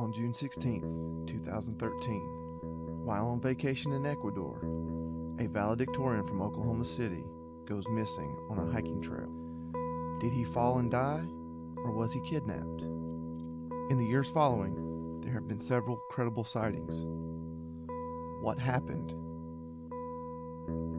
on 0.00 0.12
June 0.14 0.32
16th, 0.32 1.26
2013, 1.26 3.04
while 3.04 3.26
on 3.26 3.38
vacation 3.38 3.92
in 3.92 4.06
Ecuador, 4.06 4.58
a 5.38 5.46
valedictorian 5.46 6.26
from 6.26 6.40
Oklahoma 6.40 6.86
City 6.86 7.22
goes 7.66 7.84
missing 7.90 8.34
on 8.48 8.58
a 8.58 8.72
hiking 8.72 9.02
trail. 9.02 9.28
Did 10.18 10.32
he 10.32 10.44
fall 10.44 10.78
and 10.78 10.90
die, 10.90 11.22
or 11.84 11.92
was 11.92 12.14
he 12.14 12.20
kidnapped? 12.22 12.80
In 13.90 13.98
the 13.98 14.06
years 14.06 14.30
following, 14.30 15.20
there 15.22 15.34
have 15.34 15.46
been 15.46 15.60
several 15.60 15.98
credible 16.10 16.44
sightings. 16.44 17.04
What 18.42 18.58
happened? 18.58 19.10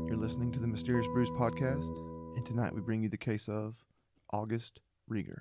You're 0.07 0.15
listening 0.15 0.52
to 0.52 0.59
the 0.59 0.68
Mysterious 0.68 1.07
Brews 1.07 1.31
podcast, 1.31 1.89
and 2.36 2.45
tonight 2.45 2.75
we 2.75 2.81
bring 2.81 3.02
you 3.02 3.09
the 3.09 3.18
case 3.18 3.49
of 3.49 3.73
August 4.31 4.79
Rieger. 5.09 5.39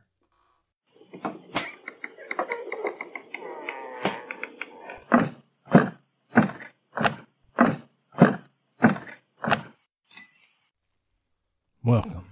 Welcome 11.82 12.26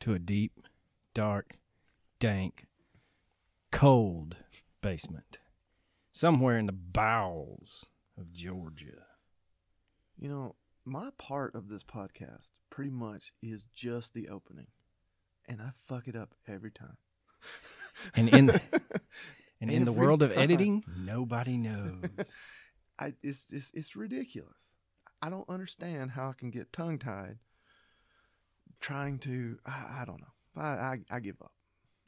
to 0.00 0.14
a 0.14 0.18
deep, 0.18 0.52
dark, 1.14 1.58
dank, 2.24 2.64
cold 3.70 4.34
basement 4.80 5.36
somewhere 6.14 6.56
in 6.56 6.64
the 6.64 6.72
bowels 6.72 7.84
of 8.16 8.32
Georgia. 8.32 9.04
You 10.16 10.30
know, 10.30 10.54
my 10.86 11.10
part 11.18 11.54
of 11.54 11.68
this 11.68 11.84
podcast 11.84 12.48
pretty 12.70 12.92
much 12.92 13.34
is 13.42 13.66
just 13.74 14.14
the 14.14 14.30
opening, 14.30 14.68
and 15.46 15.60
I 15.60 15.72
fuck 15.86 16.08
it 16.08 16.16
up 16.16 16.34
every 16.48 16.70
time. 16.70 16.96
And 18.16 18.28
in 18.34 18.58
and 19.60 19.70
in 19.70 19.84
the 19.84 19.92
world 20.02 20.22
of 20.22 20.32
editing, 20.32 20.82
nobody 20.96 21.58
knows. 21.58 22.04
I 22.98 23.12
it's 23.22 23.44
just 23.44 23.74
it's 23.74 23.96
ridiculous. 23.96 24.56
I 25.20 25.28
don't 25.28 25.50
understand 25.50 26.12
how 26.12 26.30
I 26.30 26.32
can 26.32 26.50
get 26.50 26.72
tongue 26.72 26.98
tied 26.98 27.36
trying 28.80 29.18
to 29.18 29.58
I, 29.66 30.00
I 30.00 30.04
don't 30.06 30.22
know. 30.22 30.62
I, 30.62 30.68
I 30.68 30.98
I 31.10 31.20
give 31.20 31.36
up. 31.42 31.52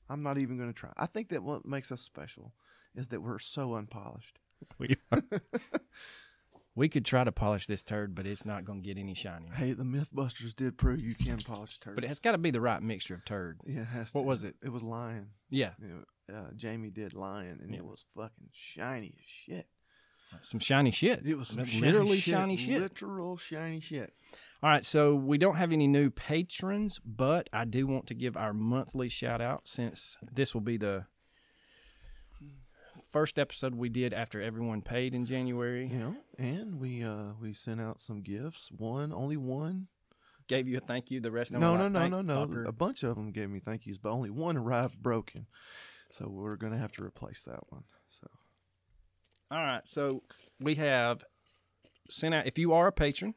I'm 0.08 0.22
not 0.22 0.38
even 0.38 0.56
going 0.56 0.72
to 0.72 0.78
try. 0.78 0.90
I 0.96 1.06
think 1.06 1.28
that 1.30 1.42
what 1.42 1.66
makes 1.66 1.90
us 1.92 2.00
special 2.00 2.52
is 2.94 3.06
that 3.08 3.20
we're 3.22 3.38
so 3.38 3.74
unpolished. 3.74 4.38
we, 4.78 4.96
are. 5.12 5.22
we 6.74 6.88
could 6.88 7.04
try 7.04 7.24
to 7.24 7.32
polish 7.32 7.66
this 7.66 7.82
turd, 7.82 8.14
but 8.14 8.27
it's 8.27 8.44
not 8.44 8.64
going 8.64 8.82
to 8.82 8.86
get 8.86 8.98
any 8.98 9.14
shinier. 9.14 9.52
Hey, 9.52 9.72
the 9.72 9.82
MythBusters 9.84 10.54
did 10.54 10.78
prove 10.78 11.00
you 11.02 11.14
can 11.14 11.38
polish 11.38 11.78
turd. 11.78 11.94
But 11.94 12.04
it 12.04 12.08
has 12.08 12.20
got 12.20 12.32
to 12.32 12.38
be 12.38 12.50
the 12.50 12.60
right 12.60 12.82
mixture 12.82 13.14
of 13.14 13.24
turd. 13.24 13.60
yeah, 13.66 13.80
it 13.80 13.86
has 13.86 14.14
What 14.14 14.22
to. 14.22 14.27
was 14.27 14.44
it? 14.44 14.54
It 14.62 14.70
was 14.70 14.82
lion. 14.82 15.28
Yeah, 15.50 15.70
know, 15.78 16.34
uh, 16.34 16.50
Jamie 16.56 16.90
did 16.90 17.12
lion, 17.14 17.60
and 17.62 17.70
Yeah. 17.72 17.78
it 17.78 17.84
was 17.84 18.04
fucking 18.16 18.50
shiny 18.52 19.14
as 19.18 19.24
shit. 19.28 19.66
some 20.42 20.60
shiny 20.60 20.90
shit. 20.90 21.24
It 21.27 21.36
was 21.36 21.48
some 21.48 21.64
shiny 21.64 21.86
literally 21.86 22.18
shit, 22.20 22.34
shiny 22.34 22.56
shit. 22.56 22.80
Literal 22.80 23.36
shiny 23.36 23.80
shit. 23.80 24.12
All 24.62 24.70
right, 24.70 24.84
so 24.84 25.14
we 25.14 25.36
don't 25.36 25.56
have 25.56 25.70
any 25.70 25.86
new 25.86 26.10
patrons, 26.10 26.98
but 27.04 27.50
I 27.52 27.66
do 27.66 27.86
want 27.86 28.06
to 28.06 28.14
give 28.14 28.36
our 28.36 28.54
monthly 28.54 29.08
shout 29.08 29.40
out 29.42 29.68
since 29.68 30.16
this 30.32 30.54
will 30.54 30.62
be 30.62 30.78
the 30.78 31.04
first 33.12 33.38
episode 33.38 33.74
we 33.74 33.88
did 33.88 34.14
after 34.14 34.40
everyone 34.40 34.80
paid 34.80 35.14
in 35.14 35.27
January. 35.27 35.88
Know, 35.88 36.14
and 36.38 36.80
we 36.80 37.04
uh 37.04 37.32
we 37.40 37.52
sent 37.52 37.80
out 37.80 38.00
some 38.00 38.22
gifts. 38.22 38.70
One, 38.77 39.12
only 39.12 39.36
one. 39.36 39.88
Gave 40.48 40.68
you 40.68 40.78
a 40.78 40.80
thank 40.80 41.10
you. 41.10 41.20
The 41.20 41.30
rest 41.30 41.50
of 41.50 41.60
them 41.60 41.62
No, 41.62 41.77
no, 41.77 41.98
like, 41.98 42.10
no, 42.10 42.22
no, 42.22 42.44
no. 42.44 42.68
A 42.68 42.72
bunch 42.72 43.02
of 43.02 43.16
them 43.16 43.32
gave 43.32 43.50
me 43.50 43.60
thank 43.60 43.84
yous, 43.84 43.98
but 43.98 44.10
only 44.10 44.30
one 44.30 44.56
arrived 44.56 45.02
broken. 45.02 45.46
So 46.12 46.28
we're 46.28 46.56
gonna 46.56 46.78
have 46.78 46.92
to 46.92 47.04
replace 47.04 47.42
that 47.42 47.60
one. 47.70 47.84
So 48.20 48.28
All 49.50 49.58
right, 49.58 49.86
so 49.86 50.22
we 50.60 50.77
have 50.77 51.24
sent 52.08 52.34
out. 52.34 52.46
If 52.46 52.58
you 52.58 52.72
are 52.72 52.86
a 52.86 52.92
patron, 52.92 53.34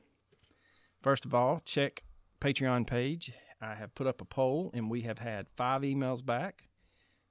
first 1.02 1.26
of 1.26 1.34
all, 1.34 1.62
check 1.66 2.04
Patreon 2.42 2.88
page. 2.88 3.32
I 3.62 3.76
have 3.76 3.94
put 3.96 4.08
up 4.08 4.22
a 4.22 4.26
poll, 4.26 4.72
and 4.74 4.90
we 4.90 5.02
have 5.02 5.20
had 5.20 5.48
five 5.58 5.82
emails 5.82 6.26
back. 6.26 6.70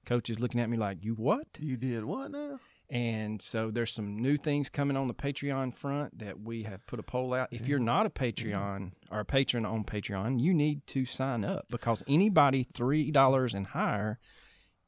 Coach 0.05 0.29
is 0.29 0.39
looking 0.39 0.59
at 0.59 0.69
me 0.69 0.77
like, 0.77 1.03
"You 1.03 1.15
what?" 1.15 1.47
you 1.59 1.77
did 1.77 2.05
what 2.05 2.31
now? 2.31 2.59
And 2.89 3.39
so 3.39 3.69
there's 3.69 3.93
some 3.93 4.19
new 4.19 4.37
things 4.37 4.67
coming 4.69 4.97
on 4.97 5.07
the 5.07 5.13
Patreon 5.13 5.75
front 5.75 6.17
that 6.17 6.39
we 6.39 6.63
have 6.63 6.85
put 6.87 6.99
a 6.99 7.03
poll 7.03 7.35
out. 7.35 7.49
If 7.51 7.67
you're 7.67 7.77
not 7.77 8.07
a 8.07 8.09
Patreon 8.09 8.93
or 9.11 9.19
a 9.19 9.25
patron 9.25 9.63
on 9.65 9.83
Patreon, 9.83 10.39
you 10.39 10.55
need 10.55 10.87
to 10.87 11.05
sign 11.05 11.45
up 11.45 11.67
because 11.69 12.03
anybody 12.07 12.67
three 12.73 13.11
dollars 13.11 13.53
and 13.53 13.67
higher 13.67 14.19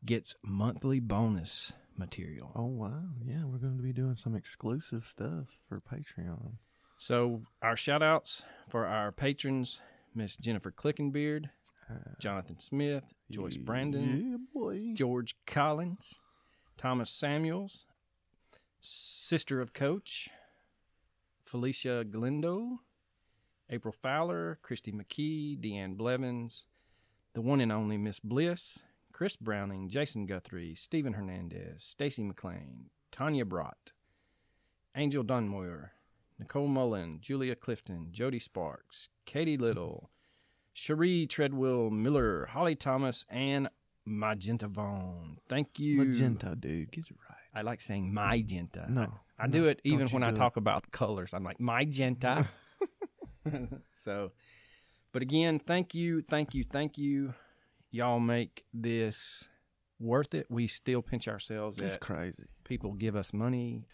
gets 0.04 0.34
monthly 0.44 1.00
bonus 1.00 1.74
material. 1.96 2.52
Oh 2.56 2.66
wow, 2.66 3.04
yeah, 3.24 3.44
we're 3.46 3.60
going 3.60 3.78
to 3.78 3.84
be 3.84 3.94
doing 3.94 4.16
some 4.16 4.36
exclusive 4.36 5.06
stuff 5.06 5.46
for 5.70 5.80
Patreon. 5.80 6.54
So 7.02 7.42
our 7.64 7.76
shout 7.76 8.04
outs 8.04 8.44
for 8.70 8.86
our 8.86 9.12
patrons, 9.12 9.82
Miss 10.14 10.38
Jennifer 10.38 10.70
Clickenbeard, 10.70 11.50
uh, 11.90 12.12
Jonathan 12.20 12.60
Smith, 12.60 13.06
Joyce 13.32 13.58
Brandon, 13.58 14.40
yeah. 14.54 14.94
George 14.94 15.36
Collins, 15.48 16.20
Thomas 16.78 17.10
Samuels, 17.10 17.86
sister 18.82 19.60
of 19.60 19.74
Coach, 19.74 20.30
Felicia 21.44 22.06
Galindo, 22.08 22.82
April 23.72 23.96
Fowler, 24.00 24.60
Christy 24.62 24.92
McKee, 24.92 25.60
Deanne 25.60 25.98
Blevins, 25.98 26.66
the 27.34 27.42
one 27.42 27.62
and 27.62 27.72
only 27.72 27.98
Miss 27.98 28.20
Bliss, 28.20 28.78
Chris 29.12 29.36
Browning, 29.36 29.90
Jason 29.90 30.28
Guthrie, 30.28 30.76
Stephen 30.76 31.14
Hernandez, 31.14 31.84
Stacy 31.84 32.22
McLean, 32.22 32.92
Tanya 33.12 33.44
Brott, 33.44 33.94
Angel 34.96 35.24
Dunmoyer, 35.24 35.90
Nicole 36.42 36.68
Mullen, 36.68 37.20
Julia 37.22 37.56
Clifton, 37.56 38.08
Jody 38.12 38.40
Sparks, 38.40 39.10
Katie 39.26 39.58
Little, 39.58 40.10
Cherie 40.74 41.28
Treadwell 41.28 41.92
Miller, 41.92 42.48
Holly 42.48 42.74
Thomas, 42.76 43.24
and 43.30 43.70
Magenta 44.06 44.68
Vaughn. 44.68 45.38
Thank 45.48 45.78
you. 45.78 45.98
Magenta, 45.98 46.56
dude, 46.60 46.92
get 46.92 47.06
it 47.12 47.16
right. 47.30 47.38
I 47.54 47.62
like 47.62 47.80
saying 47.80 48.12
magenta. 48.12 48.88
No, 48.90 49.14
I 49.38 49.46
no, 49.46 49.52
do 49.52 49.66
it 49.68 49.82
even 49.84 50.08
when 50.10 50.24
I 50.24 50.30
do 50.32 50.36
it. 50.36 50.40
talk 50.40 50.58
about 50.58 50.90
colors. 50.92 51.32
I'm 51.34 51.44
like 51.44 51.60
magenta. 51.60 52.48
so, 53.94 54.32
but 55.12 55.22
again, 55.22 55.60
thank 55.60 55.94
you, 55.94 56.24
thank 56.24 56.56
you, 56.56 56.64
thank 56.64 56.98
you. 56.98 57.36
Y'all 57.92 58.20
make 58.20 58.64
this 58.74 59.48
worth 60.00 60.34
it. 60.34 60.48
We 60.50 60.66
still 60.68 61.02
pinch 61.04 61.28
ourselves 61.28 61.80
It's 61.80 61.98
crazy. 61.98 62.46
people 62.64 62.94
give 62.94 63.16
us 63.16 63.32
money. 63.34 63.86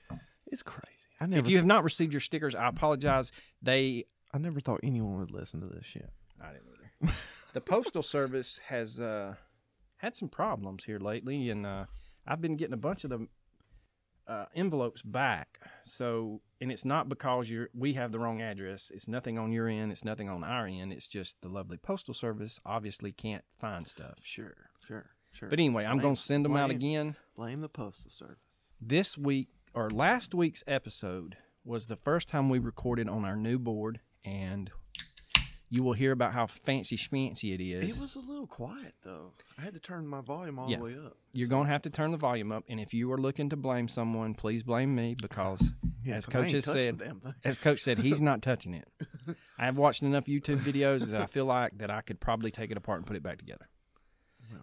It's 0.46 0.64
crazy. 0.64 0.97
I 1.20 1.26
never, 1.26 1.42
If 1.42 1.50
you 1.50 1.58
have 1.58 1.66
not 1.66 1.84
received 1.84 2.14
your 2.14 2.20
stickers, 2.20 2.56
I 2.56 2.68
apologize. 2.68 3.32
They 3.62 4.06
I 4.34 4.38
never 4.38 4.60
thought 4.60 4.82
anyone 4.84 5.20
would 5.20 5.32
listen 5.32 5.62
to 5.62 5.68
this 5.68 5.86
shit. 5.86 6.10
I 6.42 6.52
didn't 6.52 6.68
either. 7.02 7.14
the 7.54 7.62
postal 7.62 8.04
service 8.04 8.60
has 8.68 9.00
uh, 9.00 9.36
had 9.98 10.16
some 10.16 10.30
problems 10.30 10.84
here 10.84 11.00
lately, 11.00 11.50
and 11.50 11.66
uh, 11.66 11.86
I've 12.28 12.42
been 12.42 12.56
getting 12.56 12.74
a 12.74 12.78
bunch 12.78 13.04
of 13.04 13.10
the 13.10 13.28
uh, 14.28 14.46
envelopes 14.56 15.02
back. 15.02 15.60
So, 15.86 16.42
and 16.60 16.72
it's 16.72 16.86
not 16.86 17.10
because 17.10 17.50
you're 17.50 17.70
we 17.74 17.94
have 17.94 18.12
the 18.12 18.20
wrong 18.20 18.42
address. 18.42 18.92
It's 18.94 19.08
nothing 19.08 19.40
on 19.40 19.52
your 19.52 19.68
end. 19.68 19.92
It's 19.92 20.06
nothing 20.06 20.30
on 20.30 20.44
our 20.44 20.68
end. 20.68 20.92
It's 20.92 21.08
just 21.08 21.42
the 21.42 21.50
lovely 21.50 21.78
postal 21.78 22.14
service 22.14 22.60
obviously 22.66 23.12
can't 23.12 23.44
find 23.60 23.88
stuff. 23.88 24.20
Sure, 24.24 24.56
sure, 24.86 25.10
sure. 25.32 25.50
But 25.50 25.60
anyway, 25.60 25.86
I'm 25.86 26.00
going 26.00 26.16
to 26.16 26.22
send 26.22 26.46
them 26.46 26.58
out 26.58 26.70
again. 26.70 27.16
Blame 27.36 27.62
the 27.62 27.70
postal 27.70 28.12
service. 28.12 28.38
This 28.80 29.18
week 29.18 29.50
or 29.74 29.90
last 29.90 30.34
week's 30.34 30.64
episode 30.68 31.38
was 31.64 31.88
the 31.88 31.96
first 31.96 32.28
time 32.28 32.50
we 32.50 32.60
recorded 32.60 33.10
on 33.10 33.26
our 33.26 33.36
new 33.36 33.60
board, 33.60 34.00
and 34.24 34.72
you 35.70 35.84
will 35.84 35.94
hear 35.94 36.14
about 36.14 36.32
how 36.34 36.48
fancy 36.48 36.96
schmancy 36.96 37.54
it 37.54 37.62
is. 37.62 37.98
It 37.98 38.02
was 38.02 38.16
a 38.16 38.20
little 38.20 38.48
quiet 38.48 38.96
though. 39.04 39.34
I 39.58 39.62
had 39.64 39.74
to 39.74 39.80
turn 39.80 40.08
my 40.08 40.22
volume 40.22 40.60
all 40.60 40.70
Yeah. 40.70 40.78
the 40.78 40.84
way 40.84 40.96
up. 40.98 41.18
You're 41.34 41.48
So- 41.48 41.50
going 41.52 41.66
to 41.68 41.72
have 41.74 41.82
to 41.84 41.90
turn 41.90 42.12
the 42.12 42.18
volume 42.18 42.52
up, 42.54 42.64
and 42.70 42.80
if 42.80 42.94
you 42.94 43.12
are 43.12 43.18
looking 43.20 43.50
to 43.50 43.58
blame 43.58 43.88
someone, 43.90 44.34
please 44.34 44.64
blame 44.64 44.96
me 44.96 45.16
because, 45.22 45.74
Yeah, 46.04 46.16
as 46.16 46.26
Coach 46.26 46.52
has 46.52 46.64
said, 46.66 47.02
as 47.44 47.58
Coach 47.58 47.82
said, 47.82 47.98
he's 48.00 48.22
not 48.22 48.42
touching 48.42 48.74
it. 48.74 48.88
I 49.58 49.66
have 49.66 49.78
watched 49.78 50.02
enough 50.04 50.26
YouTube 50.28 50.60
videos 50.62 51.08
that 51.10 51.22
I 51.22 51.26
feel 51.26 51.46
like 51.46 51.78
that 51.80 51.92
I 51.92 52.00
could 52.02 52.22
probably 52.22 52.50
take 52.52 52.72
it 52.72 52.78
apart 52.78 53.00
and 53.00 53.06
put 53.06 53.18
it 53.18 53.24
back 53.24 53.38
together. 53.38 53.68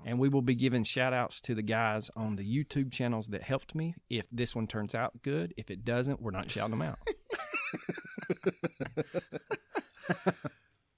And 0.05 0.19
we 0.19 0.29
will 0.29 0.43
be 0.43 0.55
giving 0.55 0.85
shout 0.85 1.13
outs 1.13 1.41
to 1.43 1.55
the 1.55 1.63
guys 1.63 2.11
on 2.17 2.37
the 2.37 2.45
YouTube 2.45 2.93
channels 2.93 3.29
that 3.29 3.43
helped 3.43 3.75
me. 3.75 3.95
If 4.09 4.27
this 4.31 4.55
one 4.55 4.67
turns 4.67 4.95
out 4.95 5.23
good, 5.23 5.55
if 5.57 5.71
it 5.71 5.85
doesn't, 5.85 6.21
we're 6.21 6.31
not 6.31 6.51
shouting 6.51 6.79
them 6.79 6.83
out. 6.83 6.99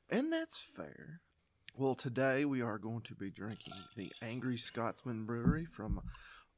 And 0.08 0.32
that's 0.32 0.58
fair. 0.58 1.20
Well, 1.74 1.94
today 1.94 2.44
we 2.44 2.62
are 2.62 2.78
going 2.78 3.02
to 3.02 3.14
be 3.14 3.30
drinking 3.30 3.74
the 3.96 4.12
Angry 4.22 4.56
Scotsman 4.56 5.26
Brewery 5.26 5.66
from 5.66 6.00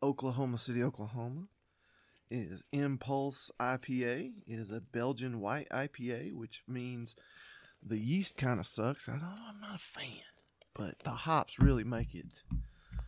Oklahoma 0.03 0.59
City, 0.59 0.83
Oklahoma. 0.83 1.49
It 2.31 2.53
is 2.53 2.63
Impulse 2.73 3.51
IPA. 3.59 4.33
It 4.47 4.59
is 4.59 4.71
a 4.71 4.81
Belgian 4.81 5.41
white 5.41 5.69
IPA, 5.71 6.35
which 6.35 6.63
means 6.69 7.17
the 7.83 7.99
yeast 7.99 8.37
kind 8.37 8.61
of 8.61 8.67
sucks. 8.67 9.09
I 9.09 9.13
don't, 9.13 9.25
I'm 9.25 9.61
not 9.61 9.77
a 9.77 9.79
fan, 9.79 10.21
but 10.79 10.95
the 11.05 11.11
hops 11.11 11.59
really 11.59 11.85
make 11.85 12.15
it 12.15 12.43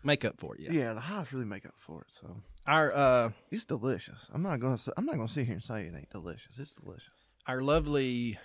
make 0.04 0.24
up 0.24 0.38
for 0.38 0.54
it. 0.56 0.60
Yeah. 0.60 0.72
yeah, 0.72 0.92
the 0.92 1.00
hops 1.00 1.32
really 1.32 1.46
make 1.46 1.64
up 1.64 1.74
for 1.78 2.02
it. 2.02 2.08
So 2.10 2.36
Our 2.66 2.92
uh, 2.92 3.30
it's 3.50 3.64
delicious. 3.64 4.28
I'm 4.34 4.42
not 4.42 4.60
gonna. 4.60 4.76
I'm 4.98 5.06
not 5.06 5.14
gonna 5.16 5.28
sit 5.28 5.46
here 5.46 5.54
and 5.54 5.64
say 5.64 5.82
it 5.86 5.94
ain't 5.96 6.10
delicious. 6.10 6.58
It's 6.58 6.72
delicious. 6.72 7.08
our 7.46 7.62
lovely 7.62 8.38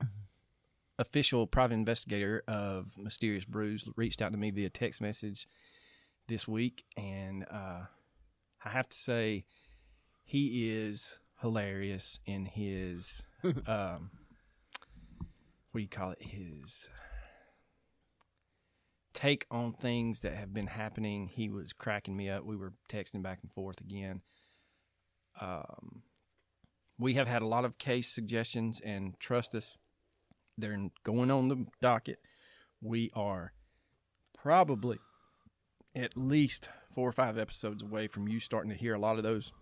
official 0.98 1.46
private 1.46 1.74
investigator 1.74 2.42
of 2.46 2.86
Mysterious 2.98 3.44
Brews 3.44 3.88
reached 3.96 4.20
out 4.20 4.32
to 4.32 4.38
me 4.38 4.50
via 4.50 4.68
text 4.68 5.00
message 5.00 5.46
this 6.28 6.46
week, 6.48 6.84
and 6.96 7.44
uh, 7.50 7.84
I 8.64 8.68
have 8.68 8.88
to 8.88 8.96
say, 8.96 9.44
he 10.24 10.70
is 10.70 11.18
hilarious 11.40 12.18
in 12.26 12.46
his 12.46 13.24
um, 13.66 14.10
what 15.70 15.78
do 15.78 15.80
you 15.80 15.88
call 15.88 16.12
it? 16.12 16.22
His 16.22 16.88
take 19.14 19.46
on 19.50 19.72
things 19.72 20.20
that 20.20 20.34
have 20.34 20.52
been 20.52 20.66
happening. 20.66 21.30
He 21.32 21.48
was 21.48 21.72
cracking 21.72 22.16
me 22.16 22.28
up. 22.28 22.44
We 22.44 22.56
were 22.56 22.74
texting 22.90 23.22
back 23.22 23.38
and 23.42 23.52
forth 23.52 23.80
again. 23.80 24.20
Um, 25.40 26.02
we 26.98 27.14
have 27.14 27.28
had 27.28 27.42
a 27.42 27.46
lot 27.46 27.64
of 27.64 27.78
case 27.78 28.12
suggestions, 28.12 28.80
and 28.84 29.18
trust 29.18 29.54
us, 29.54 29.76
they're 30.58 30.90
going 31.04 31.30
on 31.30 31.48
the 31.48 31.66
docket. 31.80 32.18
We 32.80 33.10
are 33.14 33.52
probably 34.36 34.98
at 35.96 36.16
least 36.16 36.68
four 36.94 37.08
or 37.08 37.12
five 37.12 37.38
episodes 37.38 37.82
away 37.82 38.08
from 38.08 38.28
you 38.28 38.40
starting 38.40 38.70
to 38.70 38.76
hear 38.76 38.94
a 38.94 38.98
lot 38.98 39.16
of 39.16 39.22
those. 39.22 39.52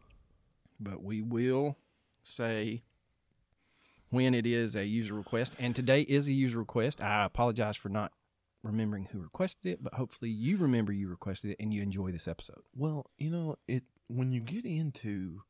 But 0.81 1.03
we 1.03 1.23
will 1.23 1.77
say 2.23 2.83
when 4.11 4.35
it 4.35 4.47
is 4.47 4.77
a 4.77 4.85
user 4.85 5.15
request. 5.15 5.55
And 5.59 5.75
today 5.75 6.03
is 6.03 6.29
a 6.29 6.33
user 6.33 6.59
request. 6.59 7.01
I 7.01 7.25
apologize 7.25 7.77
for 7.77 7.89
not 7.89 8.13
remembering 8.63 9.09
who 9.11 9.21
requested 9.21 9.67
it, 9.67 9.83
but 9.83 9.95
hopefully 9.95 10.31
you 10.31 10.57
remember 10.57 10.93
you 10.93 11.09
requested 11.09 11.51
it 11.51 11.57
and 11.61 11.73
you 11.73 11.83
enjoy 11.83 12.13
this 12.13 12.29
episode. 12.29 12.63
Well, 12.75 13.11
you 13.19 13.31
know, 13.31 13.57
it 13.67 13.85
when 14.09 14.33
you 14.33 14.41
get 14.41 14.65
into 14.65 15.43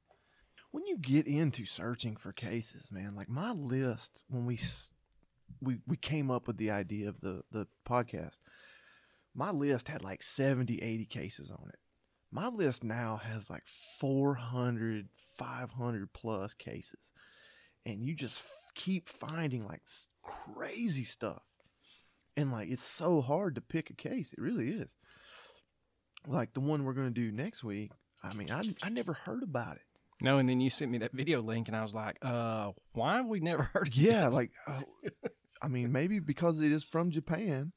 when 0.70 0.86
you 0.86 0.96
get 0.96 1.26
into 1.26 1.66
searching 1.66 2.16
for 2.16 2.32
cases, 2.32 2.90
man, 2.90 3.14
like 3.14 3.28
my 3.28 3.52
list 3.52 4.24
when 4.28 4.46
we 4.46 4.58
we 5.60 5.78
we 5.86 5.96
came 5.96 6.30
up 6.30 6.46
with 6.46 6.56
the 6.56 6.70
idea 6.70 7.08
of 7.08 7.20
the 7.20 7.42
the 7.50 7.66
podcast, 7.86 8.38
my 9.34 9.50
list 9.50 9.88
had 9.88 10.02
like 10.02 10.22
70, 10.22 10.82
80 10.82 11.06
cases 11.06 11.50
on 11.50 11.68
it. 11.68 11.78
My 12.30 12.48
list 12.48 12.82
now 12.82 13.20
has 13.22 13.50
like 13.50 13.64
400, 14.00 15.08
500 15.38 16.12
plus 16.12 16.54
cases. 16.54 17.00
And 17.84 18.02
you 18.02 18.14
just 18.14 18.38
f- 18.38 18.72
keep 18.74 19.08
finding 19.08 19.66
like 19.66 19.82
crazy 20.22 21.04
stuff. 21.04 21.42
And 22.36 22.50
like 22.52 22.70
it's 22.70 22.84
so 22.84 23.20
hard 23.20 23.54
to 23.56 23.60
pick 23.60 23.90
a 23.90 23.94
case. 23.94 24.32
It 24.32 24.40
really 24.40 24.70
is 24.70 24.88
like 26.26 26.54
the 26.54 26.60
one 26.60 26.84
we're 26.84 26.92
going 26.94 27.12
to 27.12 27.20
do 27.20 27.32
next 27.32 27.62
week. 27.64 27.90
I 28.22 28.32
mean, 28.34 28.50
I, 28.50 28.62
I 28.82 28.88
never 28.88 29.12
heard 29.12 29.42
about 29.42 29.76
it. 29.76 29.82
No, 30.20 30.38
and 30.38 30.48
then 30.48 30.60
you 30.60 30.70
sent 30.70 30.90
me 30.90 30.98
that 30.98 31.12
video 31.12 31.42
link 31.42 31.66
and 31.66 31.76
I 31.76 31.82
was 31.82 31.92
like, 31.94 32.16
uh, 32.22 32.70
why 32.92 33.16
have 33.16 33.26
we 33.26 33.40
never 33.40 33.62
heard 33.74 33.88
of 33.88 33.94
Yeah, 33.96 34.26
this? 34.26 34.34
like, 34.36 34.50
uh, 34.68 34.82
I 35.60 35.68
mean, 35.68 35.90
maybe 35.92 36.20
because 36.20 36.60
it 36.60 36.70
is 36.70 36.84
from 36.84 37.10
Japan. 37.10 37.72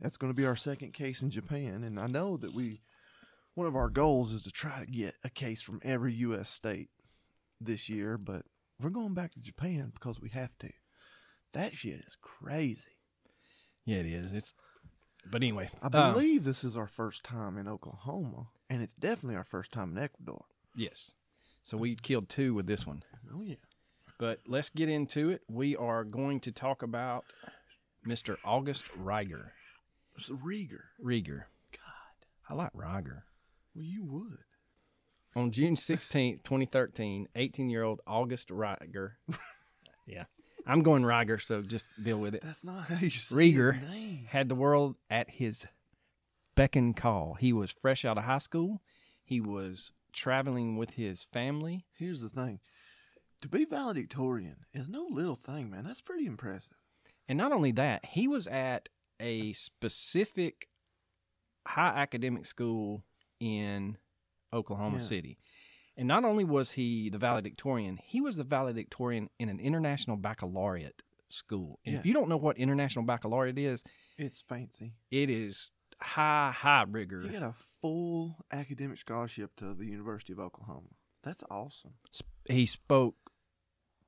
That's 0.00 0.16
going 0.18 0.30
to 0.30 0.36
be 0.36 0.46
our 0.46 0.54
second 0.56 0.92
case 0.92 1.22
in 1.22 1.30
Japan. 1.30 1.82
And 1.82 1.98
I 1.98 2.06
know 2.06 2.36
that 2.36 2.54
we, 2.54 2.82
one 3.54 3.66
of 3.66 3.74
our 3.74 3.88
goals 3.88 4.32
is 4.32 4.42
to 4.42 4.50
try 4.50 4.78
to 4.80 4.86
get 4.86 5.14
a 5.24 5.30
case 5.30 5.60
from 5.62 5.80
every 5.82 6.12
U.S. 6.14 6.48
state 6.50 6.90
this 7.60 7.88
year, 7.88 8.16
but 8.18 8.42
we're 8.78 8.90
going 8.90 9.14
back 9.14 9.32
to 9.32 9.40
Japan 9.40 9.90
because 9.92 10.20
we 10.20 10.28
have 10.28 10.56
to. 10.60 10.70
That 11.54 11.74
shit 11.74 12.00
is 12.06 12.16
crazy. 12.20 12.97
Yeah, 13.88 14.00
it 14.00 14.06
is. 14.06 14.34
It's 14.34 14.52
but 15.30 15.42
anyway, 15.42 15.70
I 15.80 15.86
uh, 15.86 16.12
believe 16.12 16.44
this 16.44 16.62
is 16.62 16.76
our 16.76 16.86
first 16.86 17.24
time 17.24 17.56
in 17.56 17.66
Oklahoma, 17.66 18.48
and 18.68 18.82
it's 18.82 18.92
definitely 18.92 19.36
our 19.36 19.44
first 19.44 19.72
time 19.72 19.96
in 19.96 20.02
Ecuador. 20.02 20.44
yes. 20.76 21.12
So 21.62 21.76
we 21.76 21.96
killed 21.96 22.28
two 22.28 22.52
with 22.54 22.66
this 22.66 22.86
one. 22.86 23.02
Oh, 23.34 23.42
yeah. 23.42 23.56
But 24.18 24.40
let's 24.46 24.70
get 24.70 24.88
into 24.88 25.30
it. 25.30 25.42
We 25.50 25.74
are 25.76 26.04
going 26.04 26.40
to 26.40 26.52
talk 26.52 26.82
about 26.82 27.24
Mr. 28.06 28.36
August 28.44 28.84
Reiger. 28.98 29.50
It's 30.16 30.28
Rieger. 30.30 30.84
Rieger. 31.02 31.44
God. 31.72 32.26
I 32.48 32.54
like 32.54 32.72
Reiger. 32.72 33.22
Well, 33.74 33.84
you 33.84 34.04
would. 34.04 34.38
On 35.34 35.50
June 35.50 35.74
16th, 35.74 36.42
2013, 36.42 37.28
18 37.34 37.68
year 37.68 37.82
old 37.82 38.00
August 38.06 38.48
Reiger. 38.48 39.12
yeah. 40.06 40.24
I'm 40.68 40.82
going 40.82 41.02
Reiger, 41.02 41.40
so 41.42 41.62
just 41.62 41.84
deal 42.02 42.18
with 42.18 42.34
it. 42.34 42.42
That's 42.44 42.62
not 42.62 42.88
how 42.88 42.96
you 42.98 43.10
say 43.10 43.34
Rieger 43.34 43.80
his 43.80 43.88
name. 43.90 44.26
had 44.28 44.48
the 44.48 44.54
world 44.54 44.96
at 45.10 45.30
his 45.30 45.66
beck 46.54 46.76
and 46.76 46.94
call. 46.96 47.34
He 47.40 47.52
was 47.52 47.70
fresh 47.70 48.04
out 48.04 48.18
of 48.18 48.24
high 48.24 48.38
school. 48.38 48.82
He 49.24 49.40
was 49.40 49.92
traveling 50.12 50.76
with 50.76 50.90
his 50.90 51.24
family. 51.32 51.86
Here's 51.96 52.20
the 52.20 52.28
thing. 52.28 52.60
To 53.40 53.48
be 53.48 53.64
valedictorian 53.64 54.66
is 54.74 54.88
no 54.88 55.06
little 55.10 55.36
thing, 55.36 55.70
man. 55.70 55.84
That's 55.84 56.00
pretty 56.00 56.26
impressive. 56.26 56.74
And 57.28 57.38
not 57.38 57.52
only 57.52 57.72
that, 57.72 58.04
he 58.04 58.26
was 58.28 58.46
at 58.46 58.88
a 59.20 59.52
specific 59.52 60.68
high 61.66 61.94
academic 61.96 62.46
school 62.46 63.04
in 63.40 63.96
Oklahoma 64.52 64.96
Yeah. 64.98 65.02
City. 65.04 65.38
And 65.98 66.06
not 66.08 66.24
only 66.24 66.44
was 66.44 66.72
he 66.72 67.10
the 67.10 67.18
valedictorian, 67.18 67.98
he 68.02 68.20
was 68.20 68.36
the 68.36 68.44
valedictorian 68.44 69.28
in 69.38 69.48
an 69.48 69.58
international 69.58 70.16
baccalaureate 70.16 71.02
school. 71.28 71.80
And 71.84 71.96
if 71.96 72.06
you 72.06 72.14
don't 72.14 72.28
know 72.28 72.36
what 72.36 72.56
international 72.56 73.04
baccalaureate 73.04 73.58
is, 73.58 73.82
It's 74.16 74.40
fancy. 74.40 74.94
it 75.10 75.28
is 75.28 75.72
high, 76.00 76.52
high 76.54 76.84
rigor. 76.88 77.22
You 77.22 77.32
got 77.32 77.42
a 77.42 77.54
full 77.82 78.36
academic 78.52 78.96
scholarship 78.98 79.56
to 79.56 79.74
the 79.74 79.84
University 79.86 80.32
of 80.32 80.38
Oklahoma. 80.38 80.88
That's 81.24 81.42
awesome. 81.50 81.94
He 82.48 82.64
spoke 82.64 83.16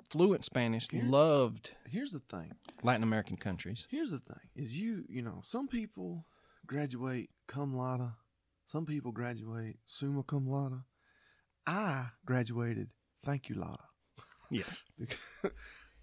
fluent 0.09 0.45
Spanish, 0.45 0.89
Here- 0.91 1.03
loved 1.05 1.73
Here's 1.89 2.13
the 2.13 2.21
thing. 2.21 2.53
Latin 2.85 3.03
American 3.03 3.37
countries. 3.37 3.87
Here's 3.91 4.11
the 4.13 4.21
thing. 4.21 4.49
Is 4.55 4.79
you, 4.79 5.05
you 5.09 5.23
know, 5.23 5.43
some 5.45 5.67
people 5.69 6.25
graduate 6.67 7.31
cum 7.49 7.77
laude. 7.77 8.13
Some 8.67 8.87
people 8.87 9.11
graduate 9.13 9.79
summa 9.85 10.23
cum 10.23 10.49
laude. 10.49 10.83
I 11.67 12.07
graduated 12.25 12.91
thank 13.25 13.49
you 13.49 13.57
laude. 13.57 13.79
Yes. 14.51 14.85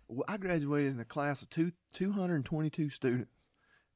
Well, 0.09 0.23
I 0.29 0.37
graduated 0.37 0.93
in 0.93 1.01
a 1.01 1.05
class 1.05 1.41
of 1.41 1.49
two, 1.49 1.73
222 1.93 2.89
students, 2.89 3.29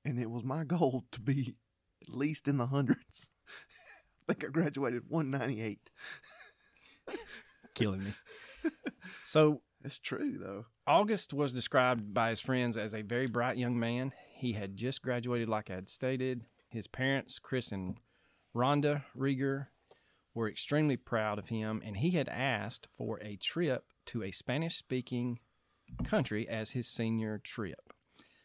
and 0.03 0.19
it 0.19 0.29
was 0.29 0.43
my 0.43 0.65
goal 0.65 1.05
to 1.13 1.21
be 1.21 1.55
at 2.01 2.13
least 2.13 2.49
in 2.49 2.57
the 2.57 2.67
hundreds. 2.67 3.29
I 4.29 4.33
think 4.33 4.43
I 4.43 4.47
graduated 4.49 5.03
198. 5.07 5.89
Killing 7.75 8.03
me. 8.03 8.13
So 9.25 9.61
it's 9.83 9.99
true, 9.99 10.37
though. 10.37 10.65
August 10.85 11.33
was 11.33 11.53
described 11.53 12.13
by 12.13 12.31
his 12.31 12.41
friends 12.41 12.77
as 12.77 12.93
a 12.93 13.01
very 13.01 13.27
bright 13.27 13.57
young 13.57 13.79
man. 13.79 14.11
He 14.35 14.51
had 14.53 14.75
just 14.75 15.01
graduated, 15.01 15.47
like 15.47 15.71
I 15.71 15.75
had 15.75 15.89
stated. 15.89 16.43
His 16.69 16.87
parents, 16.87 17.39
Chris 17.39 17.71
and 17.71 17.95
Rhonda 18.53 19.03
Rieger, 19.17 19.67
were 20.33 20.49
extremely 20.49 20.97
proud 20.97 21.37
of 21.39 21.49
him, 21.49 21.81
and 21.85 21.97
he 21.97 22.11
had 22.11 22.29
asked 22.29 22.87
for 22.97 23.19
a 23.21 23.35
trip 23.35 23.85
to 24.07 24.23
a 24.23 24.31
Spanish 24.31 24.75
speaking 24.77 25.39
country 26.03 26.47
as 26.47 26.71
his 26.71 26.87
senior 26.87 27.37
trip. 27.37 27.93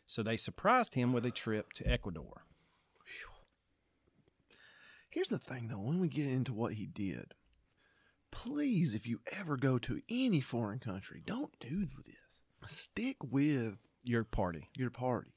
So 0.06 0.22
they 0.22 0.36
surprised 0.36 0.94
him 0.94 1.12
with 1.12 1.24
a 1.26 1.30
trip 1.30 1.72
to 1.74 1.86
Ecuador. 1.86 2.42
Here's 5.10 5.28
the 5.28 5.38
thing, 5.38 5.68
though, 5.68 5.78
when 5.80 5.98
we 5.98 6.08
get 6.08 6.26
into 6.26 6.52
what 6.52 6.74
he 6.74 6.86
did, 6.86 7.32
please, 8.30 8.94
if 8.94 9.06
you 9.06 9.20
ever 9.32 9.56
go 9.56 9.78
to 9.78 10.00
any 10.10 10.40
foreign 10.40 10.78
country, 10.78 11.22
don't 11.24 11.58
do 11.58 11.86
this. 12.04 12.70
Stick 12.70 13.16
with 13.22 13.76
Your 14.02 14.24
party. 14.24 14.68
your 14.76 14.90
party. 14.90 15.30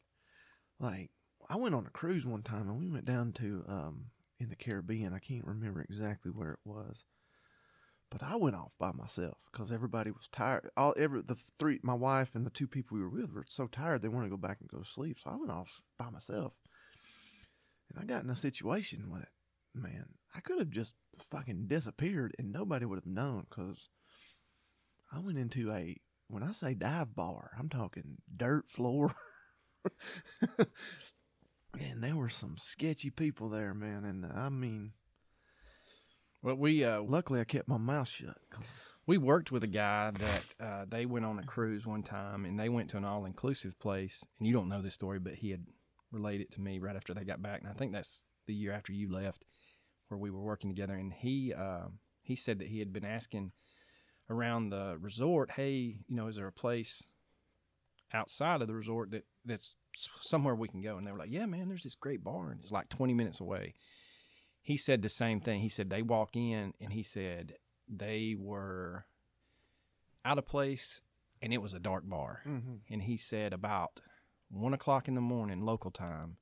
Like, 0.80 1.12
I 1.50 1.56
went 1.56 1.76
on 1.76 1.86
a 1.86 1.92
cruise 1.92 2.26
one 2.26 2.42
time 2.44 2.68
and 2.70 2.78
we 2.80 2.88
went 2.90 3.06
down 3.06 3.32
to 3.34 3.64
um 3.68 4.06
in 4.40 4.50
the 4.50 4.56
Caribbean. 4.56 5.14
I 5.14 5.20
can't 5.20 5.46
remember 5.46 5.82
exactly 5.82 6.32
where 6.32 6.52
it 6.52 6.60
was, 6.66 7.04
but 8.10 8.24
I 8.24 8.36
went 8.36 8.56
off 8.56 8.72
by 8.80 8.92
myself 8.92 9.38
because 9.52 9.72
everybody 9.72 10.12
was 10.12 10.28
tired. 10.32 10.70
All 10.78 10.94
every 10.98 11.22
the 11.22 11.38
three, 11.60 11.80
my 11.84 11.94
wife 11.94 12.32
and 12.34 12.46
the 12.46 12.52
two 12.52 12.68
people 12.68 12.98
we 12.98 13.04
were 13.04 13.10
with 13.10 13.34
were 13.34 13.46
so 13.48 13.68
tired 13.68 14.02
they 14.02 14.08
wanted 14.08 14.28
to 14.28 14.32
go 14.32 14.38
back 14.38 14.58
and 14.60 14.70
go 14.70 14.80
to 14.80 14.90
sleep. 14.90 15.18
So 15.24 15.30
I 15.32 15.36
went 15.36 15.52
off 15.52 15.82
by 15.98 16.10
myself, 16.10 16.54
and 17.90 18.02
I 18.02 18.06
got 18.06 18.24
in 18.24 18.30
a 18.30 18.36
situation 18.36 19.10
with 19.10 19.26
man. 19.76 20.06
I 20.36 20.42
could 20.42 20.60
have 20.60 20.70
just 20.70 20.94
fucking 21.16 21.68
disappeared 21.68 22.36
and 22.38 22.52
nobody 22.52 22.86
would 22.86 22.98
have 22.98 23.06
known 23.06 23.46
because 23.50 23.90
I 25.12 25.20
went 25.20 25.38
into 25.38 25.72
a 25.72 25.98
when 26.28 26.44
I 26.44 26.52
say 26.52 26.76
dive 26.76 27.16
bar, 27.16 27.52
I'm 27.58 27.70
talking 27.70 28.18
dirt 28.36 28.70
floor. 28.70 29.16
and 31.80 32.04
there 32.04 32.16
were 32.16 32.30
some 32.30 32.56
sketchy 32.58 33.10
people 33.10 33.50
there, 33.50 33.74
man. 33.74 34.06
And 34.06 34.26
uh, 34.26 34.30
I 34.36 34.50
mean, 34.50 34.92
Well, 36.42 36.56
we 36.56 36.84
uh, 36.84 37.02
luckily 37.02 37.40
I 37.40 37.44
kept 37.46 37.68
my 37.68 37.78
mouth 37.78 38.08
shut. 38.08 38.38
we 39.08 39.18
worked 39.18 39.52
with 39.52 39.64
a 39.64 39.68
guy 39.68 40.12
that 40.12 40.44
uh, 40.60 40.86
they 40.88 41.06
went 41.06 41.26
on 41.26 41.40
a 41.40 41.44
cruise 41.44 41.86
one 41.88 42.04
time 42.04 42.46
and 42.46 42.60
they 42.60 42.70
went 42.70 42.90
to 42.92 42.98
an 42.98 43.06
all 43.06 43.26
inclusive 43.26 43.80
place. 43.80 44.24
And 44.40 44.48
you 44.48 44.54
don't 44.54 44.70
know 44.70 44.82
this 44.82 44.94
story, 44.94 45.20
but 45.20 45.36
he 45.36 45.52
had 45.52 45.66
relayed 46.12 46.42
it 46.42 46.52
to 46.54 46.62
me 46.62 46.80
right 46.80 46.96
after 46.96 47.14
they 47.14 47.24
got 47.24 47.42
back. 47.42 47.62
And 47.62 47.70
I 47.70 47.74
think 47.74 47.92
that's 47.92 48.24
the 48.48 48.54
year 48.54 48.72
after 48.72 48.94
you 48.94 49.12
left. 49.12 49.46
where 50.08 50.18
we 50.18 50.32
were 50.32 50.42
working 50.42 50.70
together, 50.72 50.96
and 50.96 51.14
he 51.14 51.54
uh, 51.54 51.88
he 52.24 52.36
said 52.36 52.60
that 52.60 52.68
he 52.68 52.80
had 52.80 52.92
been 52.92 53.06
asking 53.06 53.52
around 54.30 54.70
the 54.70 54.98
resort, 55.00 55.52
"Hey, 55.52 56.00
you 56.08 56.16
know, 56.16 56.28
is 56.28 56.36
there 56.36 56.48
a 56.48 56.52
place 56.52 57.06
outside 58.14 58.62
of 58.62 58.68
the 58.68 58.74
resort 58.74 59.12
that 59.12 59.26
that's 59.46 59.76
somewhere 60.22 60.56
we 60.56 60.68
can 60.68 60.82
go?" 60.82 60.98
And 60.98 61.06
they 61.06 61.12
were 61.12 61.18
like, 61.18 61.32
"Yeah, 61.32 61.46
man, 61.46 61.68
there's 61.68 61.84
this 61.84 61.96
great 61.96 62.24
bar, 62.24 62.52
and 62.52 62.60
it's 62.62 62.72
like 62.72 62.90
20 62.90 63.14
minutes 63.14 63.40
away." 63.40 63.74
He 64.62 64.78
said 64.78 65.02
the 65.02 65.10
same 65.10 65.40
thing. 65.40 65.62
He 65.62 65.70
said 65.70 65.90
they 65.90 66.02
walk 66.02 66.36
in, 66.36 66.74
and 66.80 66.94
he 66.94 67.04
said 67.04 67.56
they 67.88 68.36
were 68.38 69.06
out 70.26 70.38
of 70.38 70.46
place, 70.46 71.02
and 71.42 71.54
it 71.54 71.62
was 71.62 71.74
a 71.74 71.80
dark 71.80 72.08
bar. 72.08 72.42
Mm-hmm. 72.46 72.76
And 72.90 73.04
he 73.04 73.18
said 73.18 73.54
about 73.54 74.02
one 74.50 74.74
o'clock 74.74 75.08
in 75.08 75.16
the 75.16 75.22
morning 75.22 75.62
local 75.62 75.92
time, 75.92 76.38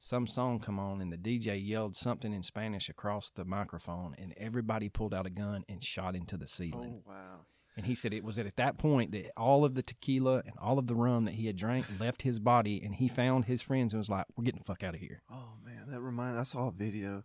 some 0.00 0.26
song 0.26 0.60
come 0.60 0.78
on, 0.78 1.00
and 1.00 1.12
the 1.12 1.16
DJ 1.16 1.58
yelled 1.58 1.96
something 1.96 2.32
in 2.32 2.42
Spanish 2.42 2.88
across 2.88 3.30
the 3.30 3.44
microphone, 3.44 4.14
and 4.16 4.32
everybody 4.36 4.88
pulled 4.88 5.12
out 5.12 5.26
a 5.26 5.30
gun 5.30 5.64
and 5.68 5.82
shot 5.82 6.14
into 6.14 6.36
the 6.36 6.46
ceiling. 6.46 7.02
Oh 7.04 7.10
wow. 7.10 7.40
And 7.78 7.86
he 7.86 7.94
said 7.94 8.12
it 8.12 8.24
was 8.24 8.40
at 8.40 8.56
that 8.56 8.76
point 8.76 9.12
that 9.12 9.30
all 9.36 9.64
of 9.64 9.76
the 9.76 9.84
tequila 9.84 10.42
and 10.44 10.54
all 10.60 10.80
of 10.80 10.88
the 10.88 10.96
rum 10.96 11.26
that 11.26 11.34
he 11.34 11.46
had 11.46 11.54
drank 11.54 11.86
left 12.00 12.22
his 12.22 12.40
body, 12.40 12.82
and 12.84 12.92
he 12.92 13.06
found 13.06 13.44
his 13.44 13.62
friends 13.62 13.94
and 13.94 14.00
was 14.00 14.08
like, 14.08 14.26
"We're 14.36 14.42
getting 14.42 14.58
the 14.58 14.64
fuck 14.64 14.82
out 14.82 14.96
of 14.96 15.00
here." 15.00 15.22
Oh 15.30 15.52
man, 15.64 15.84
that 15.86 16.00
reminds. 16.00 16.40
I 16.40 16.42
saw 16.42 16.66
a 16.66 16.72
video 16.72 17.22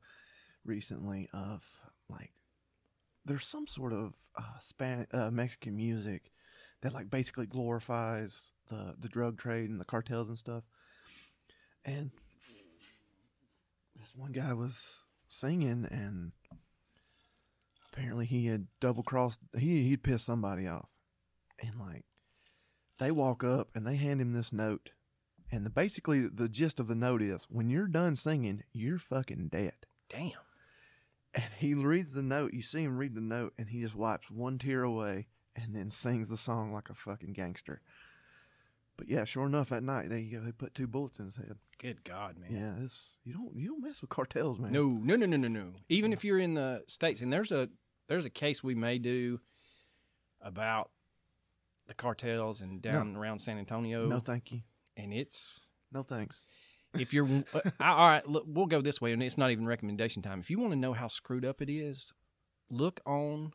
recently 0.64 1.28
of 1.34 1.64
like 2.08 2.34
there's 3.26 3.48
some 3.48 3.66
sort 3.66 3.94
of 3.94 4.14
uh, 4.38 4.60
Span 4.62 5.08
uh, 5.12 5.32
Mexican 5.32 5.76
music 5.76 6.32
that 6.82 6.94
like 6.94 7.10
basically 7.10 7.48
glorifies 7.48 8.52
the 8.70 8.94
the 9.00 9.10
drug 9.10 9.40
trade 9.40 9.72
and 9.72 9.82
the 9.82 9.86
cartels 9.86 10.30
and 10.30 10.38
stuff. 10.38 10.66
And 11.84 12.12
this 14.00 14.14
one 14.16 14.34
guy 14.34 14.54
was 14.54 15.04
singing, 15.28 15.88
and 15.90 16.32
apparently 17.94 18.26
he 18.26 18.48
had 18.48 18.68
double 18.80 19.04
crossed. 19.04 19.40
He 19.58 19.84
he'd 19.84 20.04
pissed 20.04 20.26
somebody 20.26 20.68
off, 20.68 20.90
and 21.60 21.80
like 21.80 22.04
they 23.00 23.12
walk 23.12 23.44
up 23.44 23.70
and 23.76 23.86
they 23.86 23.96
hand 23.96 24.22
him 24.22 24.34
this 24.34 24.52
note. 24.52 24.92
And 25.52 25.66
the, 25.66 25.70
basically, 25.70 26.28
the 26.28 26.50
gist 26.50 26.80
of 26.80 26.88
the 26.88 26.96
note 26.96 27.22
is 27.22 27.46
when 27.50 27.70
you're 27.70 27.88
done 27.88 28.16
singing, 28.16 28.64
you're 28.74 28.98
fucking 28.98 29.50
dead. 29.50 29.74
Damn. 30.10 30.32
And 31.36 31.46
he 31.60 31.74
reads 31.76 32.14
the 32.14 32.24
note. 32.24 32.54
You 32.54 32.64
see 32.64 32.84
him 32.84 32.98
read 32.98 33.14
the 33.14 33.22
note, 33.22 33.54
and 33.58 33.70
he 33.70 33.82
just 33.82 33.96
wipes 33.96 34.32
one 34.32 34.58
tear 34.58 34.84
away 34.84 35.28
and 35.56 35.76
then 35.76 35.90
sings 35.90 36.30
the 36.30 36.38
song 36.38 36.74
like 36.74 36.90
a 36.90 36.96
fucking 36.96 37.34
gangster. 37.34 37.82
But 38.98 39.08
yeah, 39.08 39.26
sure 39.26 39.46
enough, 39.46 39.70
that 39.70 39.84
night 39.84 40.10
they 40.10 40.24
they 40.24 40.52
put 40.52 40.76
two 40.76 40.88
bullets 40.88 41.20
in 41.20 41.26
his 41.26 41.36
head. 41.36 41.56
Good 41.80 42.04
God, 42.04 42.38
man. 42.38 42.52
Yeah, 42.52 42.86
it's 42.86 43.18
you 43.24 43.34
don't 43.34 43.56
you 43.56 43.70
don't 43.70 43.84
mess 43.84 44.02
with 44.02 44.12
cartels, 44.12 44.60
man. 44.60 44.72
No, 44.72 44.88
no, 44.88 45.16
no, 45.16 45.26
no, 45.26 45.38
no, 45.38 45.48
no. 45.48 45.74
Even 45.90 46.14
if 46.14 46.24
you're 46.24 46.40
in 46.40 46.54
the 46.54 46.84
states, 46.88 47.22
and 47.22 47.34
there's 47.34 47.52
a 47.52 47.70
there's 48.08 48.26
a 48.26 48.30
case 48.30 48.64
we 48.64 48.76
may 48.76 48.98
do 49.00 49.40
about 50.42 50.90
the 51.88 51.94
cartels 51.94 52.62
and 52.62 52.82
down 52.82 53.16
around 53.16 53.40
San 53.40 53.58
Antonio, 53.58 54.08
no, 54.08 54.20
thank 54.20 54.52
you. 54.52 54.62
and 54.98 55.14
it's 55.14 55.60
No 55.92 56.04
thanks. 56.04 56.48
if 56.98 57.14
you're 57.14 57.28
uh, 57.54 57.60
all 57.82 58.08
right. 58.10 58.28
Look, 58.28 58.46
we'll 58.48 58.66
go 58.68 58.82
this 58.82 59.02
way, 59.02 59.12
and 59.14 59.22
it's 59.24 59.38
not 59.38 59.52
even 59.52 59.66
recommendation 59.66 60.22
time. 60.22 60.40
If 60.40 60.50
you 60.50 60.60
want 60.60 60.72
to 60.74 60.78
know 60.80 60.94
how 60.94 61.08
screwed 61.08 61.46
up 61.46 61.62
it 61.62 61.70
is, 61.70 62.14
look 62.70 63.00
on 63.06 63.52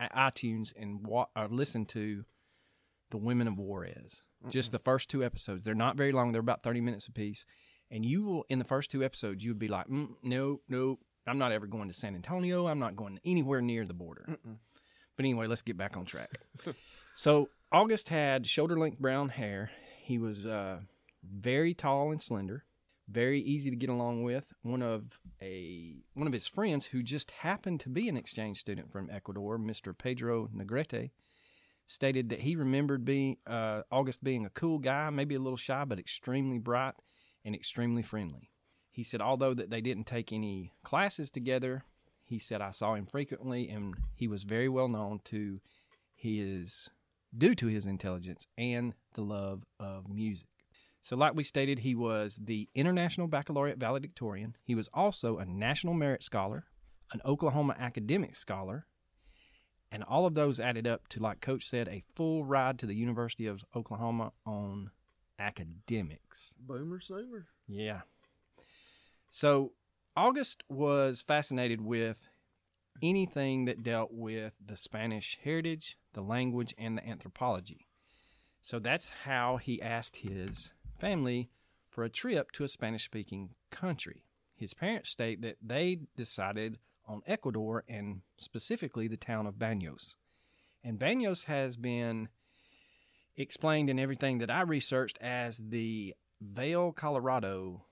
iTunes 0.00 0.72
and 0.76 1.06
wa- 1.06 1.26
or 1.36 1.46
listen 1.48 1.86
to 1.86 2.24
the 3.10 3.16
Women 3.18 3.46
of 3.46 3.58
Juarez. 3.58 4.24
Just 4.48 4.72
the 4.72 4.80
first 4.80 5.08
two 5.08 5.22
episodes. 5.22 5.62
They're 5.62 5.74
not 5.74 5.96
very 5.96 6.10
long. 6.10 6.32
They're 6.32 6.40
about 6.40 6.64
thirty 6.64 6.80
minutes 6.80 7.06
apiece, 7.06 7.44
and 7.92 8.04
you 8.04 8.22
will 8.24 8.44
in 8.48 8.58
the 8.58 8.64
first 8.64 8.90
two 8.90 9.04
episodes 9.04 9.44
you 9.44 9.50
would 9.52 9.58
be 9.60 9.68
like, 9.68 9.86
mm, 9.86 10.08
no, 10.24 10.60
no, 10.68 10.98
I'm 11.26 11.38
not 11.38 11.52
ever 11.52 11.66
going 11.66 11.88
to 11.88 11.94
San 11.94 12.14
Antonio. 12.14 12.66
I'm 12.66 12.78
not 12.78 12.96
going 12.96 13.20
anywhere 13.24 13.60
near 13.60 13.84
the 13.84 13.94
border. 13.94 14.26
Mm-mm. 14.28 14.56
But 15.16 15.24
anyway, 15.24 15.46
let's 15.46 15.62
get 15.62 15.76
back 15.76 15.96
on 15.96 16.04
track. 16.04 16.30
so 17.16 17.48
August 17.70 18.08
had 18.08 18.46
shoulder 18.46 18.78
length 18.78 18.98
brown 18.98 19.28
hair. 19.28 19.70
He 20.02 20.18
was 20.18 20.46
uh, 20.46 20.80
very 21.22 21.74
tall 21.74 22.10
and 22.10 22.20
slender, 22.20 22.64
very 23.08 23.40
easy 23.40 23.70
to 23.70 23.76
get 23.76 23.90
along 23.90 24.24
with. 24.24 24.52
One 24.62 24.82
of 24.82 25.18
a 25.40 25.96
one 26.14 26.26
of 26.26 26.32
his 26.32 26.46
friends 26.46 26.86
who 26.86 27.02
just 27.02 27.30
happened 27.30 27.80
to 27.80 27.88
be 27.88 28.08
an 28.08 28.16
exchange 28.16 28.58
student 28.58 28.90
from 28.90 29.10
Ecuador, 29.10 29.58
Mr. 29.58 29.96
Pedro 29.96 30.48
Negrete, 30.54 31.10
stated 31.86 32.30
that 32.30 32.40
he 32.40 32.56
remembered 32.56 33.04
being 33.04 33.36
uh, 33.46 33.82
August 33.90 34.24
being 34.24 34.46
a 34.46 34.50
cool 34.50 34.78
guy, 34.78 35.10
maybe 35.10 35.34
a 35.34 35.40
little 35.40 35.56
shy, 35.56 35.84
but 35.84 35.98
extremely 35.98 36.58
bright 36.58 36.94
and 37.44 37.54
extremely 37.54 38.02
friendly. 38.02 38.51
He 38.92 39.02
said, 39.02 39.22
although 39.22 39.54
that 39.54 39.70
they 39.70 39.80
didn't 39.80 40.04
take 40.04 40.32
any 40.32 40.74
classes 40.84 41.30
together, 41.30 41.82
he 42.22 42.38
said 42.38 42.60
I 42.60 42.70
saw 42.70 42.94
him 42.94 43.06
frequently, 43.06 43.68
and 43.68 43.94
he 44.14 44.28
was 44.28 44.42
very 44.44 44.68
well 44.68 44.88
known 44.88 45.20
to 45.24 45.60
his 46.14 46.90
due 47.36 47.54
to 47.54 47.66
his 47.66 47.86
intelligence 47.86 48.46
and 48.58 48.92
the 49.14 49.22
love 49.22 49.64
of 49.80 50.08
music. 50.08 50.48
So, 51.00 51.16
like 51.16 51.34
we 51.34 51.42
stated, 51.42 51.80
he 51.80 51.94
was 51.94 52.38
the 52.40 52.68
International 52.74 53.26
Baccalaureate 53.26 53.78
valedictorian. 53.78 54.56
He 54.62 54.74
was 54.74 54.88
also 54.94 55.38
a 55.38 55.44
National 55.44 55.94
Merit 55.94 56.22
Scholar, 56.22 56.66
an 57.12 57.20
Oklahoma 57.24 57.74
Academic 57.78 58.36
Scholar, 58.36 58.86
and 59.90 60.04
all 60.04 60.26
of 60.26 60.34
those 60.34 60.60
added 60.60 60.86
up 60.86 61.08
to, 61.08 61.20
like 61.20 61.40
Coach 61.40 61.66
said, 61.66 61.88
a 61.88 62.04
full 62.14 62.44
ride 62.44 62.78
to 62.78 62.86
the 62.86 62.94
University 62.94 63.46
of 63.46 63.64
Oklahoma 63.74 64.32
on 64.46 64.90
academics. 65.38 66.54
Boomer 66.58 67.00
Sooner. 67.00 67.48
Yeah. 67.66 68.02
So 69.34 69.72
August 70.14 70.62
was 70.68 71.22
fascinated 71.22 71.80
with 71.80 72.28
anything 73.02 73.64
that 73.64 73.82
dealt 73.82 74.12
with 74.12 74.52
the 74.62 74.76
Spanish 74.76 75.38
heritage, 75.42 75.96
the 76.12 76.20
language, 76.20 76.74
and 76.76 76.98
the 76.98 77.08
anthropology. 77.08 77.88
So 78.60 78.78
that's 78.78 79.10
how 79.24 79.56
he 79.56 79.80
asked 79.80 80.16
his 80.16 80.70
family 81.00 81.48
for 81.88 82.04
a 82.04 82.10
trip 82.10 82.52
to 82.52 82.64
a 82.64 82.68
Spanish 82.68 83.06
speaking 83.06 83.54
country. 83.70 84.26
His 84.54 84.74
parents 84.74 85.08
state 85.08 85.40
that 85.40 85.56
they 85.62 86.00
decided 86.14 86.78
on 87.08 87.22
Ecuador 87.26 87.84
and 87.88 88.20
specifically 88.36 89.08
the 89.08 89.16
town 89.16 89.46
of 89.46 89.58
Banos. 89.58 90.16
And 90.84 90.98
Banos 90.98 91.44
has 91.44 91.78
been 91.78 92.28
explained 93.34 93.88
in 93.88 93.98
everything 93.98 94.38
that 94.38 94.50
I 94.50 94.60
researched 94.60 95.18
as 95.22 95.56
the 95.56 96.14
Vail 96.38 96.92
Colorado 96.92 97.86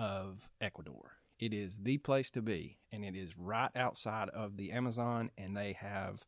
of 0.00 0.48
Ecuador. 0.62 1.18
It 1.38 1.52
is 1.52 1.80
the 1.82 1.98
place 1.98 2.30
to 2.30 2.42
be, 2.42 2.78
and 2.90 3.04
it 3.04 3.14
is 3.14 3.36
right 3.36 3.70
outside 3.76 4.30
of 4.30 4.56
the 4.56 4.72
Amazon, 4.72 5.30
and 5.36 5.54
they 5.54 5.74
have 5.74 6.24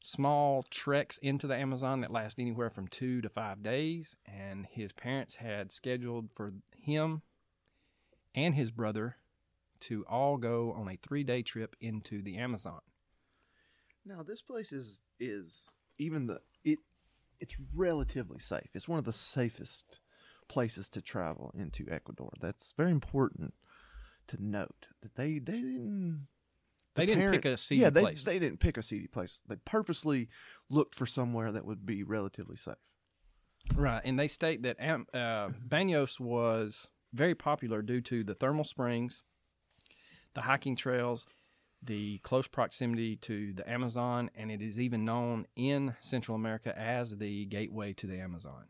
small 0.00 0.64
treks 0.70 1.18
into 1.18 1.46
the 1.46 1.54
Amazon 1.54 2.00
that 2.00 2.10
last 2.10 2.38
anywhere 2.38 2.70
from 2.70 2.88
two 2.88 3.20
to 3.20 3.28
five 3.28 3.62
days. 3.62 4.16
And 4.26 4.66
his 4.66 4.92
parents 4.92 5.36
had 5.36 5.70
scheduled 5.70 6.30
for 6.34 6.54
him 6.76 7.22
and 8.34 8.54
his 8.54 8.70
brother 8.70 9.16
to 9.80 10.04
all 10.08 10.36
go 10.36 10.72
on 10.72 10.88
a 10.88 10.96
three 10.96 11.24
day 11.24 11.42
trip 11.42 11.76
into 11.80 12.22
the 12.22 12.36
Amazon. 12.38 12.80
Now 14.04 14.22
this 14.22 14.40
place 14.40 14.72
is 14.72 15.00
is 15.20 15.68
even 15.98 16.26
the 16.26 16.40
it 16.64 16.78
it's 17.40 17.56
relatively 17.74 18.38
safe. 18.38 18.68
It's 18.74 18.88
one 18.88 18.98
of 18.98 19.04
the 19.04 19.12
safest 19.12 20.00
places 20.48 20.88
to 20.90 21.00
travel 21.02 21.52
into 21.56 21.86
Ecuador. 21.90 22.30
That's 22.40 22.72
very 22.76 22.90
important 22.90 23.54
to 24.28 24.42
note 24.42 24.86
that 25.02 25.14
they 25.14 25.38
they 25.38 25.52
didn't 25.60 26.26
They 26.94 27.06
didn't 27.06 27.20
parent- 27.22 27.42
pick 27.42 27.52
a 27.52 27.56
seedy 27.56 27.80
yeah, 27.82 27.90
they, 27.90 28.02
place. 28.02 28.24
they 28.24 28.38
didn't 28.38 28.60
pick 28.60 28.76
a 28.76 28.82
seedy 28.82 29.06
place. 29.06 29.38
They 29.48 29.56
purposely 29.56 30.28
looked 30.68 30.94
for 30.94 31.06
somewhere 31.06 31.52
that 31.52 31.64
would 31.64 31.86
be 31.86 32.02
relatively 32.02 32.56
safe. 32.56 32.74
Right, 33.74 34.02
and 34.04 34.18
they 34.18 34.28
state 34.28 34.62
that 34.62 34.80
Am- 34.80 35.06
uh, 35.12 35.50
Banos 35.66 36.18
was 36.18 36.88
very 37.12 37.34
popular 37.34 37.82
due 37.82 38.00
to 38.02 38.24
the 38.24 38.34
thermal 38.34 38.64
springs, 38.64 39.22
the 40.34 40.42
hiking 40.42 40.74
trails, 40.76 41.26
the 41.82 42.18
close 42.18 42.48
proximity 42.48 43.16
to 43.16 43.52
the 43.52 43.68
Amazon, 43.70 44.30
and 44.34 44.50
it 44.50 44.60
is 44.62 44.80
even 44.80 45.04
known 45.04 45.46
in 45.54 45.94
Central 46.00 46.34
America 46.34 46.76
as 46.78 47.16
the 47.18 47.44
gateway 47.46 47.92
to 47.94 48.06
the 48.06 48.18
Amazon. 48.18 48.64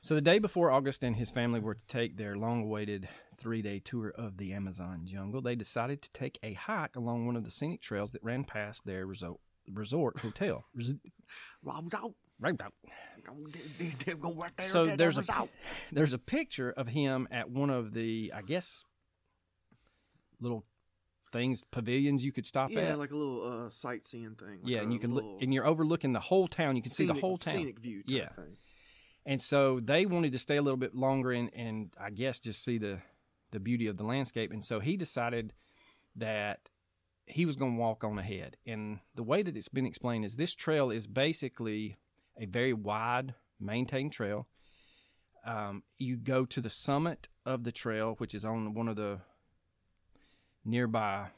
So, 0.00 0.14
the 0.14 0.20
day 0.20 0.38
before 0.38 0.70
August 0.70 1.02
and 1.02 1.16
his 1.16 1.30
family 1.30 1.60
were 1.60 1.74
to 1.74 1.86
take 1.86 2.16
their 2.16 2.36
long 2.36 2.62
awaited 2.62 3.08
three 3.36 3.62
day 3.62 3.80
tour 3.80 4.12
of 4.16 4.36
the 4.36 4.52
Amazon 4.52 5.02
jungle, 5.04 5.40
they 5.40 5.56
decided 5.56 6.02
to 6.02 6.10
take 6.12 6.38
a 6.42 6.52
hike 6.52 6.96
along 6.96 7.26
one 7.26 7.36
of 7.36 7.44
the 7.44 7.50
scenic 7.50 7.80
trails 7.80 8.12
that 8.12 8.22
ran 8.22 8.44
past 8.44 8.84
their 8.84 9.06
resort, 9.06 9.40
resort 9.72 10.20
hotel. 10.20 10.64
Res- 10.74 10.94
right, 11.64 11.84
right. 12.40 12.72
So 14.60 14.86
there's 14.86 15.18
a 15.18 15.24
there's 15.90 16.12
a 16.12 16.18
picture 16.18 16.70
of 16.70 16.88
him 16.88 17.26
at 17.30 17.50
one 17.50 17.70
of 17.70 17.92
the 17.92 18.32
I 18.34 18.42
guess 18.42 18.84
little 20.40 20.64
things 21.32 21.64
pavilions 21.70 22.24
you 22.24 22.32
could 22.32 22.46
stop 22.46 22.70
yeah, 22.70 22.80
at. 22.80 22.88
Yeah, 22.88 22.94
like 22.94 23.10
a 23.10 23.16
little 23.16 23.66
uh, 23.66 23.70
sightseeing 23.70 24.36
thing. 24.36 24.60
like 24.62 24.70
yeah, 24.70 24.80
and 24.80 24.92
you 24.92 24.98
can 24.98 25.14
look 25.14 25.42
and 25.42 25.52
you're 25.52 25.66
overlooking 25.66 26.12
the 26.12 26.20
whole 26.20 26.46
town. 26.48 26.76
You 26.76 26.82
can 26.82 26.92
see 26.92 27.06
the 27.06 27.14
whole 27.14 27.38
town. 27.38 27.54
Scenic 27.54 27.80
view. 27.80 28.02
Yeah. 28.06 28.28
Thing. 28.30 28.56
And 29.28 29.42
so 29.42 29.78
they 29.78 30.06
wanted 30.06 30.32
to 30.32 30.38
stay 30.38 30.56
a 30.56 30.62
little 30.62 30.78
bit 30.78 30.94
longer 30.94 31.32
and 31.32 31.50
and 31.54 31.90
I 32.00 32.08
guess 32.08 32.40
just 32.40 32.64
see 32.64 32.78
the 32.78 33.00
the 33.50 33.60
beauty 33.60 33.86
of 33.86 33.98
the 33.98 34.04
landscape. 34.04 34.50
And 34.50 34.64
so 34.64 34.80
he 34.80 34.96
decided 34.96 35.52
that 36.16 36.70
he 37.26 37.44
was 37.44 37.54
going 37.54 37.74
to 37.74 37.80
walk 37.80 38.04
on 38.04 38.18
ahead. 38.18 38.56
And 38.66 39.00
the 39.14 39.22
way 39.22 39.42
that 39.42 39.54
it's 39.54 39.68
been 39.68 39.84
explained 39.84 40.24
is 40.24 40.36
this 40.36 40.54
trail 40.54 40.90
is 40.90 41.06
basically 41.06 41.98
a 42.40 42.46
very 42.46 42.72
wide, 42.72 43.34
maintained 43.60 44.12
trail. 44.12 44.46
Um, 45.44 45.82
you 45.98 46.16
go 46.16 46.46
to 46.46 46.60
the 46.62 46.70
summit 46.70 47.28
of 47.44 47.64
the 47.64 47.72
trail, 47.72 48.14
which 48.16 48.34
is 48.34 48.46
on 48.46 48.72
one 48.72 48.88
of 48.88 48.96
the 48.96 49.20
nearby, 50.64 51.28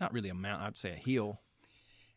not 0.00 0.12
really 0.12 0.28
a 0.28 0.34
mountain, 0.34 0.66
I'd 0.66 0.76
say 0.76 0.92
a 0.92 1.10
hill. 1.10 1.40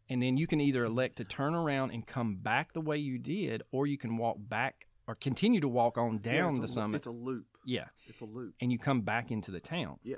And 0.10 0.22
then 0.22 0.38
you 0.38 0.48
can 0.48 0.62
either 0.62 0.84
elect 0.86 1.18
to 1.18 1.24
turn 1.24 1.54
around 1.54 1.92
and 1.92 2.06
come 2.06 2.38
back 2.38 2.74
the 2.74 2.82
way 2.82 2.98
you 2.98 3.18
did, 3.20 3.62
or 3.72 3.86
you 3.86 3.98
can 3.98 4.18
walk 4.18 4.38
back 4.40 4.85
or 5.08 5.16
continue 5.16 5.62
to 5.62 5.68
walk 5.68 5.98
on 5.98 6.20
down 6.20 6.52
it's 6.52 6.60
the 6.60 6.66
a, 6.66 6.70
summit. 6.70 6.98
It's 6.98 7.08
a 7.08 7.12
loop. 7.12 7.46
yeah. 7.66 7.86
It's 8.08 8.22
a 8.22 8.26
loop. 8.26 8.56
And 8.62 8.72
you 8.72 8.80
come 8.80 9.02
back 9.02 9.32
into 9.32 9.52
the 9.52 9.60
town. 9.60 9.98
Yeah. 10.04 10.18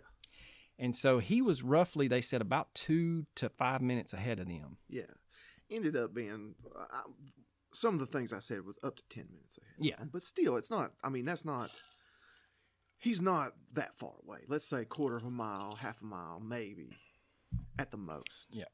And 0.79 0.95
so 0.95 1.19
he 1.19 1.41
was 1.41 1.63
roughly, 1.63 2.07
they 2.07 2.21
said, 2.21 2.41
about 2.41 2.73
two 2.73 3.25
to 3.35 3.49
five 3.49 3.81
minutes 3.81 4.13
ahead 4.13 4.39
of 4.39 4.47
them. 4.47 4.77
Yeah. 4.89 5.03
Ended 5.69 5.95
up 5.95 6.13
being 6.13 6.55
uh, 6.75 6.85
I, 6.91 7.01
some 7.73 7.93
of 7.93 7.99
the 7.99 8.05
things 8.05 8.31
I 8.31 8.39
said 8.39 8.65
was 8.65 8.77
up 8.83 8.95
to 8.95 9.03
10 9.09 9.25
minutes 9.31 9.57
ahead. 9.57 9.75
Yeah. 9.79 10.05
But 10.11 10.23
still, 10.23 10.55
it's 10.57 10.71
not, 10.71 10.91
I 11.03 11.09
mean, 11.09 11.25
that's 11.25 11.45
not, 11.45 11.69
he's 12.97 13.21
not 13.21 13.53
that 13.73 13.97
far 13.97 14.13
away. 14.25 14.39
Let's 14.47 14.67
say 14.67 14.85
quarter 14.85 15.17
of 15.17 15.25
a 15.25 15.29
mile, 15.29 15.75
half 15.75 16.01
a 16.01 16.05
mile, 16.05 16.39
maybe 16.39 16.89
at 17.77 17.91
the 17.91 17.97
most. 17.97 18.47
Yeah. 18.51 18.65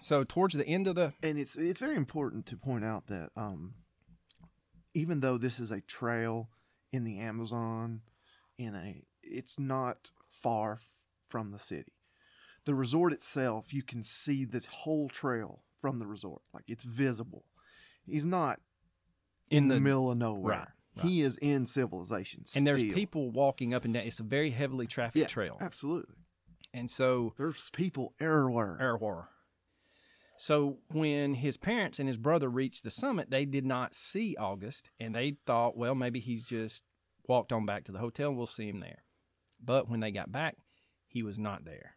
So 0.00 0.24
towards 0.24 0.54
the 0.54 0.66
end 0.66 0.86
of 0.86 0.94
the 0.94 1.12
And 1.22 1.38
it's, 1.38 1.56
it's 1.56 1.80
very 1.80 1.96
important 1.96 2.46
to 2.46 2.56
point 2.56 2.84
out 2.84 3.08
that 3.08 3.30
um, 3.36 3.74
even 4.94 5.20
though 5.20 5.38
this 5.38 5.58
is 5.60 5.70
a 5.70 5.80
trail 5.80 6.48
in 6.92 7.04
the 7.04 7.18
Amazon, 7.18 8.00
in 8.56 8.74
a, 8.74 9.02
it's 9.22 9.58
not 9.58 10.10
far 10.28 10.74
f- 10.74 10.88
from 11.28 11.50
the 11.52 11.58
city. 11.58 11.92
The 12.64 12.74
resort 12.74 13.12
itself, 13.12 13.72
you 13.72 13.82
can 13.82 14.02
see 14.02 14.44
the 14.44 14.62
whole 14.70 15.08
trail 15.08 15.62
from 15.80 15.98
the 15.98 16.06
resort. 16.06 16.42
Like 16.52 16.64
it's 16.68 16.84
visible. 16.84 17.44
He's 18.04 18.24
not 18.26 18.60
in 19.50 19.64
in 19.64 19.68
the, 19.68 19.74
the 19.76 19.80
middle 19.80 20.10
of 20.10 20.18
nowhere. 20.18 20.52
right, 20.58 20.68
right. 20.96 21.06
He 21.06 21.22
is 21.22 21.36
in 21.38 21.66
civilization. 21.66 22.44
and 22.56 22.66
there's 22.66 22.82
people 22.82 23.30
walking 23.30 23.72
up 23.74 23.84
and 23.84 23.94
down. 23.94 24.04
It's 24.04 24.20
a 24.20 24.24
very 24.24 24.50
heavily 24.50 24.86
trafficked 24.86 25.16
Yeah, 25.16 25.26
trail. 25.26 25.56
Absolutely. 25.60 26.14
And 26.74 26.90
so 26.90 27.32
There's 27.38 27.70
people 27.72 28.12
everywhere. 28.20 28.76
Erwar. 28.80 29.26
So 30.38 30.78
when 30.92 31.34
his 31.34 31.56
parents 31.56 31.98
and 31.98 32.06
his 32.06 32.16
brother 32.16 32.48
reached 32.48 32.84
the 32.84 32.90
summit, 32.90 33.28
they 33.28 33.44
did 33.44 33.66
not 33.66 33.94
see 33.94 34.36
August, 34.38 34.88
and 35.00 35.14
they 35.14 35.36
thought, 35.46 35.76
well, 35.76 35.96
maybe 35.96 36.20
he's 36.20 36.44
just 36.44 36.84
walked 37.26 37.52
on 37.52 37.66
back 37.66 37.84
to 37.84 37.92
the 37.92 37.98
hotel. 37.98 38.28
and 38.28 38.38
We'll 38.38 38.46
see 38.46 38.68
him 38.68 38.80
there. 38.80 39.02
But 39.62 39.88
when 39.90 40.00
they 40.00 40.12
got 40.12 40.30
back, 40.30 40.56
he 41.08 41.24
was 41.24 41.38
not 41.38 41.64
there. 41.64 41.96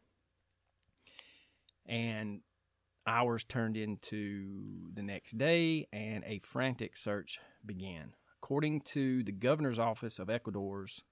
And 1.85 2.41
hours 3.05 3.43
turned 3.43 3.77
into 3.77 4.91
the 4.93 5.03
next 5.03 5.37
day, 5.37 5.87
and 5.93 6.23
a 6.25 6.39
frantic 6.39 6.97
search 6.97 7.39
began. 7.63 8.15
According 8.41 8.81
to 8.81 9.23
the 9.23 9.31
governor's 9.31 9.79
office 9.79 10.17
of 10.17 10.31
Ecuador's 10.31 11.03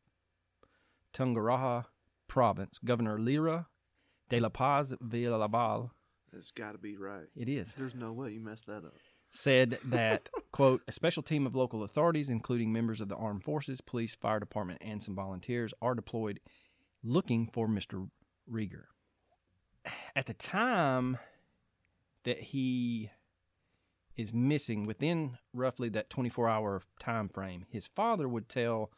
Tungurahua 1.13 1.85
province, 2.27 2.79
Governor 2.83 3.19
Lira 3.19 3.67
de 4.29 4.39
la 4.39 4.49
Paz 4.49 4.95
Villalobal, 5.03 5.91
That's 6.33 6.51
got 6.51 6.73
to 6.73 6.77
be 6.77 6.97
right. 6.97 7.27
it 7.35 7.49
is, 7.49 7.73
There's 7.77 7.95
no 7.95 8.11
way 8.13 8.31
you 8.31 8.39
messed 8.39 8.67
that 8.67 8.77
up. 8.85 8.93
said 9.31 9.77
that, 9.85 10.29
quote, 10.51 10.81
a 10.87 10.91
special 10.91 11.23
team 11.23 11.45
of 11.45 11.55
local 11.55 11.83
authorities, 11.83 12.29
including 12.29 12.71
members 12.71 13.01
of 13.01 13.09
the 13.09 13.15
armed 13.15 13.43
forces, 13.43 13.81
police, 13.81 14.15
fire 14.15 14.39
department, 14.39 14.81
and 14.83 15.03
some 15.03 15.15
volunteers, 15.15 15.73
are 15.81 15.95
deployed 15.95 16.39
looking 17.03 17.49
for 17.51 17.67
Mr. 17.67 18.09
Rieger. 18.51 18.85
At 20.15 20.25
the 20.25 20.33
time 20.33 21.17
that 22.25 22.39
he 22.39 23.09
is 24.17 24.33
missing, 24.33 24.85
within 24.85 25.37
roughly 25.53 25.89
that 25.89 26.09
24 26.09 26.49
hour 26.49 26.81
time 26.99 27.29
frame, 27.29 27.65
his 27.69 27.87
father 27.87 28.27
would 28.27 28.49
tell 28.49 28.91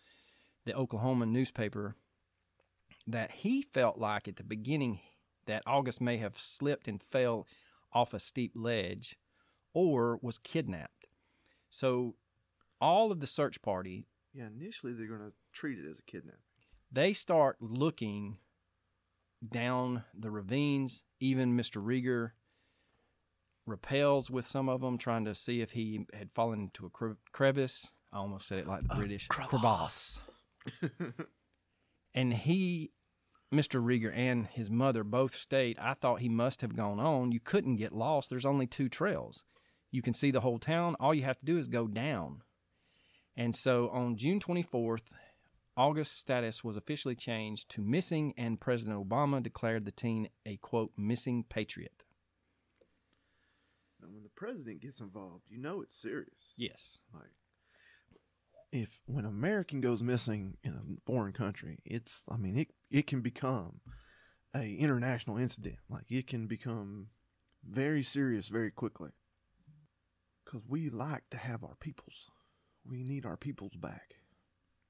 the 0.65 0.73
Oklahoma 0.75 1.25
newspaper 1.27 1.95
that 3.07 3.31
he 3.31 3.61
felt 3.61 3.97
like 3.97 4.27
at 4.27 4.35
the 4.37 4.43
beginning 4.43 4.99
that 5.45 5.63
August 5.65 5.99
may 6.01 6.17
have 6.17 6.39
slipped 6.39 6.87
and 6.87 7.01
fell 7.01 7.47
off 7.93 8.13
a 8.13 8.19
steep 8.19 8.51
ledge 8.55 9.17
or 9.73 10.17
was 10.21 10.37
kidnapped. 10.37 11.07
So 11.69 12.15
all 12.79 13.11
of 13.11 13.19
the 13.19 13.27
search 13.27 13.61
party, 13.61 14.07
Yeah, 14.33 14.47
initially 14.47 14.93
they're 14.93 15.07
going 15.07 15.19
to 15.21 15.33
treat 15.53 15.79
it 15.79 15.89
as 15.89 15.99
a 15.99 16.03
kidnapping. 16.11 16.39
they 16.91 17.13
start 17.13 17.57
looking 17.61 18.37
down 19.47 20.03
the 20.17 20.29
ravines. 20.31 21.03
Even 21.19 21.57
Mr. 21.57 21.83
Rieger 21.83 22.31
repels 23.65 24.29
with 24.29 24.45
some 24.45 24.67
of 24.69 24.81
them, 24.81 24.97
trying 24.97 25.25
to 25.25 25.35
see 25.35 25.61
if 25.61 25.71
he 25.71 26.05
had 26.13 26.31
fallen 26.33 26.61
into 26.61 26.85
a 26.85 26.89
cre- 26.89 27.11
crevice. 27.31 27.87
I 28.13 28.17
almost 28.17 28.47
said 28.47 28.59
it 28.59 28.67
like 28.67 28.87
the 28.87 28.95
British 28.95 29.27
crevasse. 29.27 30.19
and 32.13 32.33
he, 32.33 32.91
Mr. 33.53 33.83
Rieger, 33.83 34.15
and 34.15 34.47
his 34.47 34.69
mother 34.69 35.03
both 35.03 35.35
state, 35.35 35.77
I 35.79 35.93
thought 35.93 36.21
he 36.21 36.29
must 36.29 36.61
have 36.61 36.75
gone 36.75 36.99
on. 36.99 37.31
You 37.31 37.39
couldn't 37.39 37.75
get 37.75 37.91
lost. 37.93 38.29
There's 38.29 38.45
only 38.45 38.65
two 38.65 38.87
trails. 38.87 39.43
You 39.91 40.01
can 40.01 40.13
see 40.13 40.31
the 40.31 40.39
whole 40.39 40.59
town. 40.59 40.95
All 40.99 41.13
you 41.13 41.23
have 41.23 41.39
to 41.39 41.45
do 41.45 41.57
is 41.57 41.67
go 41.67 41.87
down. 41.87 42.43
And 43.35 43.55
so 43.55 43.89
on 43.89 44.15
June 44.15 44.39
24th, 44.39 45.01
August's 45.75 46.17
status 46.17 46.63
was 46.63 46.77
officially 46.77 47.15
changed 47.15 47.69
to 47.69 47.81
missing, 47.81 48.33
and 48.37 48.59
President 48.59 48.97
Obama 48.97 49.43
declared 49.43 49.85
the 49.85 49.91
teen 49.91 50.29
a 50.45 50.57
quote, 50.57 50.91
missing 50.97 51.43
patriot. 51.49 52.03
Now, 54.01 54.07
when 54.11 54.23
the 54.23 54.29
president 54.29 54.81
gets 54.81 54.99
involved, 54.99 55.43
you 55.49 55.59
know 55.59 55.81
it's 55.81 55.99
serious. 55.99 56.53
Yes. 56.57 56.99
Like, 57.13 57.31
if 58.71 59.01
when 59.05 59.25
an 59.25 59.31
American 59.31 59.81
goes 59.81 60.01
missing 60.01 60.57
in 60.63 60.73
a 60.73 61.01
foreign 61.05 61.33
country, 61.33 61.79
it's 61.85 62.23
I 62.29 62.37
mean 62.37 62.57
it 62.57 62.69
it 62.89 63.07
can 63.07 63.21
become 63.21 63.81
a 64.55 64.75
international 64.75 65.37
incident. 65.37 65.77
Like 65.89 66.05
it 66.09 66.27
can 66.27 66.47
become 66.47 67.07
very 67.67 68.03
serious 68.03 68.47
very 68.47 68.71
quickly. 68.71 69.11
Cause 70.45 70.61
we 70.67 70.89
like 70.89 71.23
to 71.31 71.37
have 71.37 71.63
our 71.63 71.75
peoples. 71.79 72.29
We 72.83 73.03
need 73.03 73.25
our 73.25 73.37
peoples 73.37 73.75
back. 73.75 74.15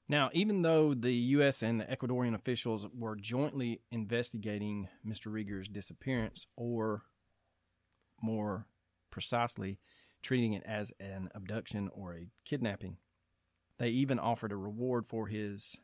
Now, 0.08 0.30
even 0.34 0.62
though 0.62 0.94
the 0.94 1.14
U.S. 1.14 1.62
and 1.62 1.80
the 1.80 1.86
Ecuadorian 1.86 2.36
officials 2.36 2.86
were 2.94 3.16
jointly 3.16 3.82
investigating 3.92 4.90
Mr. 5.08 5.32
Rieger's 5.32 5.70
disappearance, 5.70 6.48
or 6.58 7.04
more 8.22 8.66
precisely, 9.10 9.80
treating 10.22 10.52
it 10.54 10.64
as 10.66 10.92
an 11.00 11.30
abduction 11.34 11.90
or 11.94 12.14
a 12.14 12.28
kidnapping, 12.44 12.98
they 13.82 13.90
even 13.90 14.20
offered 14.20 14.52
a 14.52 14.56
reward 14.56 15.08
for 15.08 15.26
his 15.26 15.76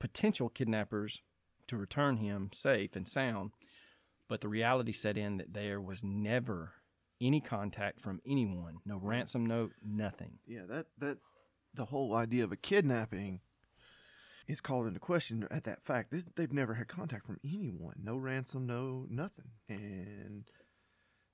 potential 0.00 0.48
kidnappers 0.48 1.20
to 1.68 1.76
return 1.76 2.16
him 2.16 2.48
safe 2.54 2.96
and 2.96 3.06
sound. 3.06 3.50
But 4.30 4.40
the 4.40 4.48
reality 4.48 4.92
set 4.92 5.18
in 5.18 5.36
that 5.36 5.52
there 5.52 5.78
was 5.78 6.02
never 6.02 6.72
any 7.20 7.40
contact 7.42 8.00
from 8.00 8.20
anyone, 8.26 8.78
no 8.86 8.96
ransom 8.96 9.44
note, 9.44 9.72
nothing. 9.84 10.38
Yeah, 10.46 10.62
that 10.70 10.86
that 10.98 11.18
the 11.74 11.84
whole 11.84 12.14
idea 12.14 12.44
of 12.44 12.50
a 12.52 12.56
kidnapping 12.56 13.40
is 14.48 14.62
called 14.62 14.86
into 14.86 14.98
question 15.00 15.46
at 15.50 15.64
that 15.64 15.84
fact. 15.84 16.10
They- 16.10 16.24
They've 16.34 16.52
never 16.52 16.74
had 16.74 16.88
contact 16.88 17.26
from 17.26 17.40
anyone, 17.44 17.96
no 18.02 18.16
ransom, 18.16 18.66
no 18.66 19.06
nothing, 19.10 19.50
and 19.68 20.44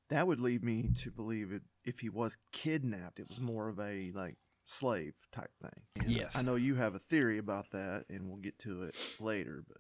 that 0.09 0.27
would 0.27 0.41
lead 0.41 0.65
me 0.65 0.91
to 0.97 1.11
believe 1.13 1.53
it. 1.53 1.63
If 1.85 2.01
he 2.01 2.09
was 2.09 2.37
kidnapped, 2.51 3.21
it 3.21 3.29
was 3.29 3.39
more 3.41 3.69
of 3.69 3.79
a 3.79 4.11
like 4.13 4.39
slave 4.65 5.15
type 5.33 5.51
thing. 5.61 5.83
And 6.01 6.11
Yes. 6.11 6.37
I 6.37 6.43
know 6.43 6.55
you 6.55 6.75
have 6.77 6.95
a 6.95 6.99
theory 6.99 7.39
about 7.39 7.71
that, 7.73 8.05
and 8.09 8.29
we'll 8.29 8.39
get 8.41 8.59
to 8.61 8.85
it 8.85 8.95
later, 9.21 9.63
but 9.67 9.79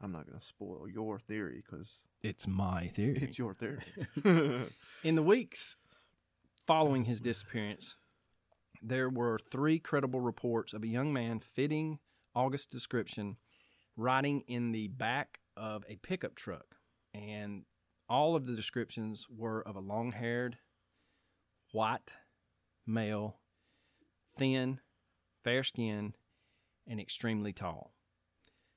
I'm 0.00 0.12
not 0.12 0.26
going 0.26 0.38
to 0.38 0.44
spoil 0.46 0.88
your 0.88 1.18
theory 1.18 1.62
because 1.64 1.98
It's 2.22 2.46
my 2.46 2.88
theory. 2.88 3.18
it's 3.22 3.38
your 3.38 3.54
theory. 3.54 3.82
In 5.04 5.14
the 5.14 5.22
weeks 5.22 5.76
following 6.66 7.04
his 7.04 7.20
disappearance, 7.20 7.96
there 8.82 9.08
were 9.08 9.38
three 9.38 9.78
credible 9.78 10.20
reports 10.20 10.72
of 10.72 10.82
a 10.82 10.88
young 10.88 11.12
man 11.12 11.40
fitting 11.40 11.98
August's 12.34 12.66
description 12.66 13.36
riding 13.96 14.40
in 14.48 14.72
the 14.72 14.88
back 14.88 15.40
of 15.56 15.84
a 15.88 15.96
pickup 15.96 16.34
truck. 16.34 16.76
And 17.14 17.64
all 18.08 18.34
of 18.34 18.46
the 18.46 18.54
descriptions 18.56 19.26
were 19.28 19.60
of 19.66 19.76
a 19.76 19.80
long 19.80 20.12
haired, 20.12 20.56
white 21.72 22.12
male, 22.86 23.36
thin, 24.36 24.80
fair 25.44 25.62
skinned, 25.62 26.16
and 26.86 27.00
extremely 27.00 27.52
tall. 27.52 27.92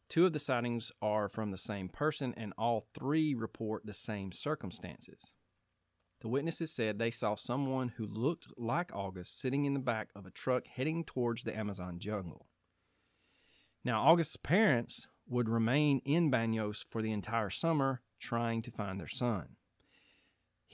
Two 0.10 0.26
of 0.26 0.34
the 0.34 0.40
sightings 0.40 0.92
are 1.02 1.28
from 1.28 1.52
the 1.52 1.58
same 1.58 1.90
person, 1.90 2.34
and 2.38 2.54
all 2.58 2.88
three 2.94 3.34
report 3.34 3.86
the 3.86 3.94
same 3.94 4.32
circumstances. 4.32 5.34
The 6.22 6.28
witnesses 6.28 6.72
said 6.72 6.98
they 6.98 7.12
saw 7.12 7.36
someone 7.36 7.94
who 7.98 8.06
looked 8.06 8.48
like 8.58 8.96
August 8.96 9.40
sitting 9.40 9.66
in 9.66 9.74
the 9.74 9.80
back 9.80 10.10
of 10.16 10.26
a 10.26 10.32
truck 10.32 10.68
heading 10.68 11.04
towards 11.04 11.44
the 11.44 11.56
Amazon 11.56 12.00
jungle. 12.00 12.48
Now, 13.84 14.04
August's 14.04 14.38
parents 14.38 15.08
would 15.28 15.50
remain 15.50 16.02
in 16.06 16.30
Banos 16.30 16.86
for 16.90 17.02
the 17.02 17.12
entire 17.12 17.50
summer 17.50 18.02
trying 18.20 18.62
to 18.64 18.72
find 18.72 19.00
their 19.00 19.08
son. 19.08 19.58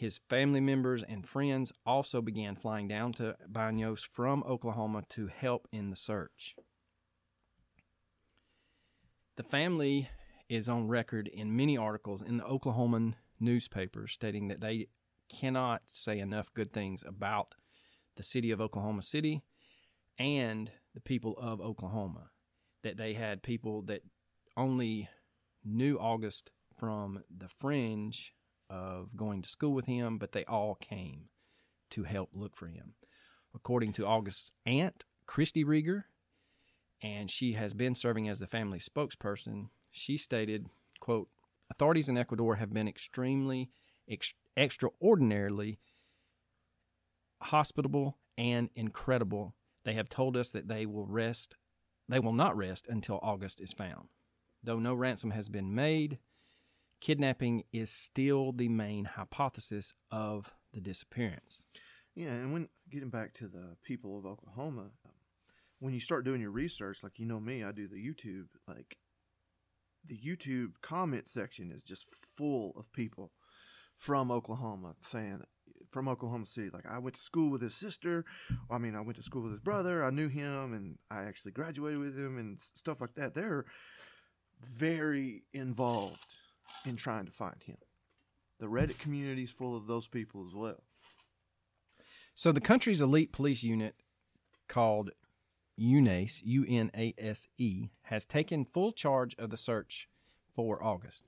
His 0.02 0.20
family 0.32 0.62
members 0.62 1.04
and 1.04 1.28
friends 1.28 1.72
also 1.86 2.24
began 2.24 2.56
flying 2.56 2.88
down 2.88 3.12
to 3.14 3.36
Banos 3.48 4.02
from 4.02 4.44
Oklahoma 4.48 5.04
to 5.10 5.28
help 5.28 5.68
in 5.72 5.92
the 5.92 5.96
search. 5.96 6.56
The 9.38 9.44
family 9.44 10.10
is 10.50 10.68
on 10.68 10.88
record 10.88 11.28
in 11.28 11.56
many 11.56 11.78
articles 11.78 12.24
in 12.24 12.38
the 12.38 12.44
Oklahoman 12.44 13.14
newspapers 13.40 14.12
stating 14.12 14.48
that 14.48 14.60
they 14.60 14.88
cannot 15.30 15.84
say 15.92 16.18
enough 16.18 16.52
good 16.56 16.74
things 16.74 17.04
about 17.08 17.54
the 18.18 18.24
city 18.24 18.50
of 18.50 18.60
Oklahoma 18.60 19.04
City 19.04 19.44
and 20.18 20.72
the 20.96 21.02
people 21.02 21.38
of 21.38 21.62
Oklahoma. 21.62 22.32
That 22.82 22.98
they 22.98 23.14
had 23.14 23.44
people 23.44 23.84
that 23.84 24.02
only 24.58 25.10
knew 25.64 26.00
August 26.00 26.50
from 26.76 27.24
the 27.30 27.50
fringe 27.60 28.34
of 28.72 29.16
going 29.16 29.42
to 29.42 29.50
school 29.50 29.74
with 29.74 29.86
him, 29.86 30.18
but 30.18 30.32
they 30.32 30.46
all 30.46 30.76
came 30.76 31.26
to 31.92 32.04
help 32.04 32.30
look 32.34 32.56
for 32.56 32.68
him. 32.68 32.94
According 33.54 33.92
to 33.94 34.06
August's 34.08 34.52
aunt, 34.66 35.04
Christy 35.28 35.66
Rieger, 35.66 36.06
and 37.04 37.30
she 37.30 37.54
has 37.54 37.74
been 37.74 37.96
serving 37.96 38.30
as 38.30 38.40
the 38.40 38.48
family 38.48 38.80
spokesperson, 38.80 39.70
she 39.92 40.18
stated, 40.18 40.68
quote, 41.02 41.28
authorities 41.70 42.08
in 42.08 42.18
Ecuador 42.18 42.56
have 42.56 42.74
been 42.74 42.88
extremely, 42.88 43.72
ex- 44.10 44.34
extraordinarily 44.56 45.80
hospitable 47.42 48.18
and 48.38 48.70
incredible. 48.74 49.54
They 49.84 49.94
have 49.94 50.10
told 50.10 50.38
us 50.38 50.50
that 50.50 50.68
they 50.70 50.86
will 50.86 51.06
rest, 51.06 51.58
they 52.08 52.20
will 52.20 52.34
not 52.34 52.56
rest 52.56 52.88
until 52.88 53.20
August 53.22 53.60
is 53.60 53.74
found. 53.74 54.10
Though 54.64 54.80
no 54.80 54.94
ransom 54.94 55.32
has 55.32 55.50
been 55.50 55.74
made, 55.74 56.20
kidnapping 57.02 57.64
is 57.74 57.90
still 57.90 58.54
the 58.54 58.70
main 58.70 59.06
hypothesis 59.06 59.94
of 60.12 60.54
the 60.74 60.80
disappearance. 60.80 61.64
Yeah, 62.16 62.30
and 62.30 62.54
when 62.54 62.70
getting 62.90 63.10
back 63.10 63.34
to 63.36 63.48
the 63.48 63.76
people 63.84 64.18
of 64.18 64.26
Oklahoma, 64.26 64.92
when 65.80 65.94
you 65.94 66.00
start 66.00 66.24
doing 66.24 66.42
your 66.42 66.52
research, 66.52 67.00
like 67.04 67.18
you 67.18 67.26
know 67.26 67.40
me, 67.40 67.64
I 67.64 67.72
do 67.72 67.88
the 67.88 67.96
YouTube, 67.96 68.48
like 68.68 68.98
the 70.06 70.18
YouTube 70.18 70.74
comment 70.82 71.30
section 71.30 71.72
is 71.72 71.84
just 71.84 72.06
full 72.38 72.74
of 72.78 72.92
people 72.94 73.32
from 73.98 74.32
Oklahoma 74.32 74.96
saying 75.06 75.42
from 75.90 76.08
Oklahoma 76.08 76.46
City, 76.46 76.70
like 76.72 76.86
I 76.90 77.00
went 77.00 77.16
to 77.16 77.22
school 77.22 77.50
with 77.52 77.62
his 77.62 77.76
sister. 77.76 78.26
I 78.70 78.78
mean, 78.78 78.96
I 78.96 79.02
went 79.02 79.18
to 79.18 79.24
school 79.24 79.44
with 79.44 79.52
his 79.52 79.62
brother. 79.62 80.04
I 80.04 80.10
knew 80.10 80.28
him, 80.28 80.74
and 80.74 80.98
I 81.10 81.24
actually 81.24 81.52
graduated 81.52 82.00
with 82.00 82.18
him, 82.18 82.38
and 82.38 82.60
stuff 82.76 83.02
like 83.02 83.16
that. 83.16 83.34
They're 83.34 83.66
very 84.64 85.44
involved 85.54 86.26
in 86.86 86.96
trying 86.96 87.26
to 87.26 87.32
find 87.32 87.62
him. 87.64 87.78
The 88.60 88.68
Reddit 88.68 89.00
community 89.00 89.44
is 89.44 89.52
full 89.52 89.76
of 89.76 89.88
those 89.88 90.08
people 90.08 90.46
as 90.48 90.54
well. 90.54 90.84
So 92.36 92.52
the 92.52 92.62
country's 92.62 93.02
elite 93.02 93.32
police 93.32 93.64
unit 93.64 93.96
called 94.68 95.12
UNASE, 95.78 96.42
U 96.46 96.66
N 96.68 96.92
A 96.96 97.14
S 97.18 97.48
E, 97.58 97.90
has 98.04 98.26
taken 98.26 98.66
full 98.66 98.92
charge 98.92 99.36
of 99.38 99.50
the 99.50 99.58
search 99.58 100.08
for 100.56 100.84
August. 100.84 101.24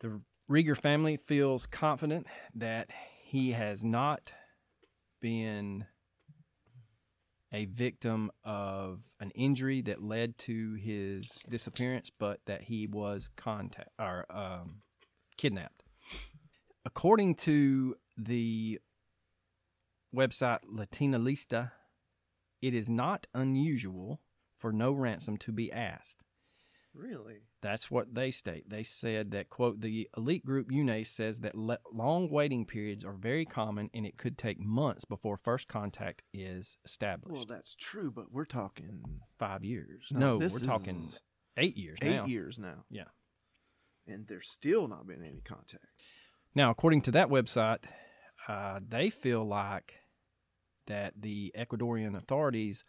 The 0.00 0.20
Rieger 0.50 0.76
family 0.76 1.16
feels 1.16 1.66
confident 1.66 2.26
that 2.54 2.90
he 3.22 3.52
has 3.52 3.84
not 3.84 4.32
been 5.20 5.86
a 7.52 7.64
victim 7.66 8.30
of 8.44 9.00
an 9.20 9.30
injury 9.30 9.80
that 9.82 10.02
led 10.02 10.36
to 10.38 10.74
his 10.74 11.26
disappearance, 11.48 12.10
but 12.18 12.40
that 12.46 12.62
he 12.62 12.86
was 12.86 13.30
contact 13.36 13.90
or 13.98 14.26
um, 14.30 14.82
kidnapped. 15.36 15.82
According 16.84 17.36
to 17.36 17.96
the 18.16 18.80
website 20.14 20.60
Latina 20.68 21.18
Lista, 21.18 21.72
it 22.60 22.74
is 22.74 22.88
not 22.88 23.26
unusual 23.34 24.20
for 24.56 24.72
no 24.72 24.92
ransom 24.92 25.36
to 25.38 25.52
be 25.52 25.70
asked. 25.72 26.24
Really? 26.94 27.42
That's 27.60 27.90
what 27.90 28.14
they 28.14 28.30
state. 28.30 28.70
They 28.70 28.84
said 28.84 29.32
that, 29.32 29.50
quote, 29.50 29.80
the 29.80 30.08
elite 30.16 30.44
group 30.44 30.70
UNASE 30.70 31.08
says 31.08 31.40
that 31.40 31.56
le- 31.56 31.80
long 31.92 32.30
waiting 32.30 32.64
periods 32.64 33.04
are 33.04 33.14
very 33.14 33.44
common 33.44 33.90
and 33.92 34.06
it 34.06 34.16
could 34.16 34.38
take 34.38 34.60
months 34.60 35.04
before 35.04 35.36
first 35.36 35.66
contact 35.66 36.22
is 36.32 36.76
established. 36.84 37.34
Well, 37.34 37.46
that's 37.48 37.74
true, 37.74 38.12
but 38.12 38.30
we're 38.30 38.44
talking 38.44 39.02
Five 39.38 39.64
years. 39.64 40.08
No, 40.12 40.38
No, 40.38 40.48
we're 40.48 40.60
talking 40.60 41.08
eight 41.56 41.76
years 41.76 41.98
eight 42.00 42.14
now. 42.14 42.26
years 42.26 42.58
now. 42.58 42.84
Yeah. 42.90 43.04
And 44.06 44.26
there's 44.28 44.48
still 44.48 44.86
not 44.88 45.06
been 45.06 45.22
any 45.24 45.40
contact. 45.40 45.84
Now, 46.54 46.70
according 46.70 47.02
to 47.02 47.10
that 47.12 47.28
website, 47.28 47.84
uh, 48.46 48.80
they 48.86 49.10
feel 49.10 49.44
like 49.44 49.94
that 50.86 51.14
the 51.20 51.52
Ecuadorian 51.58 52.16
authorities 52.16 52.84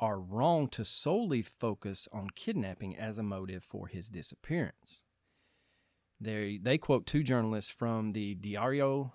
are 0.00 0.18
wrong 0.18 0.66
to 0.66 0.84
solely 0.84 1.42
focus 1.42 2.08
on 2.10 2.30
kidnapping 2.34 2.96
as 2.96 3.18
a 3.18 3.22
motive 3.22 3.62
for 3.62 3.86
his 3.86 4.08
disappearance. 4.08 5.02
They, 6.18 6.58
they 6.60 6.78
quote 6.78 7.06
two 7.06 7.22
journalists 7.22 7.70
from 7.70 8.12
the 8.12 8.34
Diario 8.34 9.12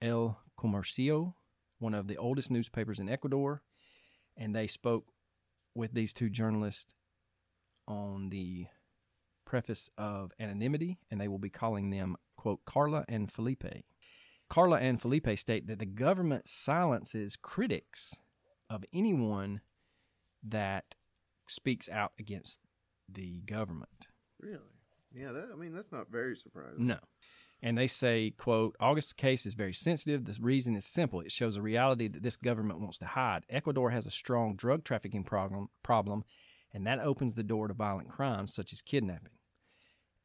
El 0.00 0.38
Comercio, 0.58 1.34
one 1.78 1.94
of 1.94 2.06
the 2.06 2.18
oldest 2.18 2.50
newspapers 2.50 3.00
in 3.00 3.08
Ecuador, 3.08 3.62
and 4.36 4.54
they 4.54 4.66
spoke 4.66 5.06
with 5.74 5.94
these 5.94 6.12
two 6.12 6.28
journalists 6.28 6.94
on 7.88 8.28
the 8.28 8.66
preface 9.46 9.88
of 9.96 10.32
anonymity, 10.38 10.98
and 11.10 11.20
they 11.20 11.28
will 11.28 11.38
be 11.38 11.50
calling 11.50 11.90
them, 11.90 12.16
quote, 12.36 12.64
Carla 12.66 13.04
and 13.08 13.32
Felipe. 13.32 13.64
Carla 14.50 14.78
and 14.78 15.00
Felipe 15.00 15.38
state 15.38 15.66
that 15.66 15.78
the 15.78 15.86
government 15.86 16.46
silences 16.46 17.36
critics 17.36 18.16
of 18.68 18.84
anyone 18.92 19.60
that 20.48 20.94
speaks 21.48 21.88
out 21.88 22.12
against 22.18 22.58
the 23.08 23.40
government. 23.46 24.06
Really? 24.40 24.58
Yeah, 25.14 25.32
that, 25.32 25.48
I 25.52 25.56
mean, 25.56 25.74
that's 25.74 25.92
not 25.92 26.10
very 26.10 26.36
surprising. 26.36 26.86
No. 26.86 26.98
And 27.62 27.78
they 27.78 27.86
say, 27.86 28.34
quote, 28.36 28.76
August's 28.78 29.14
case 29.14 29.46
is 29.46 29.54
very 29.54 29.72
sensitive. 29.72 30.24
The 30.26 30.36
reason 30.40 30.76
is 30.76 30.84
simple. 30.84 31.20
It 31.20 31.32
shows 31.32 31.56
a 31.56 31.62
reality 31.62 32.06
that 32.08 32.22
this 32.22 32.36
government 32.36 32.80
wants 32.80 32.98
to 32.98 33.06
hide. 33.06 33.44
Ecuador 33.48 33.90
has 33.90 34.06
a 34.06 34.10
strong 34.10 34.56
drug 34.56 34.84
trafficking 34.84 35.24
problem, 35.24 35.68
problem, 35.82 36.24
and 36.74 36.86
that 36.86 37.00
opens 37.00 37.34
the 37.34 37.42
door 37.42 37.68
to 37.68 37.74
violent 37.74 38.10
crimes 38.10 38.52
such 38.54 38.72
as 38.74 38.82
kidnapping. 38.82 39.32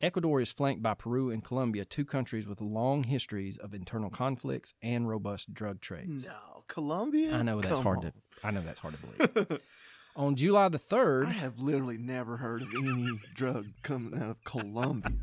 Ecuador 0.02 0.42
is 0.42 0.52
flanked 0.52 0.82
by 0.82 0.96
Peru 0.96 1.30
and 1.30 1.44
Colombia, 1.44 1.86
two 1.86 2.04
countries 2.04 2.48
with 2.48 2.60
long 2.60 3.04
histories 3.04 3.58
of 3.58 3.74
internal 3.74 4.10
conflicts 4.10 4.74
and 4.82 5.08
robust 5.08 5.54
drug 5.54 5.80
trades. 5.80 6.26
No, 6.26 6.64
Colombia? 6.68 7.34
I 7.36 7.44
know 7.44 7.62
that's 7.62 7.76
Come 7.76 7.84
hard 7.84 7.98
on. 8.00 8.04
to 8.06 8.14
I 8.44 8.52
know 8.52 8.62
that's 8.62 8.80
hard 8.80 8.96
to 8.96 9.00
believe. 9.40 9.62
On 10.16 10.36
July 10.36 10.68
the 10.68 10.80
3rd, 10.80 11.28
I 11.28 11.32
have 11.32 11.60
literally 11.60 11.98
never 11.98 12.38
heard 12.38 12.62
of 12.62 12.74
any 12.76 13.18
drug 13.34 13.68
coming 13.82 14.22
out 14.22 14.30
of 14.30 14.44
Colombia. 14.44 15.14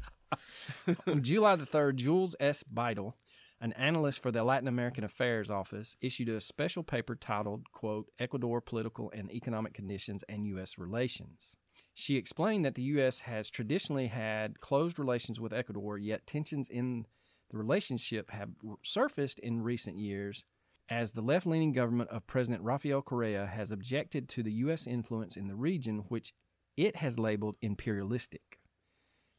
On 1.07 1.23
July 1.23 1.57
the 1.57 1.67
3rd, 1.67 1.97
Jules 1.97 2.35
S. 2.41 2.65
Beittel, 2.73 3.13
an 3.61 3.75
analyst 3.75 4.23
for 4.23 4.31
the 4.31 4.43
Latin 4.43 4.67
American 4.67 5.05
Affairs 5.05 5.51
Office, 5.51 5.97
issued 6.01 6.31
a 6.31 6.41
special 6.41 6.83
paper 6.83 7.15
titled, 7.15 7.71
quote, 7.71 8.11
Ecuador 8.19 8.63
Political 8.63 9.11
and 9.15 9.31
Economic 9.31 9.75
Conditions 9.75 10.25
and 10.27 10.47
U.S. 10.47 10.79
Relations. 10.79 11.55
She 11.93 12.17
explained 12.17 12.65
that 12.65 12.75
the 12.75 12.83
U.S. 12.83 13.21
has 13.21 13.51
traditionally 13.51 14.07
had 14.07 14.61
closed 14.61 14.99
relations 14.99 15.39
with 15.39 15.53
Ecuador, 15.53 15.99
yet 15.99 16.27
tensions 16.27 16.71
in 16.71 17.05
the 17.51 17.59
relationship 17.59 18.31
have 18.31 18.51
surfaced 18.83 19.39
in 19.41 19.63
recent 19.63 19.99
years 19.99 20.45
as 20.91 21.13
the 21.13 21.21
left 21.21 21.47
leaning 21.47 21.73
government 21.73 22.11
of 22.11 22.27
President 22.27 22.63
Rafael 22.63 23.03
Correa 23.03 23.47
has 23.47 23.71
objected 23.71 24.29
to 24.31 24.43
the 24.43 24.53
U.S. 24.53 24.87
influence 24.87 25.37
in 25.37 25.49
the 25.49 25.55
region, 25.55 26.05
which 26.09 26.33
it 26.77 26.97
has 26.97 27.19
labeled 27.19 27.57
imperialistic. 27.61 28.59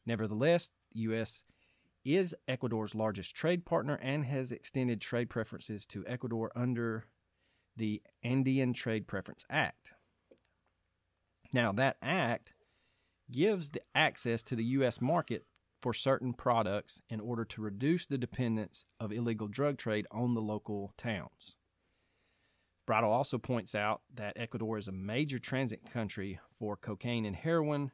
Nevertheless, 0.06 0.70
the 0.92 1.00
U.S. 1.00 1.42
is 2.04 2.34
Ecuador's 2.46 2.94
largest 2.94 3.34
trade 3.34 3.64
partner 3.64 3.98
and 4.02 4.24
has 4.24 4.52
extended 4.52 5.00
trade 5.00 5.30
preferences 5.30 5.84
to 5.86 6.06
Ecuador 6.06 6.52
under 6.54 7.04
the 7.76 8.02
Andean 8.22 8.72
Trade 8.72 9.06
Preference 9.06 9.44
Act. 9.50 9.92
Now, 11.52 11.72
that 11.72 11.96
act 12.02 12.52
gives 13.30 13.70
the 13.70 13.82
access 13.94 14.42
to 14.44 14.56
the 14.56 14.64
U.S. 14.64 15.00
market 15.00 15.44
for 15.80 15.94
certain 15.94 16.32
products 16.34 17.00
in 17.08 17.20
order 17.20 17.44
to 17.44 17.62
reduce 17.62 18.06
the 18.06 18.18
dependence 18.18 18.84
of 18.98 19.12
illegal 19.12 19.48
drug 19.48 19.78
trade 19.78 20.06
on 20.10 20.34
the 20.34 20.40
local 20.40 20.92
towns. 20.96 21.56
Bridle 22.86 23.12
also 23.12 23.38
points 23.38 23.74
out 23.74 24.02
that 24.14 24.36
Ecuador 24.36 24.76
is 24.76 24.88
a 24.88 24.92
major 24.92 25.38
transit 25.38 25.90
country 25.92 26.40
for 26.58 26.76
cocaine 26.76 27.24
and 27.24 27.36
heroin, 27.36 27.92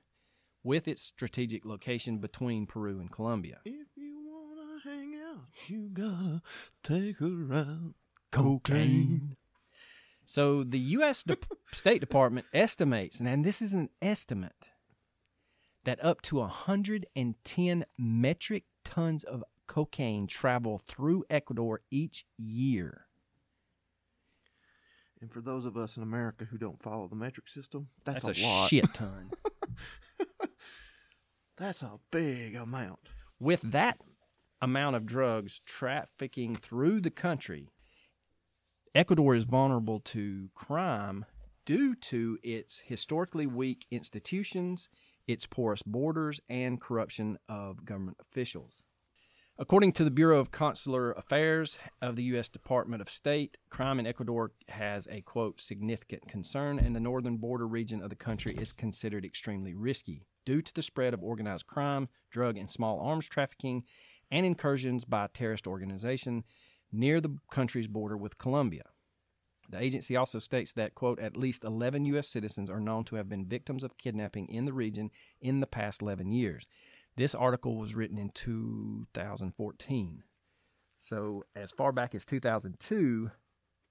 with 0.63 0.89
its 0.89 1.03
strategic 1.03 1.65
location 1.65 2.19
between 2.19 2.67
Peru 2.67 2.99
and 2.99 3.11
Colombia. 3.13 3.59
If 3.65 3.87
you 3.97 4.17
want 4.27 4.83
to 4.83 4.89
hang 4.89 5.15
out, 5.15 5.45
you 5.69 5.91
gotta 5.93 6.43
take 6.83 7.21
a 7.21 7.29
ride. 7.29 7.95
So 10.25 10.65
the 10.65 10.79
U.S. 10.79 11.23
De- 11.23 11.37
State 11.73 12.01
Department 12.01 12.47
estimates, 12.53 13.21
and 13.21 13.45
this 13.45 13.63
is 13.63 13.75
an 13.75 13.91
estimate, 14.03 14.69
that 15.87 16.05
up 16.05 16.21
to 16.21 16.37
110 16.37 17.85
metric 17.97 18.65
tons 18.85 19.25
of 19.25 19.43
cocaine 19.67 20.27
travel 20.27 20.79
through 20.79 21.25
Ecuador 21.31 21.81
each 21.91 22.27
year. 22.37 23.07
And 25.21 25.33
for 25.33 25.41
those 25.41 25.65
of 25.65 25.77
us 25.77 25.97
in 25.97 26.03
America 26.03 26.45
who 26.45 26.59
don't 26.59 26.83
follow 26.83 27.09
the 27.09 27.17
metric 27.17 27.49
system, 27.49 27.89
that's, 28.05 28.25
That's, 28.25 28.39
a, 28.39 28.43
a, 28.43 28.47
lot. 28.47 28.69
shit 28.69 28.85
ton. 28.95 29.31
That's 31.57 31.83
a 31.83 31.99
big 32.11 32.55
amount. 32.55 32.99
With 33.41 33.63
that 33.63 33.99
amount 34.61 34.97
of 34.97 35.07
drugs 35.07 35.61
trafficking 35.65 36.57
through 36.57 37.01
the 37.01 37.11
country, 37.11 37.71
Ecuador 38.95 39.35
is 39.35 39.45
vulnerable 39.45 40.01
to 40.01 40.51
crime 40.55 41.25
due 41.65 41.95
to 41.95 42.39
its 42.43 42.81
historically 42.87 43.47
weak 43.47 43.87
institutions, 43.91 44.89
its 45.27 45.47
porous 45.47 45.83
borders, 45.83 46.41
and 46.49 46.81
corruption 46.81 47.39
of 47.49 47.85
government 47.85 48.19
officials. 48.21 48.83
According 49.59 49.93
to 49.95 50.05
the 50.05 50.11
Bureau 50.11 50.39
of 50.39 50.51
Consular 50.51 51.13
Affairs 51.13 51.79
of 52.03 52.15
the 52.15 52.25
U.S. 52.25 52.51
Department 52.51 53.01
of 53.01 53.09
State, 53.09 53.57
crime 53.71 53.99
in 53.99 54.07
Ecuador 54.07 54.53
has 54.69 55.09
a 55.11 55.23
quote 55.23 55.63
significant 55.63 56.29
concern, 56.29 56.79
and 56.79 56.95
the 56.95 57.01
northern 57.01 57.39
border 57.39 57.67
region 57.67 58.03
of 58.03 58.11
the 58.11 58.17
country 58.17 58.55
is 58.55 58.73
considered 58.73 59.25
extremely 59.25 59.73
risky 59.73 60.27
due 60.45 60.61
to 60.61 60.75
the 60.75 60.83
spread 60.83 61.15
of 61.15 61.23
organized 61.23 61.67
crime, 61.67 62.09
drug 62.31 62.59
and 62.59 62.71
small 62.71 63.01
arms 63.01 63.29
trafficking, 63.29 63.85
and 64.31 64.45
incursions 64.45 65.07
by 65.07 65.27
terrorist 65.33 65.67
organization 65.67 66.45
near 66.93 67.19
the 67.21 67.39
country's 67.51 67.87
border 67.87 68.17
with 68.17 68.37
Colombia. 68.37 68.85
The 69.69 69.83
agency 69.83 70.17
also 70.17 70.39
states 70.39 70.73
that, 70.75 70.95
quote, 70.95 71.19
at 71.19 71.37
least 71.37 71.65
11 71.65 72.05
U.S. 72.07 72.29
citizens 72.29 72.71
are 72.71 72.81
known 72.81 73.05
to 73.05 73.17
have 73.17 73.29
been 73.29 73.47
victims 73.47 73.83
of 73.83 73.99
kidnapping 73.99 74.49
in 74.49 74.65
the 74.65 74.73
region 74.73 75.11
in 75.41 75.61
the 75.61 75.67
past 75.67 76.03
11 76.03 76.31
years. 76.31 76.67
This 77.17 77.35
article 77.35 77.77
was 77.77 77.95
written 77.95 78.19
in 78.19 78.31
2014. 78.31 80.23
So, 80.99 81.45
as 81.55 81.73
far 81.73 81.93
back 81.93 82.15
as 82.15 82.25
2002, 82.25 83.31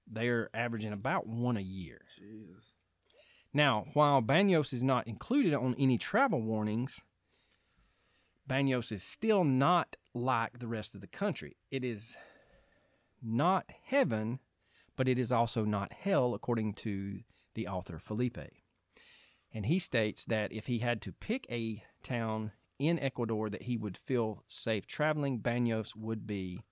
they're 0.06 0.48
averaging 0.54 0.92
about 0.92 1.26
one 1.26 1.56
a 1.56 1.60
year. 1.60 2.02
Jesus. 2.16 2.64
Now, 3.52 3.86
while 3.94 4.20
Banos 4.20 4.72
is 4.72 4.82
not 4.84 5.06
included 5.06 5.54
on 5.54 5.74
any 5.78 5.98
travel 5.98 6.42
warnings, 6.42 7.00
Banos 8.46 8.92
is 8.92 9.02
still 9.02 9.44
not 9.44 9.96
like 10.14 10.58
the 10.58 10.68
rest 10.68 10.94
of 10.94 11.00
the 11.00 11.06
country. 11.06 11.56
It 11.70 11.82
is 11.82 12.16
not 13.22 13.70
heaven, 13.84 14.40
but 14.96 15.08
it 15.08 15.18
is 15.18 15.30
also 15.30 15.64
not 15.64 15.92
hell, 15.92 16.34
according 16.34 16.74
to 16.74 17.20
the 17.54 17.68
author 17.68 17.98
Felipe. 17.98 18.38
And 19.52 19.66
he 19.66 19.78
states 19.78 20.24
that 20.24 20.52
if 20.52 20.66
he 20.66 20.78
had 20.78 21.00
to 21.02 21.12
pick 21.12 21.46
a 21.50 21.82
town 22.02 22.52
in 22.78 22.98
Ecuador 22.98 23.48
that 23.48 23.62
he 23.62 23.76
would 23.76 23.96
feel 23.96 24.44
safe 24.48 24.86
traveling, 24.86 25.38
Banos 25.38 25.94
would 25.94 26.26
be 26.26 26.64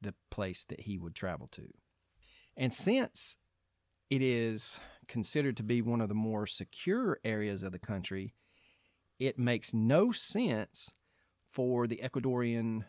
the 0.00 0.14
place 0.30 0.64
that 0.68 0.80
he 0.80 0.98
would 0.98 1.14
travel 1.14 1.48
to. 1.52 1.68
And 2.56 2.72
since 2.72 3.36
it 4.10 4.22
is 4.22 4.80
considered 5.06 5.56
to 5.56 5.62
be 5.62 5.80
one 5.80 6.00
of 6.00 6.08
the 6.08 6.14
more 6.14 6.46
secure 6.46 7.18
areas 7.24 7.62
of 7.62 7.72
the 7.72 7.78
country, 7.78 8.34
it 9.18 9.38
makes 9.38 9.72
no 9.72 10.12
sense 10.12 10.92
for 11.50 11.86
the 11.86 12.00
Ecuadorian 12.02 12.84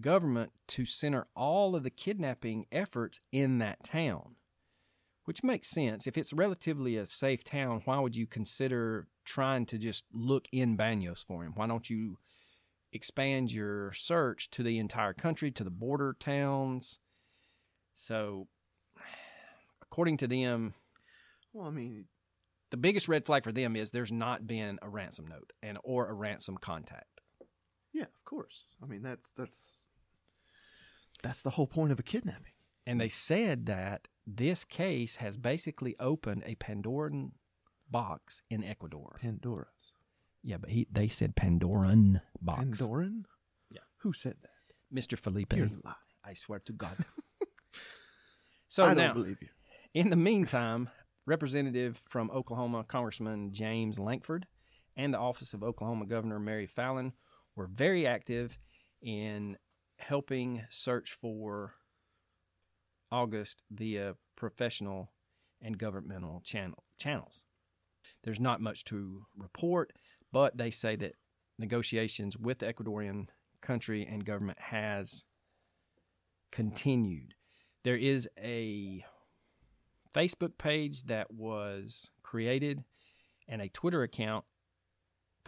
government 0.00 0.52
to 0.68 0.84
center 0.84 1.26
all 1.34 1.74
of 1.74 1.82
the 1.82 1.90
kidnapping 1.90 2.66
efforts 2.70 3.20
in 3.32 3.58
that 3.58 3.84
town. 3.84 4.36
Which 5.24 5.44
makes 5.44 5.68
sense. 5.68 6.06
If 6.06 6.16
it's 6.16 6.32
relatively 6.32 6.96
a 6.96 7.06
safe 7.06 7.44
town, 7.44 7.82
why 7.84 7.98
would 7.98 8.16
you 8.16 8.26
consider 8.26 9.08
trying 9.24 9.66
to 9.66 9.78
just 9.78 10.04
look 10.12 10.48
in 10.52 10.76
Banos 10.76 11.22
for 11.22 11.44
him? 11.44 11.52
Why 11.54 11.66
don't 11.66 11.90
you 11.90 12.18
expand 12.92 13.52
your 13.52 13.92
search 13.92 14.48
to 14.50 14.62
the 14.62 14.78
entire 14.78 15.12
country, 15.12 15.50
to 15.50 15.64
the 15.64 15.70
border 15.70 16.16
towns? 16.18 16.98
So, 17.92 18.48
according 19.82 20.16
to 20.18 20.26
them, 20.26 20.74
Well, 21.52 21.66
I 21.66 21.70
mean, 21.70 22.06
the 22.70 22.76
biggest 22.76 23.08
red 23.08 23.26
flag 23.26 23.44
for 23.44 23.52
them 23.52 23.76
is 23.76 23.90
there's 23.90 24.12
not 24.12 24.46
been 24.46 24.78
a 24.82 24.88
ransom 24.88 25.26
note 25.26 25.52
and 25.62 25.78
or 25.82 26.08
a 26.08 26.14
ransom 26.14 26.56
contact. 26.58 27.17
Yeah, 27.98 28.04
of 28.04 28.24
course. 28.24 28.62
I 28.80 28.86
mean, 28.86 29.02
that's 29.02 29.26
that's 29.36 29.82
that's 31.22 31.42
the 31.42 31.50
whole 31.50 31.66
point 31.66 31.90
of 31.90 31.98
a 31.98 32.02
kidnapping. 32.04 32.52
And 32.86 33.00
they 33.00 33.08
said 33.08 33.66
that 33.66 34.06
this 34.24 34.64
case 34.64 35.16
has 35.16 35.36
basically 35.36 35.96
opened 35.98 36.44
a 36.46 36.54
Pandoran 36.54 37.32
box 37.90 38.40
in 38.48 38.62
Ecuador. 38.62 39.18
Pandora's. 39.20 39.92
Yeah, 40.44 40.58
but 40.58 40.70
he 40.70 40.86
they 40.90 41.08
said 41.08 41.34
Pandoran 41.34 42.20
box. 42.40 42.80
Pandoran? 42.80 43.24
Yeah. 43.68 43.80
Who 44.02 44.12
said 44.12 44.36
that? 44.42 44.96
Mr. 44.96 45.18
Felipe, 45.18 45.54
You're 45.54 45.66
lying. 45.84 45.96
I 46.24 46.34
swear 46.34 46.60
to 46.60 46.72
God. 46.72 46.96
so 48.68 48.84
I 48.84 48.94
now, 48.94 49.08
don't 49.08 49.22
believe 49.22 49.38
you. 49.42 49.48
in 49.92 50.10
the 50.10 50.16
meantime, 50.16 50.88
Representative 51.26 52.00
from 52.06 52.30
Oklahoma, 52.30 52.84
Congressman 52.84 53.52
James 53.52 53.98
Lankford, 53.98 54.46
and 54.96 55.12
the 55.12 55.18
Office 55.18 55.52
of 55.52 55.62
Oklahoma 55.62 56.06
Governor 56.06 56.38
Mary 56.38 56.66
Fallin 56.66 57.12
were 57.58 57.66
very 57.66 58.06
active 58.06 58.56
in 59.02 59.56
helping 59.98 60.62
search 60.70 61.18
for 61.20 61.74
August 63.10 63.62
via 63.70 64.14
professional 64.36 65.10
and 65.60 65.76
governmental 65.76 66.40
channel, 66.44 66.84
channels. 66.98 67.42
There's 68.22 68.38
not 68.38 68.60
much 68.60 68.84
to 68.84 69.26
report, 69.36 69.92
but 70.32 70.56
they 70.56 70.70
say 70.70 70.94
that 70.96 71.16
negotiations 71.58 72.36
with 72.36 72.58
the 72.58 72.72
Ecuadorian 72.72 73.26
country 73.60 74.06
and 74.08 74.24
government 74.24 74.58
has 74.60 75.24
continued. 76.52 77.34
There 77.82 77.96
is 77.96 78.28
a 78.40 79.04
Facebook 80.14 80.58
page 80.58 81.04
that 81.04 81.32
was 81.32 82.10
created 82.22 82.84
and 83.48 83.60
a 83.60 83.68
Twitter 83.68 84.02
account 84.04 84.44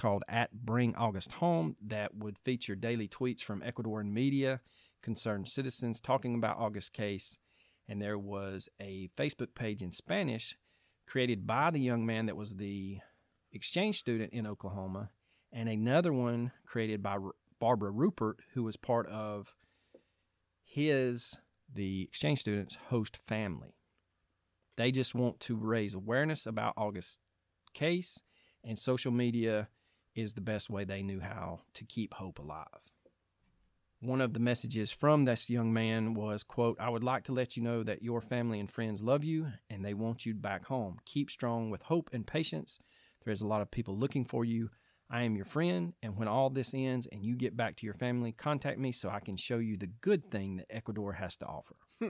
called 0.01 0.23
at 0.29 0.53
Bring 0.65 0.95
August 0.97 1.33
Home 1.33 1.77
that 1.87 2.15
would 2.15 2.39
feature 2.39 2.75
daily 2.75 3.07
tweets 3.07 3.43
from 3.43 3.61
Ecuadorian 3.61 4.11
media, 4.11 4.61
concerned 5.03 5.49
citizens 5.49 6.01
talking 6.01 6.35
about 6.35 6.59
August 6.59 6.95
case. 6.95 7.39
And 7.87 8.01
there 8.01 8.19
was 8.19 8.71
a 8.81 9.11
Facebook 9.17 9.55
page 9.55 9.83
in 9.83 9.93
Spanish 9.93 10.57
created 11.07 11.47
by 11.47 11.71
the 11.71 11.81
young 11.81 12.07
man 12.07 12.27
that 12.27 12.37
was 12.37 12.55
the 12.55 12.99
exchange 13.53 13.99
student 13.99 14.33
in 14.33 14.47
Oklahoma, 14.47 15.11
and 15.53 15.69
another 15.69 16.13
one 16.13 16.53
created 16.65 17.03
by 17.03 17.19
Barbara 17.59 17.91
Rupert, 17.91 18.39
who 18.55 18.63
was 18.63 18.77
part 18.77 19.07
of 19.09 19.55
his, 20.65 21.37
the 21.73 22.03
exchange 22.05 22.41
student's 22.41 22.77
host 22.89 23.17
family. 23.17 23.75
They 24.77 24.93
just 24.93 25.15
want 25.15 25.41
to 25.41 25.57
raise 25.57 25.95
awareness 25.95 26.47
about 26.47 26.75
August's 26.77 27.19
case, 27.75 28.23
and 28.65 28.79
social 28.79 29.11
media 29.11 29.69
is 30.15 30.35
the 30.35 30.41
best 30.41 30.71
way 30.71 30.85
they 30.85 31.03
knew 31.03 31.21
how 31.21 31.61
to 31.75 31.85
keep 31.85 32.15
hope 32.15 32.39
alive. 32.39 32.67
One 34.03 34.23
of 34.23 34.33
the 34.33 34.41
messages 34.41 34.91
from 34.91 35.27
this 35.27 35.51
young 35.51 35.75
man 35.75 36.15
was, 36.15 36.43
quote, 36.43 36.79
I 36.81 36.89
would 36.89 37.05
like 37.05 37.25
to 37.25 37.33
let 37.33 37.57
you 37.57 37.63
know 37.63 37.83
that 37.83 38.03
your 38.03 38.23
family 38.23 38.59
and 38.59 38.71
friends 38.71 39.03
love 39.03 39.23
you 39.25 39.49
and 39.69 39.85
they 39.85 39.93
want 39.93 40.25
you 40.25 40.33
back 40.33 40.65
home. 40.65 40.97
Keep 41.05 41.31
strong 41.31 41.69
with 41.69 41.83
hope 41.83 42.09
and 42.13 42.27
patience. 42.27 42.79
There 43.25 43.33
is 43.33 43.43
a 43.43 43.47
lot 43.47 43.61
of 43.61 43.71
people 43.71 43.97
looking 43.97 44.25
for 44.25 44.45
you. 44.45 44.71
I 45.11 45.25
am 45.25 45.37
your 45.37 45.45
friend, 45.45 45.93
and 46.03 46.17
when 46.17 46.29
all 46.29 46.51
this 46.51 46.73
ends 46.73 47.09
and 47.11 47.25
you 47.25 47.35
get 47.35 47.57
back 47.57 47.77
to 47.77 47.85
your 47.85 47.97
family, 47.97 48.33
contact 48.33 48.79
me 48.79 48.93
so 48.93 49.11
I 49.11 49.19
can 49.21 49.37
show 49.37 49.59
you 49.59 49.77
the 49.77 49.89
good 49.89 50.31
thing 50.31 50.57
that 50.57 50.67
Ecuador 50.71 51.15
has 51.15 51.37
to 51.39 51.47
offer. 51.47 51.75
Hmm. 52.01 52.09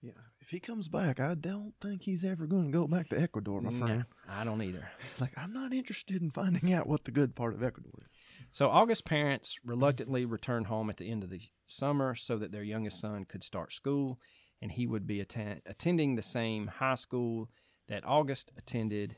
Yeah. 0.00 0.12
If 0.40 0.50
he 0.50 0.60
comes 0.60 0.88
back, 0.88 1.18
I 1.20 1.34
don't 1.34 1.74
think 1.80 2.02
he's 2.02 2.24
ever 2.24 2.46
going 2.46 2.66
to 2.66 2.78
go 2.78 2.86
back 2.86 3.08
to 3.08 3.20
Ecuador, 3.20 3.60
my 3.60 3.70
friend. 3.78 4.04
I 4.28 4.44
don't 4.44 4.62
either. 4.62 4.88
Like, 5.20 5.36
I'm 5.36 5.52
not 5.52 5.72
interested 5.72 6.22
in 6.22 6.30
finding 6.30 6.72
out 6.72 6.86
what 6.86 7.04
the 7.04 7.10
good 7.10 7.34
part 7.34 7.54
of 7.54 7.62
Ecuador 7.62 7.92
is. 8.00 8.06
So 8.52 8.68
August's 8.68 9.02
parents 9.02 9.58
reluctantly 9.64 10.24
returned 10.24 10.68
home 10.68 10.88
at 10.88 10.96
the 10.96 11.10
end 11.10 11.24
of 11.24 11.30
the 11.30 11.40
summer 11.66 12.14
so 12.14 12.38
that 12.38 12.52
their 12.52 12.62
youngest 12.62 13.00
son 13.00 13.24
could 13.24 13.42
start 13.42 13.72
school, 13.72 14.20
and 14.62 14.70
he 14.70 14.86
would 14.86 15.06
be 15.06 15.20
atten- 15.20 15.60
attending 15.66 16.14
the 16.14 16.22
same 16.22 16.68
high 16.68 16.94
school 16.94 17.50
that 17.88 18.04
August 18.06 18.52
attended, 18.56 19.16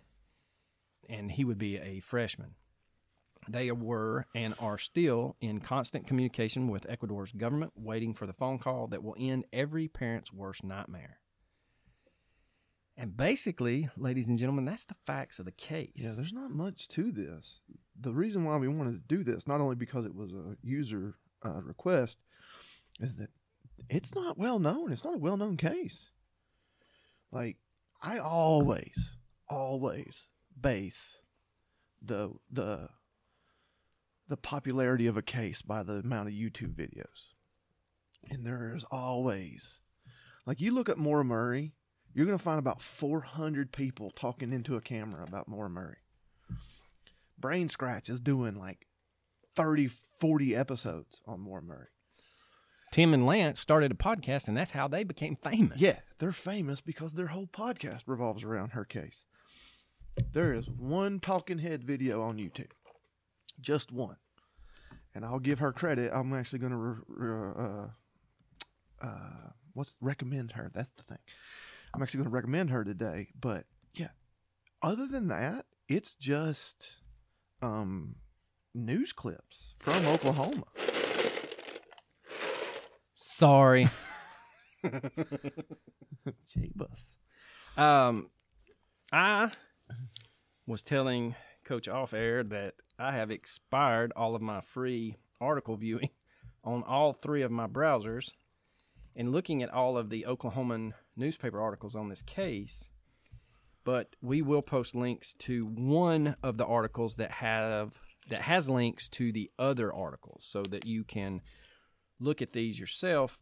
and 1.09 1.33
he 1.33 1.45
would 1.45 1.59
be 1.59 1.77
a 1.77 2.01
freshman. 2.01 2.55
They 3.49 3.71
were 3.73 4.27
and 4.35 4.55
are 4.59 4.79
still 4.79 5.37
in 5.41 5.61
constant 5.61 6.07
communication 6.07 6.69
with 6.69 6.89
Ecuador's 6.89 7.33
government, 7.33 7.73
waiting 7.75 8.15
for 8.15 8.27
the 8.27 8.33
phone 8.33 8.59
call 8.59 8.87
that 8.89 9.03
will 9.03 9.17
end 9.19 9.45
every 9.53 9.89
parent's 9.89 10.33
worst 10.33 10.63
nightmare. 10.63 11.19
And 12.97 13.17
basically, 13.17 13.89
ladies 13.97 14.29
and 14.29 14.39
gentlemen, 14.39 14.67
that's 14.67 14.85
the 14.85 14.97
facts 15.07 15.39
of 15.39 15.47
the 15.47 15.53
case. 15.53 15.93
Yeah, 15.97 16.13
there's 16.15 16.35
not 16.35 16.51
much 16.51 16.87
to 16.89 17.11
this. 17.11 17.61
The 17.99 18.13
reason 18.13 18.45
why 18.45 18.59
we 18.59 18.69
wanted 18.69 18.93
to 18.93 19.17
do 19.17 19.25
this, 19.25 19.47
not 19.47 19.61
only 19.61 19.75
because 19.75 20.05
it 20.05 20.15
was 20.15 20.33
a 20.33 20.57
user 20.63 21.15
uh, 21.45 21.63
request, 21.63 22.19
is 23.01 23.15
that 23.15 23.31
it's 23.89 24.15
not 24.15 24.37
well 24.37 24.59
known. 24.59 24.93
It's 24.93 25.05
not 25.05 25.15
a 25.15 25.19
well 25.19 25.39
known 25.39 25.57
case. 25.57 26.11
Like, 27.33 27.57
I 28.03 28.19
always, 28.19 29.13
always 29.49 30.27
base 30.61 31.19
the 32.03 32.31
the 32.51 32.89
the 34.31 34.37
popularity 34.37 35.09
of 35.09 35.17
a 35.17 35.23
case 35.23 35.61
by 35.61 35.83
the 35.83 35.95
amount 35.95 36.29
of 36.29 36.35
YouTube 36.35 36.75
videos. 36.75 37.35
And 38.31 38.47
there 38.47 38.73
is 38.75 38.85
always, 38.91 39.81
like, 40.47 40.61
you 40.61 40.73
look 40.73 40.89
at 40.89 40.99
Maura 40.99 41.25
Murray, 41.25 41.75
you're 42.15 42.27
going 42.27 42.39
to 42.39 42.43
find 42.43 42.61
about 42.61 42.81
400 42.81 43.73
people 43.73 44.11
talking 44.11 44.53
into 44.53 44.77
a 44.77 44.81
camera 44.81 45.25
about 45.27 45.49
Maura 45.49 45.69
Murray. 45.69 45.97
Brain 47.39 47.69
Scratch 47.69 48.09
is 48.09 48.21
doing 48.21 48.55
like 48.55 48.87
30, 49.57 49.89
40 50.21 50.55
episodes 50.55 51.21
on 51.27 51.41
Maura 51.41 51.63
Murray. 51.63 51.89
Tim 52.93 53.15
and 53.15 53.27
Lance 53.27 53.59
started 53.59 53.91
a 53.91 53.95
podcast, 53.95 54.47
and 54.47 54.57
that's 54.57 54.73
how 54.73 54.87
they 54.87 55.03
became 55.03 55.37
famous. 55.37 55.81
Yeah, 55.81 55.97
they're 56.19 56.33
famous 56.33 56.81
because 56.81 57.15
their 57.15 57.29
whole 57.29 57.47
podcast 57.47 58.03
revolves 58.07 58.45
around 58.45 58.71
her 58.71 58.85
case. 58.85 59.25
There 60.33 60.53
is 60.53 60.69
one 60.69 61.19
talking 61.19 61.59
head 61.59 61.83
video 61.83 62.23
on 62.23 62.37
YouTube, 62.37 62.71
just 63.61 63.93
one, 63.93 64.17
and 65.15 65.25
I'll 65.25 65.39
give 65.39 65.59
her 65.59 65.73
credit. 65.73 66.11
I'm 66.15 66.33
actually 66.33 66.61
going 66.61 66.73
to 66.73 66.79
re- 66.79 67.03
re- 67.09 67.53
uh, 67.59 67.87
uh, 69.07 69.51
what's 69.75 69.95
recommend 70.01 70.53
her. 70.53 70.71
That's 70.75 70.93
the 70.93 71.03
thing. 71.03 71.19
I'm 71.95 72.03
actually 72.03 72.19
going 72.19 72.31
to 72.31 72.35
recommend 72.35 72.71
her 72.71 72.85
today. 72.85 73.29
But 73.39 73.65
yeah, 73.95 74.09
other 74.83 75.07
than 75.07 75.29
that, 75.29 75.67
it's 75.89 76.15
just 76.15 76.99
um, 77.63 78.17
news 78.75 79.13
clips 79.13 79.75
from 79.79 80.07
Oklahoma. 80.07 80.65
Sorry. 83.15 83.89
J-Bus. 86.47 87.05
Um, 87.77 88.31
I 89.13 89.51
was 90.67 90.83
telling 90.83 91.35
Coach 91.65 91.89
off 91.89 92.13
air 92.13 92.43
that 92.45 92.75
I 93.01 93.13
have 93.13 93.31
expired 93.31 94.13
all 94.15 94.35
of 94.35 94.43
my 94.43 94.61
free 94.61 95.17
article 95.41 95.77
viewing 95.77 96.11
on 96.65 96.83
all 96.83 97.13
three 97.13 97.43
of 97.43 97.51
my 97.51 97.67
browsers. 97.67 98.33
And 99.17 99.33
looking 99.33 99.63
at 99.63 99.73
all 99.73 99.97
of 99.99 100.09
the 100.09 100.25
Oklahoman 100.29 100.93
newspaper 101.17 101.61
articles 101.61 101.97
on 101.97 102.09
this 102.09 102.23
case, 102.23 102.91
but 103.85 104.15
we 104.23 104.43
will 104.43 104.63
post 104.63 104.95
links 104.95 105.33
to 105.41 105.67
one 105.67 106.37
of 106.43 106.59
the 106.59 106.67
articles 106.67 107.17
that 107.17 107.33
have 107.33 107.99
that 108.29 108.43
has 108.43 108.69
links 108.69 109.09
to 109.09 109.33
the 109.33 109.51
other 109.59 109.93
articles 109.93 110.45
so 110.45 110.63
that 110.63 110.87
you 110.87 111.03
can 111.03 111.41
look 112.21 112.41
at 112.41 112.53
these 112.53 112.79
yourself 112.79 113.41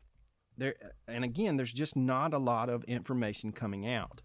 there 0.56 0.74
and 1.06 1.24
again 1.24 1.56
there's 1.56 1.72
just 1.72 1.96
not 1.96 2.32
a 2.32 2.38
lot 2.38 2.70
of 2.70 2.84
information 2.84 3.52
coming 3.52 3.86
out 3.86 4.22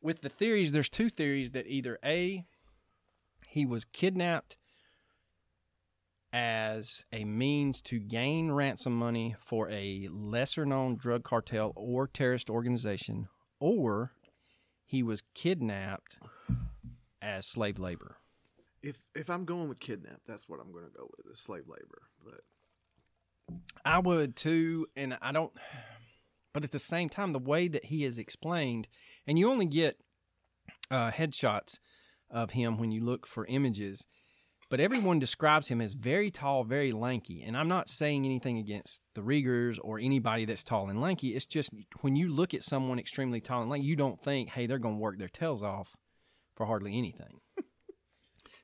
with 0.00 0.20
the 0.20 0.28
theories 0.28 0.72
there's 0.72 0.88
two 0.88 1.08
theories 1.08 1.50
that 1.52 1.66
either 1.66 1.98
a 2.04 2.44
he 3.48 3.64
was 3.66 3.84
kidnapped 3.84 4.56
as 6.32 7.02
a 7.12 7.24
means 7.24 7.80
to 7.80 7.98
gain 7.98 8.50
ransom 8.52 8.92
money 8.92 9.34
for 9.38 9.70
a 9.70 10.08
lesser 10.12 10.66
known 10.66 10.96
drug 10.96 11.24
cartel 11.24 11.72
or 11.76 12.06
terrorist 12.06 12.50
organization 12.50 13.28
or 13.58 14.12
he 14.84 15.02
was 15.02 15.22
kidnapped 15.34 16.18
as 17.22 17.46
slave 17.46 17.78
labor 17.78 18.16
If 18.82 19.06
if 19.14 19.30
I'm 19.30 19.44
going 19.44 19.68
with 19.68 19.80
kidnap, 19.80 20.20
that's 20.26 20.48
what 20.48 20.60
I'm 20.60 20.70
going 20.72 20.84
to 20.84 20.90
go 20.90 21.08
with 21.16 21.32
is 21.32 21.40
slave 21.40 21.64
labor. 21.66 22.02
But 22.24 22.42
I 23.84 23.98
would 23.98 24.36
too, 24.36 24.86
and 24.96 25.18
I 25.20 25.32
don't. 25.32 25.52
But 26.52 26.64
at 26.64 26.72
the 26.72 26.78
same 26.78 27.08
time, 27.08 27.32
the 27.32 27.38
way 27.38 27.68
that 27.68 27.86
he 27.86 28.04
is 28.04 28.16
explained, 28.16 28.88
and 29.26 29.38
you 29.38 29.50
only 29.50 29.66
get 29.66 29.98
uh, 30.90 31.10
headshots 31.10 31.78
of 32.30 32.50
him 32.50 32.78
when 32.78 32.90
you 32.90 33.04
look 33.04 33.26
for 33.26 33.46
images, 33.46 34.06
but 34.68 34.80
everyone 34.80 35.18
describes 35.18 35.68
him 35.68 35.80
as 35.80 35.92
very 35.92 36.30
tall, 36.30 36.64
very 36.64 36.90
lanky. 36.90 37.42
And 37.42 37.56
I'm 37.56 37.68
not 37.68 37.88
saying 37.88 38.24
anything 38.24 38.58
against 38.58 39.00
the 39.14 39.22
Reigers 39.22 39.78
or 39.78 39.98
anybody 39.98 40.44
that's 40.44 40.64
tall 40.64 40.88
and 40.88 41.00
lanky. 41.00 41.34
It's 41.36 41.46
just 41.46 41.70
when 42.00 42.16
you 42.16 42.28
look 42.28 42.52
at 42.52 42.64
someone 42.64 42.98
extremely 42.98 43.40
tall 43.40 43.62
and 43.62 43.70
lanky, 43.70 43.86
you 43.86 43.96
don't 43.96 44.20
think, 44.20 44.50
hey, 44.50 44.66
they're 44.66 44.78
going 44.78 44.96
to 44.96 45.00
work 45.00 45.18
their 45.18 45.28
tails 45.28 45.62
off 45.62 45.94
for 46.56 46.66
hardly 46.66 46.98
anything. 46.98 47.40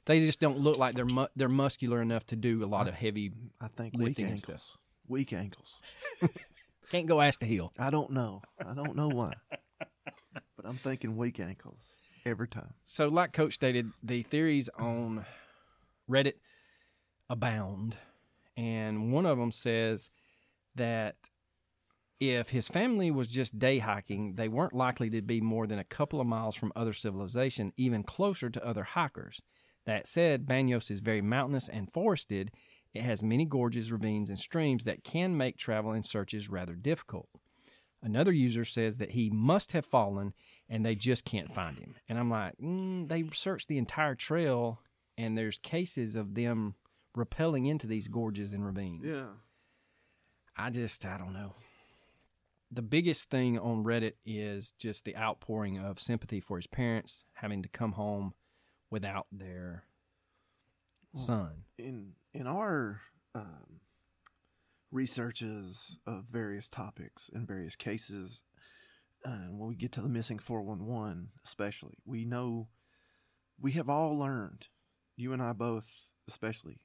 they 0.06 0.20
just 0.20 0.40
don't 0.40 0.58
look 0.58 0.76
like 0.76 0.96
they're 0.96 1.04
mu- 1.04 1.26
they're 1.36 1.48
muscular 1.48 2.02
enough 2.02 2.26
to 2.26 2.36
do 2.36 2.64
a 2.64 2.66
lot 2.66 2.88
of 2.88 2.94
heavy. 2.94 3.30
I 3.60 3.68
think 3.68 3.94
weak 3.96 4.18
ankles. 4.18 4.76
Weak 5.06 5.32
ankles. 5.32 5.78
Can't 6.90 7.06
go 7.06 7.20
ask 7.20 7.38
the 7.38 7.46
hill. 7.46 7.72
I 7.78 7.90
don't 7.90 8.10
know. 8.10 8.42
I 8.60 8.74
don't 8.74 8.96
know 8.96 9.08
why. 9.08 9.34
But 10.32 10.66
I'm 10.66 10.76
thinking 10.76 11.16
weak 11.16 11.40
ankles 11.40 11.88
every 12.24 12.48
time. 12.48 12.74
So, 12.84 13.08
like 13.08 13.32
Coach 13.32 13.54
stated, 13.54 13.90
the 14.02 14.22
theories 14.22 14.68
on 14.78 15.24
Reddit 16.10 16.34
abound, 17.28 17.96
and 18.56 19.12
one 19.12 19.26
of 19.26 19.38
them 19.38 19.52
says 19.52 20.10
that 20.74 21.16
if 22.20 22.50
his 22.50 22.68
family 22.68 23.10
was 23.10 23.26
just 23.26 23.58
day 23.58 23.78
hiking, 23.80 24.34
they 24.36 24.46
weren't 24.46 24.72
likely 24.72 25.10
to 25.10 25.22
be 25.22 25.40
more 25.40 25.66
than 25.66 25.80
a 25.80 25.84
couple 25.84 26.20
of 26.20 26.26
miles 26.26 26.54
from 26.54 26.72
other 26.76 26.92
civilization, 26.92 27.72
even 27.76 28.04
closer 28.04 28.48
to 28.48 28.64
other 28.64 28.84
hikers. 28.84 29.42
That 29.86 30.06
said, 30.06 30.46
Banos 30.46 30.90
is 30.90 31.00
very 31.00 31.20
mountainous 31.20 31.68
and 31.68 31.90
forested. 31.92 32.52
It 32.94 33.02
has 33.02 33.22
many 33.24 33.44
gorges, 33.44 33.90
ravines, 33.90 34.28
and 34.28 34.38
streams 34.38 34.84
that 34.84 35.02
can 35.02 35.36
make 35.36 35.56
travel 35.56 35.90
and 35.90 36.06
searches 36.06 36.48
rather 36.48 36.74
difficult. 36.74 37.28
Another 38.02 38.32
user 38.32 38.64
says 38.64 38.98
that 38.98 39.12
he 39.12 39.30
must 39.30 39.72
have 39.72 39.86
fallen 39.86 40.34
and 40.68 40.84
they 40.84 40.94
just 40.94 41.24
can't 41.24 41.52
find 41.52 41.78
him. 41.78 41.94
And 42.08 42.18
I'm 42.18 42.30
like, 42.30 42.54
mm, 42.58 43.08
they 43.08 43.24
searched 43.32 43.68
the 43.68 43.78
entire 43.78 44.14
trail 44.14 44.80
and 45.16 45.36
there's 45.36 45.58
cases 45.58 46.16
of 46.16 46.34
them 46.34 46.74
rappelling 47.16 47.68
into 47.68 47.86
these 47.86 48.08
gorges 48.08 48.52
and 48.52 48.64
ravines. 48.64 49.16
Yeah. 49.16 49.26
I 50.56 50.70
just, 50.70 51.04
I 51.04 51.18
don't 51.18 51.32
know. 51.32 51.54
The 52.70 52.82
biggest 52.82 53.28
thing 53.28 53.58
on 53.58 53.84
Reddit 53.84 54.14
is 54.24 54.72
just 54.78 55.04
the 55.04 55.16
outpouring 55.16 55.78
of 55.78 56.00
sympathy 56.00 56.40
for 56.40 56.56
his 56.56 56.66
parents 56.66 57.24
having 57.34 57.62
to 57.62 57.68
come 57.68 57.92
home 57.92 58.32
without 58.90 59.26
their 59.30 59.84
son. 61.14 61.64
In 61.78 62.12
in 62.32 62.46
our 62.46 63.00
um, 63.34 63.80
researches 64.92 65.96
of 66.06 66.26
various 66.30 66.68
topics 66.68 67.30
and 67.32 67.48
various 67.48 67.74
cases, 67.74 68.42
And 69.24 69.58
when 69.58 69.68
we 69.68 69.76
get 69.76 69.92
to 69.92 70.00
the 70.00 70.08
missing 70.08 70.38
411, 70.38 71.28
especially, 71.44 71.98
we 72.04 72.24
know 72.24 72.68
we 73.60 73.72
have 73.72 73.88
all 73.88 74.18
learned, 74.18 74.66
you 75.16 75.32
and 75.32 75.42
I 75.42 75.52
both, 75.52 75.86
especially, 76.28 76.80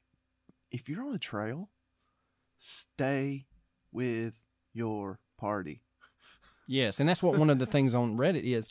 if 0.72 0.88
you're 0.88 1.04
on 1.04 1.16
a 1.16 1.20
trail, 1.20 1.70
stay 2.60 3.48
with 3.92 4.36
your 4.74 5.20
party. 5.40 5.82
Yes, 6.68 7.00
and 7.00 7.08
that's 7.08 7.24
what 7.24 7.38
one 7.38 7.50
of 7.50 7.60
the 7.60 7.66
things 7.66 7.96
on 7.96 8.18
Reddit 8.18 8.44
is 8.44 8.68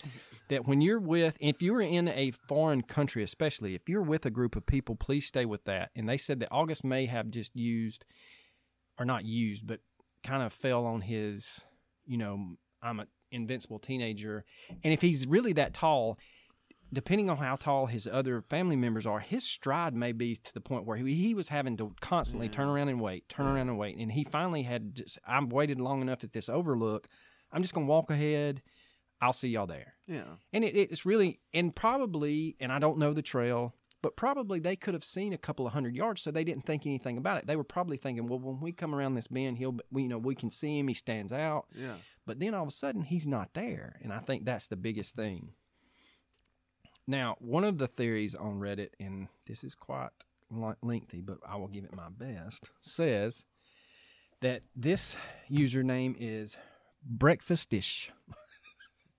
that 0.50 0.68
when 0.68 0.82
you're 0.82 1.00
with, 1.00 1.34
if 1.40 1.62
you're 1.62 1.80
in 1.80 2.08
a 2.08 2.30
foreign 2.46 2.82
country, 2.82 3.22
especially 3.22 3.74
if 3.74 3.88
you're 3.88 4.02
with 4.02 4.26
a 4.26 4.30
group 4.30 4.54
of 4.54 4.66
people, 4.66 4.94
please 4.94 5.26
stay 5.26 5.46
with 5.46 5.64
that. 5.64 5.90
And 5.96 6.06
they 6.06 6.18
said 6.18 6.38
that 6.40 6.52
August 6.52 6.84
may 6.84 7.06
have 7.06 7.30
just 7.30 7.56
used, 7.56 8.04
or 8.98 9.04
not 9.04 9.24
used, 9.24 9.66
but 9.66 9.80
kind 10.22 10.42
of 10.42 10.52
fell 10.52 10.86
on 10.86 11.00
his, 11.00 11.64
you 12.06 12.16
know, 12.16 12.56
I'm 12.82 13.00
an 13.00 13.06
invincible 13.30 13.78
teenager. 13.78 14.44
And 14.82 14.92
if 14.92 15.00
he's 15.00 15.26
really 15.26 15.52
that 15.54 15.74
tall, 15.74 16.18
depending 16.92 17.28
on 17.28 17.36
how 17.36 17.56
tall 17.56 17.86
his 17.86 18.06
other 18.06 18.42
family 18.42 18.76
members 18.76 19.06
are, 19.06 19.20
his 19.20 19.44
stride 19.44 19.94
may 19.94 20.12
be 20.12 20.36
to 20.36 20.54
the 20.54 20.60
point 20.60 20.84
where 20.84 20.96
he, 20.96 21.14
he 21.14 21.34
was 21.34 21.48
having 21.48 21.76
to 21.76 21.94
constantly 22.00 22.48
turn 22.48 22.68
around 22.68 22.88
and 22.88 23.00
wait, 23.00 23.28
turn 23.28 23.46
around 23.46 23.68
and 23.68 23.78
wait. 23.78 23.96
And 23.96 24.12
he 24.12 24.24
finally 24.24 24.62
had, 24.62 24.94
just, 24.94 25.18
I've 25.26 25.52
waited 25.52 25.80
long 25.80 26.00
enough 26.00 26.24
at 26.24 26.32
this 26.32 26.48
overlook. 26.48 27.08
I'm 27.52 27.62
just 27.62 27.74
going 27.74 27.86
to 27.86 27.90
walk 27.90 28.10
ahead. 28.10 28.62
I'll 29.20 29.32
see 29.32 29.48
y'all 29.48 29.66
there. 29.66 29.94
Yeah. 30.06 30.36
And 30.52 30.62
it, 30.64 30.76
it's 30.76 31.06
really, 31.06 31.40
and 31.52 31.74
probably, 31.74 32.56
and 32.60 32.70
I 32.70 32.78
don't 32.78 32.98
know 32.98 33.12
the 33.12 33.22
trail, 33.22 33.74
but 34.02 34.16
probably 34.16 34.60
they 34.60 34.76
could 34.76 34.94
have 34.94 35.04
seen 35.04 35.32
a 35.32 35.38
couple 35.38 35.66
of 35.66 35.72
hundred 35.72 35.96
yards, 35.96 36.22
so 36.22 36.30
they 36.30 36.44
didn't 36.44 36.66
think 36.66 36.86
anything 36.86 37.16
about 37.16 37.38
it. 37.38 37.46
They 37.46 37.56
were 37.56 37.64
probably 37.64 37.96
thinking, 37.96 38.26
well, 38.26 38.38
when 38.38 38.60
we 38.60 38.72
come 38.72 38.94
around 38.94 39.14
this 39.14 39.28
bend, 39.28 39.58
he'll, 39.58 39.78
we, 39.90 40.02
you 40.02 40.08
know, 40.08 40.18
we 40.18 40.34
can 40.34 40.50
see 40.50 40.78
him. 40.78 40.88
He 40.88 40.94
stands 40.94 41.32
out. 41.32 41.66
Yeah. 41.74 41.94
But 42.26 42.38
then 42.38 42.54
all 42.54 42.62
of 42.62 42.68
a 42.68 42.72
sudden, 42.72 43.02
he's 43.02 43.26
not 43.26 43.54
there. 43.54 43.98
And 44.02 44.12
I 44.12 44.18
think 44.18 44.44
that's 44.44 44.68
the 44.68 44.76
biggest 44.76 45.14
thing. 45.14 45.52
Now, 47.06 47.36
one 47.38 47.64
of 47.64 47.78
the 47.78 47.86
theories 47.86 48.34
on 48.34 48.58
Reddit, 48.58 48.90
and 48.98 49.28
this 49.46 49.62
is 49.62 49.74
quite 49.74 50.10
le- 50.50 50.76
lengthy, 50.82 51.20
but 51.20 51.38
I 51.48 51.56
will 51.56 51.68
give 51.68 51.84
it 51.84 51.94
my 51.94 52.08
best, 52.10 52.68
says 52.80 53.44
that 54.40 54.62
this 54.74 55.16
username 55.50 56.16
is 56.18 56.56
Breakfastish. 57.08 58.10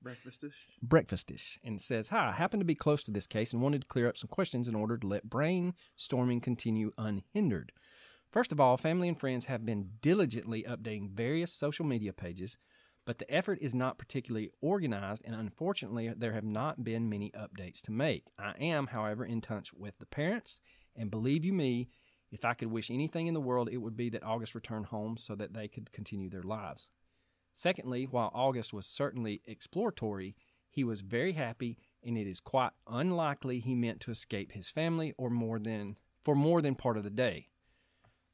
Breakfastish. 0.08 0.68
Breakfastish 0.82 1.60
and 1.66 1.82
says, 1.82 2.10
Hi, 2.10 2.30
I 2.30 2.32
happen 2.32 2.60
to 2.60 2.66
be 2.66 2.76
close 2.76 3.04
to 3.04 3.12
this 3.12 3.28
case 3.28 3.52
and 3.52 3.62
wanted 3.62 3.82
to 3.82 3.88
clear 3.88 4.08
up 4.08 4.16
some 4.16 4.30
questions 4.30 4.70
in 4.70 4.76
order 4.76 4.98
to 4.98 5.06
let 5.08 5.30
brainstorming 5.30 6.42
continue 6.42 6.92
unhindered. 6.98 7.74
First 8.32 8.54
of 8.54 8.60
all, 8.60 8.78
family 8.78 9.10
and 9.10 9.20
friends 9.20 9.46
have 9.46 9.66
been 9.66 9.92
diligently 10.02 10.64
updating 10.64 11.10
various 11.10 11.54
social 11.54 11.86
media 11.86 12.14
pages, 12.14 12.58
but 13.06 13.20
the 13.20 13.30
effort 13.30 13.60
is 13.62 13.76
not 13.76 13.98
particularly 13.98 14.50
organized, 14.62 15.24
and 15.26 15.36
unfortunately, 15.36 16.14
there 16.16 16.34
have 16.34 16.44
not 16.46 16.84
been 16.84 17.10
many 17.10 17.32
updates 17.32 17.82
to 17.82 17.92
make. 17.92 18.26
I 18.38 18.52
am, 18.60 18.88
however, 18.88 19.26
in 19.26 19.42
touch 19.42 19.74
with 19.74 19.98
the 19.98 20.06
parents, 20.06 20.60
and 20.96 21.12
believe 21.12 21.44
you 21.44 21.54
me, 21.54 21.90
if 22.32 22.44
I 22.46 22.54
could 22.54 22.72
wish 22.72 22.92
anything 22.92 23.28
in 23.28 23.34
the 23.34 23.42
world, 23.42 23.70
it 23.72 23.78
would 23.78 23.96
be 23.96 24.10
that 24.10 24.24
August 24.24 24.56
return 24.56 24.84
home 24.84 25.18
so 25.18 25.36
that 25.36 25.54
they 25.54 25.68
could 25.68 25.92
continue 25.92 26.30
their 26.30 26.44
lives. 26.44 26.90
Secondly, 27.58 28.06
while 28.06 28.30
August 28.36 28.72
was 28.72 28.86
certainly 28.86 29.42
exploratory, 29.46 30.36
he 30.70 30.84
was 30.84 31.02
very 31.02 31.34
happy, 31.34 31.80
and 32.04 32.16
it 32.16 32.28
is 32.28 32.40
quite 32.40 32.70
unlikely 32.88 33.60
he 33.60 33.74
meant 33.74 34.00
to 34.02 34.12
escape 34.12 34.52
his 34.52 34.70
family 34.70 35.16
or 35.18 35.32
more 35.32 35.58
than 35.58 35.98
for 36.24 36.36
more 36.36 36.62
than 36.62 36.76
part 36.76 36.98
of 36.98 37.04
the 37.04 37.10
day. 37.10 37.48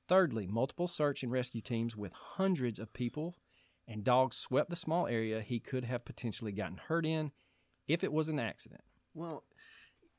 Thirdly, 0.09 0.45
multiple 0.45 0.89
search 0.89 1.23
and 1.23 1.31
rescue 1.31 1.61
teams 1.61 1.95
with 1.95 2.11
hundreds 2.11 2.79
of 2.79 2.91
people 2.91 3.37
and 3.87 4.03
dogs 4.03 4.35
swept 4.35 4.69
the 4.69 4.75
small 4.75 5.07
area 5.07 5.39
he 5.39 5.57
could 5.57 5.85
have 5.85 6.03
potentially 6.03 6.51
gotten 6.51 6.75
hurt 6.75 7.05
in 7.05 7.31
if 7.87 8.03
it 8.03 8.11
was 8.11 8.27
an 8.27 8.39
accident. 8.39 8.83
Well, 9.13 9.45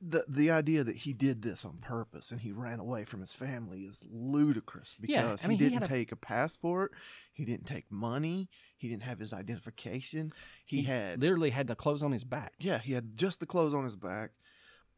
the 0.07 0.25
the 0.29 0.51
idea 0.51 0.85
that 0.85 0.97
he 0.97 1.13
did 1.13 1.43
this 1.43 1.65
on 1.65 1.79
purpose 1.79 2.31
and 2.31 2.41
he 2.41 2.53
ran 2.53 2.79
away 2.81 3.05
from 3.05 3.21
his 3.21 3.33
family 3.33 3.83
is 3.83 4.01
ludicrous 4.11 4.95
because 5.01 5.15
Yeah, 5.15 5.37
I 5.43 5.47
mean, 5.49 5.59
he 5.59 5.65
he 5.65 5.71
didn't 5.71 5.83
had 5.83 5.91
a- 5.91 5.95
take 5.95 6.13
a 6.13 6.17
passport, 6.17 6.93
he 7.33 7.45
didn't 7.45 7.67
take 7.67 7.91
money, 7.91 8.49
he 8.77 8.89
didn't 8.89 9.05
have 9.05 9.19
his 9.19 9.33
identification. 9.33 10.33
He, 10.67 10.83
had 10.83 11.21
literally 11.21 11.51
had 11.51 11.67
the 11.69 11.75
clothes 11.77 12.03
on 12.03 12.13
his 12.13 12.25
back. 12.25 12.53
yeah, 12.59 12.79
he 12.79 12.93
had 12.93 13.17
just 13.17 13.41
the 13.41 13.47
clothes 13.47 13.73
on 13.75 13.85
his 13.85 13.97
back. 13.97 14.31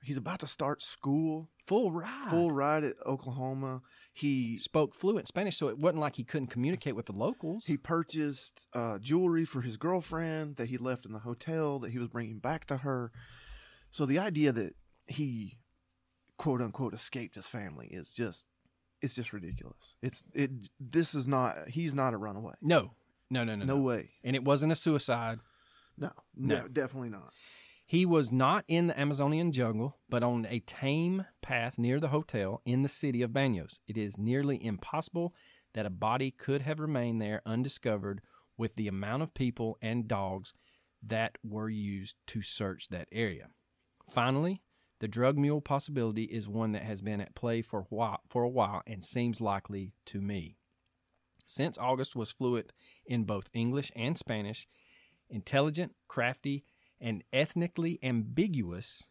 He's 0.02 0.16
about 0.18 0.40
to 0.40 0.46
start 0.46 0.82
school, 0.82 1.48
Full 1.66 1.90
ride. 1.90 2.28
full 2.30 2.50
ride 2.50 2.84
at 2.84 2.94
Oklahoma. 3.06 3.82
He 4.12 4.56
spoke 4.58 4.94
fluent 4.94 5.26
Spanish, 5.26 5.56
so 5.56 5.68
it 5.68 5.78
wasn't 5.78 6.00
like 6.00 6.16
he 6.16 6.22
couldn't 6.24 6.48
communicate 6.48 6.94
with 6.94 7.06
the 7.06 7.12
locals. 7.12 7.64
he 7.66 7.76
purchased 7.76 8.66
uh, 8.74 8.98
jewelry 8.98 9.44
for 9.44 9.62
his 9.62 9.76
girlfriend 9.76 10.56
that 10.56 10.68
he 10.68 10.76
left 10.78 11.06
in 11.06 11.12
the 11.12 11.20
hotel 11.20 11.78
that 11.80 11.90
he 11.90 11.98
was 11.98 12.08
bringing 12.08 12.38
back 12.38 12.66
to 12.66 12.78
her. 12.78 13.10
So 13.90 14.04
the 14.06 14.18
idea 14.18 14.52
that 14.52 14.74
he 15.06 15.58
quote 16.38 16.60
unquote 16.60 16.94
escaped 16.94 17.34
his 17.36 17.46
family 17.46 17.86
is 17.88 18.10
just 18.10 18.46
it's 19.02 19.14
just 19.14 19.32
ridiculous. 19.32 19.94
It's 20.02 20.22
it 20.34 20.50
this 20.80 21.14
is 21.14 21.26
not 21.26 21.68
he's 21.68 21.94
not 21.94 22.14
a 22.14 22.16
runaway. 22.16 22.54
no, 22.62 22.92
no, 23.30 23.44
no, 23.44 23.54
no, 23.56 23.64
No, 23.64 23.76
no. 23.76 23.82
way. 23.82 24.10
And 24.24 24.34
it 24.36 24.44
wasn't 24.44 24.72
a 24.72 24.76
suicide. 24.76 25.38
No, 25.98 26.10
No. 26.36 26.60
no, 26.62 26.68
definitely 26.68 27.08
not. 27.10 27.32
He 27.88 28.04
was 28.04 28.32
not 28.32 28.64
in 28.66 28.88
the 28.88 28.98
Amazonian 29.00 29.52
jungle, 29.52 29.96
but 30.08 30.22
on 30.24 30.46
a 30.50 30.58
tame 30.60 31.24
path 31.40 31.78
near 31.78 32.00
the 32.00 32.08
hotel 32.08 32.60
in 32.64 32.82
the 32.82 32.88
city 32.88 33.22
of 33.22 33.32
Banos. 33.32 33.80
It 33.86 33.96
is 33.96 34.18
nearly 34.18 34.62
impossible 34.64 35.34
that 35.74 35.86
a 35.86 35.90
body 35.90 36.30
could 36.32 36.62
have 36.62 36.80
remained 36.80 37.22
there 37.22 37.42
undiscovered 37.46 38.22
with 38.58 38.74
the 38.74 38.88
amount 38.88 39.22
of 39.22 39.34
people 39.34 39.78
and 39.80 40.08
dogs 40.08 40.52
that 41.02 41.38
were 41.44 41.68
used 41.68 42.16
to 42.28 42.42
search 42.42 42.88
that 42.88 43.06
area. 43.12 43.48
Finally, 44.10 44.62
the 45.00 45.08
drug 45.08 45.36
mule 45.36 45.60
possibility 45.60 46.24
is 46.24 46.48
one 46.48 46.72
that 46.72 46.82
has 46.82 47.02
been 47.02 47.20
at 47.20 47.34
play 47.34 47.62
for 47.62 47.80
a 47.80 47.86
while, 47.94 48.20
for 48.28 48.42
a 48.42 48.48
while 48.48 48.82
and 48.86 49.04
seems 49.04 49.40
likely 49.40 49.92
to 50.06 50.20
me. 50.20 50.56
Since 51.44 51.78
August 51.78 52.16
was 52.16 52.32
fluent 52.32 52.72
in 53.06 53.24
both 53.24 53.48
English 53.52 53.92
and 53.94 54.18
Spanish, 54.18 54.66
intelligent, 55.28 55.94
crafty, 56.08 56.64
and 57.00 57.22
ethnically 57.32 57.98
ambiguous, 58.02 59.04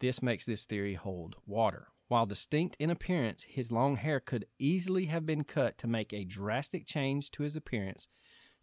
this 0.00 0.22
makes 0.22 0.46
this 0.46 0.64
theory 0.64 0.94
hold 0.94 1.36
water. 1.46 1.88
While 2.08 2.26
distinct 2.26 2.76
in 2.78 2.90
appearance, 2.90 3.42
his 3.44 3.72
long 3.72 3.96
hair 3.96 4.20
could 4.20 4.46
easily 4.58 5.06
have 5.06 5.26
been 5.26 5.44
cut 5.44 5.76
to 5.78 5.86
make 5.86 6.12
a 6.12 6.24
drastic 6.24 6.86
change 6.86 7.30
to 7.32 7.42
his 7.42 7.56
appearance 7.56 8.08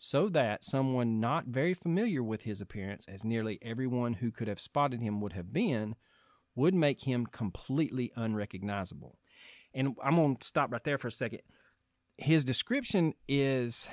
so 0.05 0.27
that 0.27 0.65
someone 0.65 1.21
not 1.21 1.45
very 1.45 1.73
familiar 1.73 2.21
with 2.21 2.41
his 2.41 2.59
appearance, 2.59 3.05
as 3.07 3.23
nearly 3.23 3.57
everyone 3.61 4.15
who 4.15 4.31
could 4.31 4.49
have 4.49 4.59
spotted 4.59 5.01
him 5.01 5.21
would 5.21 5.31
have 5.31 5.53
been, 5.53 5.95
would 6.55 6.73
make 6.73 7.03
him 7.03 7.25
completely 7.25 8.11
unrecognizable. 8.17 9.17
And 9.73 9.95
I'm 10.03 10.17
going 10.17 10.35
to 10.35 10.45
stop 10.45 10.73
right 10.73 10.83
there 10.83 10.97
for 10.97 11.07
a 11.07 11.11
second. 11.11 11.39
His 12.17 12.43
description 12.43 13.13
is 13.29 13.87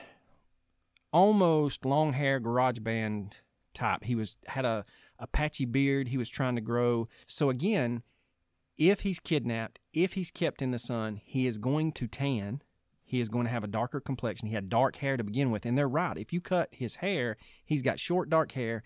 almost 1.12 1.84
long 1.84 2.14
hair 2.14 2.40
garage 2.40 2.80
band 2.80 3.36
type. 3.72 4.02
He 4.02 4.16
was 4.16 4.36
had 4.48 4.64
a, 4.64 4.84
a 5.16 5.28
patchy 5.28 5.64
beard 5.64 6.08
he 6.08 6.18
was 6.18 6.28
trying 6.28 6.56
to 6.56 6.60
grow. 6.60 7.06
So 7.28 7.50
again, 7.50 8.02
if 8.76 9.02
he's 9.02 9.20
kidnapped, 9.20 9.78
if 9.92 10.14
he's 10.14 10.32
kept 10.32 10.60
in 10.60 10.72
the 10.72 10.80
sun, 10.80 11.20
he 11.24 11.46
is 11.46 11.56
going 11.56 11.92
to 11.92 12.08
tan. 12.08 12.62
He 13.10 13.20
is 13.20 13.28
going 13.28 13.46
to 13.46 13.50
have 13.50 13.64
a 13.64 13.66
darker 13.66 13.98
complexion. 13.98 14.46
He 14.46 14.54
had 14.54 14.68
dark 14.68 14.94
hair 14.94 15.16
to 15.16 15.24
begin 15.24 15.50
with, 15.50 15.66
and 15.66 15.76
they're 15.76 15.88
right. 15.88 16.16
If 16.16 16.32
you 16.32 16.40
cut 16.40 16.68
his 16.70 16.94
hair, 16.96 17.36
he's 17.66 17.82
got 17.82 17.98
short 17.98 18.30
dark 18.30 18.52
hair. 18.52 18.84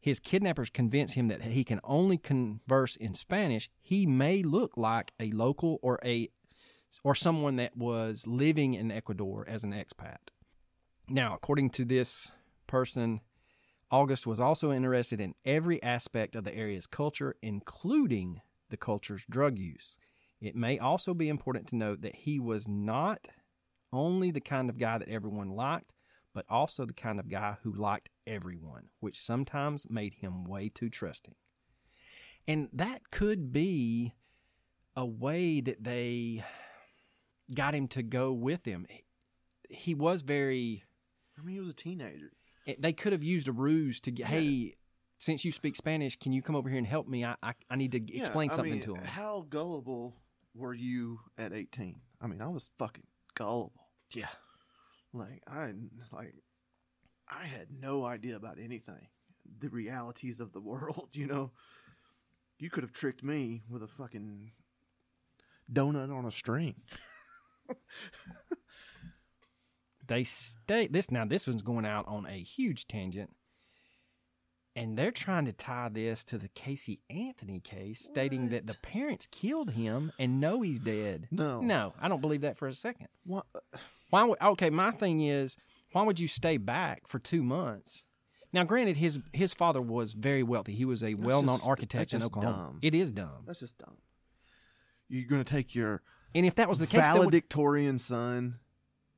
His 0.00 0.18
kidnappers 0.18 0.70
convince 0.70 1.12
him 1.12 1.28
that 1.28 1.42
he 1.42 1.62
can 1.62 1.80
only 1.84 2.16
converse 2.16 2.96
in 2.96 3.12
Spanish. 3.12 3.68
He 3.82 4.06
may 4.06 4.42
look 4.42 4.78
like 4.78 5.12
a 5.20 5.30
local 5.30 5.78
or 5.82 5.98
a 6.02 6.30
or 7.04 7.14
someone 7.14 7.56
that 7.56 7.76
was 7.76 8.26
living 8.26 8.72
in 8.72 8.90
Ecuador 8.90 9.44
as 9.46 9.62
an 9.62 9.74
expat. 9.74 10.30
Now, 11.06 11.34
according 11.34 11.68
to 11.72 11.84
this 11.84 12.32
person, 12.66 13.20
August 13.90 14.26
was 14.26 14.40
also 14.40 14.72
interested 14.72 15.20
in 15.20 15.34
every 15.44 15.82
aspect 15.82 16.34
of 16.34 16.44
the 16.44 16.54
area's 16.54 16.86
culture, 16.86 17.36
including 17.42 18.40
the 18.70 18.78
culture's 18.78 19.26
drug 19.26 19.58
use. 19.58 19.98
It 20.40 20.56
may 20.56 20.78
also 20.78 21.12
be 21.12 21.28
important 21.28 21.66
to 21.68 21.76
note 21.76 22.00
that 22.00 22.16
he 22.16 22.40
was 22.40 22.66
not 22.66 23.28
only 23.96 24.30
the 24.30 24.40
kind 24.40 24.68
of 24.70 24.78
guy 24.78 24.98
that 24.98 25.08
everyone 25.08 25.50
liked, 25.50 25.92
but 26.34 26.44
also 26.48 26.84
the 26.84 26.92
kind 26.92 27.18
of 27.18 27.28
guy 27.28 27.56
who 27.62 27.72
liked 27.72 28.10
everyone, 28.26 28.88
which 29.00 29.18
sometimes 29.20 29.86
made 29.88 30.14
him 30.14 30.44
way 30.44 30.68
too 30.68 30.90
trusting. 30.90 31.34
And 32.48 32.68
that 32.72 33.10
could 33.10 33.52
be 33.52 34.14
a 34.94 35.04
way 35.06 35.60
that 35.60 35.82
they 35.82 36.44
got 37.54 37.74
him 37.74 37.88
to 37.88 38.02
go 38.02 38.32
with 38.32 38.62
them. 38.64 38.86
He 39.68 39.94
was 39.94 40.22
very 40.22 40.84
I 41.38 41.42
mean, 41.42 41.54
he 41.56 41.60
was 41.60 41.68
a 41.70 41.74
teenager. 41.74 42.32
Eh, 42.66 42.74
they 42.78 42.92
could 42.92 43.12
have 43.12 43.22
used 43.22 43.46
a 43.48 43.52
ruse 43.52 44.00
to 44.00 44.10
get, 44.10 44.22
Yeah. 44.30 44.40
hey, 44.40 44.74
since 45.18 45.44
you 45.44 45.52
speak 45.52 45.76
Spanish, 45.76 46.16
can 46.16 46.32
you 46.32 46.40
come 46.42 46.56
over 46.56 46.68
here 46.68 46.78
and 46.78 46.86
help 46.86 47.06
me? 47.08 47.24
I 47.24 47.36
I, 47.42 47.52
I 47.70 47.76
need 47.76 47.92
to 47.92 48.00
Yeah, 48.00 48.18
explain 48.20 48.50
I 48.50 48.56
something 48.56 48.72
mean, 48.74 48.82
to 48.82 48.94
him. 48.94 49.04
How 49.04 49.46
gullible 49.48 50.14
were 50.54 50.74
you 50.74 51.20
at 51.36 51.52
18? 51.52 52.00
I 52.20 52.26
mean, 52.26 52.40
I 52.40 52.46
was 52.48 52.70
fucking 52.78 53.06
gullible. 53.34 53.85
Yeah, 54.14 54.28
Like 55.12 55.42
I 55.46 55.72
like 56.12 56.34
I 57.28 57.44
had 57.44 57.68
no 57.80 58.04
idea 58.04 58.36
about 58.36 58.58
anything. 58.62 59.08
The 59.58 59.68
realities 59.68 60.40
of 60.40 60.52
the 60.52 60.60
world, 60.60 61.10
you 61.12 61.26
know. 61.26 61.52
You 62.58 62.70
could 62.70 62.84
have 62.84 62.92
tricked 62.92 63.22
me 63.22 63.64
with 63.68 63.82
a 63.82 63.86
fucking 63.86 64.52
donut 65.70 66.10
on 66.10 66.24
a 66.24 66.30
string. 66.30 66.76
they 70.08 70.24
stay 70.24 70.86
this 70.86 71.10
now. 71.10 71.26
This 71.26 71.46
one's 71.46 71.60
going 71.62 71.84
out 71.84 72.08
on 72.08 72.24
a 72.24 72.42
huge 72.42 72.88
tangent, 72.88 73.30
and 74.74 74.96
they're 74.96 75.10
trying 75.10 75.44
to 75.44 75.52
tie 75.52 75.90
this 75.90 76.24
to 76.24 76.38
the 76.38 76.48
Casey 76.48 77.00
Anthony 77.10 77.60
case, 77.60 78.00
stating 78.00 78.48
that 78.50 78.66
the 78.66 78.76
parents 78.82 79.26
killed 79.30 79.72
him 79.72 80.12
and 80.18 80.40
know 80.40 80.62
he's 80.62 80.80
dead. 80.80 81.28
No. 81.30 81.60
No, 81.60 81.92
I 82.00 82.08
don't 82.08 82.22
believe 82.22 82.40
that 82.40 82.56
for 82.56 82.68
a 82.68 82.74
second. 82.74 83.08
What 83.24 83.44
Why 84.10 84.24
would 84.24 84.40
okay? 84.40 84.70
My 84.70 84.90
thing 84.92 85.20
is, 85.20 85.56
why 85.92 86.02
would 86.02 86.20
you 86.20 86.28
stay 86.28 86.56
back 86.56 87.08
for 87.08 87.18
two 87.18 87.42
months? 87.42 88.04
Now, 88.52 88.64
granted, 88.64 88.96
his 88.96 89.18
his 89.32 89.52
father 89.52 89.82
was 89.82 90.12
very 90.12 90.42
wealthy. 90.42 90.74
He 90.74 90.84
was 90.84 91.02
a 91.04 91.14
well 91.14 91.42
known 91.42 91.56
just- 91.58 91.68
architect 91.68 92.10
that's 92.10 92.12
in 92.14 92.20
just 92.20 92.30
Oklahoma. 92.32 92.56
dumb. 92.56 92.78
It 92.82 92.94
is 92.94 93.10
dumb. 93.10 93.44
that's 93.46 93.60
just 93.60 93.76
dumb. 93.78 93.96
You're 95.08 95.28
going 95.28 95.42
to 95.44 95.50
take 95.50 95.74
your 95.74 96.02
And 96.34 96.44
if 96.46 96.54
that 96.56 96.68
was 96.68 96.78
the 96.78 96.86
case, 96.86 97.04
would- 97.12 97.18
valedictorian 97.18 97.98
son. 97.98 98.58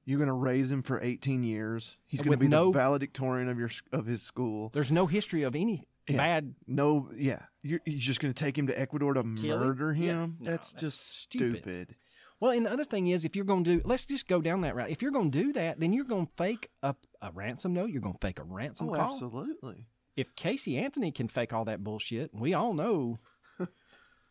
You're 0.05 0.19
going 0.19 0.29
to 0.29 0.33
raise 0.35 0.71
him 0.71 0.83
for 0.83 1.03
18 1.03 1.43
years. 1.43 1.99
He's 2.07 2.21
With 2.25 2.39
to 2.39 2.45
be 2.45 2.49
no- 2.49 2.67
the 2.73 2.79
valedictorian 2.79 3.51
of 3.51 3.59
your 3.59 3.69
s- 3.69 3.83
of 3.93 4.07
his 4.07 4.23
school. 4.23 4.71
there's 4.73 4.91
no 4.91 5.07
history 5.07 5.43
of 5.43 5.55
any 5.55 5.85
Yeah. 6.09 6.17
bad. 6.17 6.55
No, 6.67 7.11
yeah. 7.15 7.43
You're, 7.63 7.81
you're 7.85 7.99
just 8.01 8.19
going 8.19 8.33
to 8.33 8.45
take 8.45 8.57
him 8.57 8.67
to 8.69 8.81
Ecuador 8.81 9.13
to 9.13 9.23
Kill 9.23 9.61
him? 9.61 9.67
murder 9.67 9.93
Yeah. 9.93 10.23
him? 10.25 10.37
No, 10.41 10.51
that's, 10.51 10.73
that's 10.73 10.81
just 10.81 11.21
stupid. 11.21 11.57
stupid. 11.63 11.97
Well, 12.41 12.53
and 12.53 12.67
the 12.67 12.73
other 12.73 12.85
thing 12.85 13.09
is, 13.09 13.25
if 13.25 13.35
you're 13.35 13.45
going 13.45 13.65
to 13.65 13.77
do, 13.79 13.83
let's 13.85 14.05
just 14.05 14.29
go 14.29 14.41
down 14.41 14.61
that 14.61 14.77
route. 14.77 14.91
If 14.91 15.03
you're 15.03 15.11
going 15.11 15.31
to 15.33 15.43
do 15.43 15.53
that, 15.55 15.81
then 15.81 15.93
you're 15.93 16.05
going 16.05 16.27
to 16.27 16.33
fake 16.37 16.71
a, 16.83 16.95
a 17.21 17.33
ransom 17.33 17.73
note. 17.73 17.91
You're 17.91 18.01
going 18.03 18.15
to 18.15 18.21
fake 18.27 18.39
a 18.39 18.45
ransom 18.45 18.89
Oh, 18.91 18.93
call. 18.95 19.13
absolutely. 19.13 19.87
If 20.17 20.35
Casey 20.37 20.77
Anthony 20.77 21.11
can 21.11 21.27
fake 21.29 21.53
all 21.53 21.65
that 21.65 21.83
bullshit, 21.83 22.33
we 22.33 22.55
all 22.55 22.75
know 22.75 23.19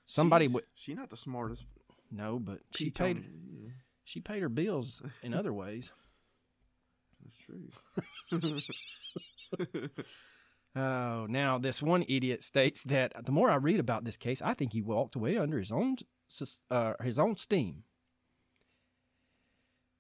somebody 0.06 0.46
She- 0.46 0.50
would. 0.50 0.64
She 0.74 0.94
not 0.94 1.10
the 1.10 1.18
smartest. 1.18 1.66
No, 2.10 2.40
but 2.40 2.60
she 2.74 2.90
paid. 2.90 3.26
yeah, 3.62 3.72
She 4.06 4.22
paid 4.22 4.42
her 4.42 4.48
bills 4.50 5.02
in 5.22 5.34
other 5.34 5.52
ways. 5.54 5.92
that's 7.22 7.38
true. 7.40 7.70
Oh, 10.76 11.26
now 11.28 11.58
this 11.58 11.82
one 11.82 12.06
idiot 12.08 12.44
states 12.44 12.84
that 12.84 13.26
the 13.26 13.32
more 13.32 13.50
I 13.50 13.56
read 13.56 13.80
about 13.80 14.04
this 14.04 14.16
case, 14.18 14.44
I 14.44 14.54
think 14.54 14.74
he 14.74 14.82
walked 14.84 15.16
away 15.16 15.36
under 15.36 15.58
his 15.58 15.72
own 15.72 15.96
uh, 16.70 16.94
his 17.02 17.18
own 17.18 17.36
steam. 17.36 17.84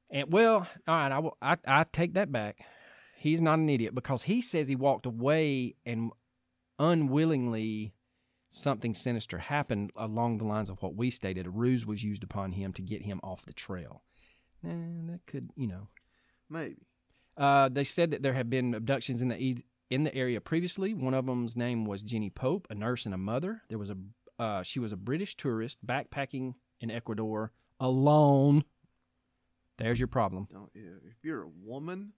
And 0.09 0.31
well, 0.31 0.67
all 0.87 0.95
right, 0.95 1.11
I 1.11 1.19
will. 1.19 1.37
I, 1.41 1.57
I 1.65 1.85
take 1.91 2.13
that 2.13 2.31
back. 2.31 2.59
He's 3.17 3.41
not 3.41 3.59
an 3.59 3.69
idiot 3.69 3.95
because 3.95 4.23
he 4.23 4.41
says 4.41 4.67
he 4.67 4.75
walked 4.75 5.05
away 5.05 5.75
and 5.85 6.11
unwillingly 6.79 7.93
something 8.49 8.93
sinister 8.93 9.37
happened 9.37 9.91
along 9.95 10.37
the 10.37 10.45
lines 10.45 10.69
of 10.69 10.81
what 10.81 10.95
we 10.95 11.09
stated. 11.09 11.47
A 11.47 11.49
ruse 11.49 11.85
was 11.85 12.03
used 12.03 12.23
upon 12.23 12.53
him 12.53 12.73
to 12.73 12.81
get 12.81 13.01
him 13.01 13.19
off 13.23 13.45
the 13.45 13.53
trail. 13.53 14.03
And 14.63 15.09
that 15.09 15.25
could, 15.25 15.49
you 15.55 15.67
know. 15.67 15.87
Maybe. 16.49 16.77
Uh, 17.35 17.69
they 17.69 17.83
said 17.83 18.11
that 18.11 18.23
there 18.23 18.33
had 18.33 18.49
been 18.49 18.73
abductions 18.73 19.21
in 19.21 19.27
the 19.29 19.39
e- 19.39 19.65
in 19.89 20.03
the 20.03 20.15
area 20.15 20.41
previously. 20.41 20.93
One 20.93 21.13
of 21.13 21.25
them's 21.25 21.55
name 21.55 21.85
was 21.85 22.01
Jenny 22.01 22.29
Pope, 22.29 22.67
a 22.69 22.75
nurse 22.75 23.05
and 23.05 23.13
a 23.13 23.17
mother. 23.17 23.61
There 23.69 23.77
was 23.77 23.91
a 23.91 23.97
uh, 24.39 24.63
she 24.63 24.79
was 24.79 24.91
a 24.91 24.97
British 24.97 25.35
tourist 25.35 25.85
backpacking 25.85 26.55
in 26.79 26.91
Ecuador 26.91 27.51
alone. 27.79 28.63
There's 29.77 29.99
your 29.99 30.07
problem. 30.07 30.47
Don't, 30.51 30.69
if 30.73 31.23
you're 31.23 31.43
a 31.43 31.49
woman, 31.63 32.13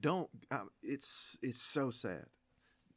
don't. 0.00 0.28
It's 0.82 1.36
it's 1.42 1.62
so 1.62 1.90
sad. 1.90 2.26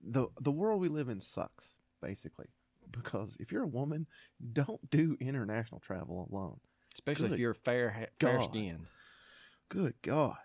the 0.01 0.27
The 0.41 0.51
world 0.51 0.81
we 0.81 0.89
live 0.89 1.09
in 1.09 1.21
sucks, 1.21 1.75
basically, 2.01 2.47
because 2.89 3.35
if 3.39 3.51
you're 3.51 3.63
a 3.63 3.67
woman, 3.67 4.07
don't 4.53 4.89
do 4.89 5.17
international 5.19 5.79
travel 5.79 6.27
alone. 6.31 6.59
Especially 6.93 7.29
Good 7.29 7.33
if 7.35 7.39
you're 7.39 7.53
fair 7.53 8.07
fair 8.19 8.37
God. 8.37 8.49
skinned. 8.49 8.87
Good 9.69 9.93
God, 10.01 10.37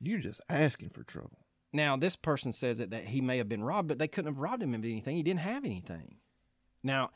you're 0.00 0.18
just 0.20 0.42
asking 0.50 0.90
for 0.90 1.02
trouble. 1.04 1.46
Now, 1.72 1.96
this 1.96 2.16
person 2.16 2.52
says 2.52 2.78
that, 2.78 2.90
that 2.90 3.06
he 3.06 3.20
may 3.20 3.38
have 3.38 3.48
been 3.48 3.64
robbed, 3.64 3.88
but 3.88 3.98
they 3.98 4.08
couldn't 4.08 4.32
have 4.32 4.40
robbed 4.40 4.62
him 4.62 4.74
of 4.74 4.84
anything. 4.84 5.16
He 5.16 5.22
didn't 5.22 5.40
have 5.40 5.64
anything. 5.64 6.16
Now, 6.82 7.10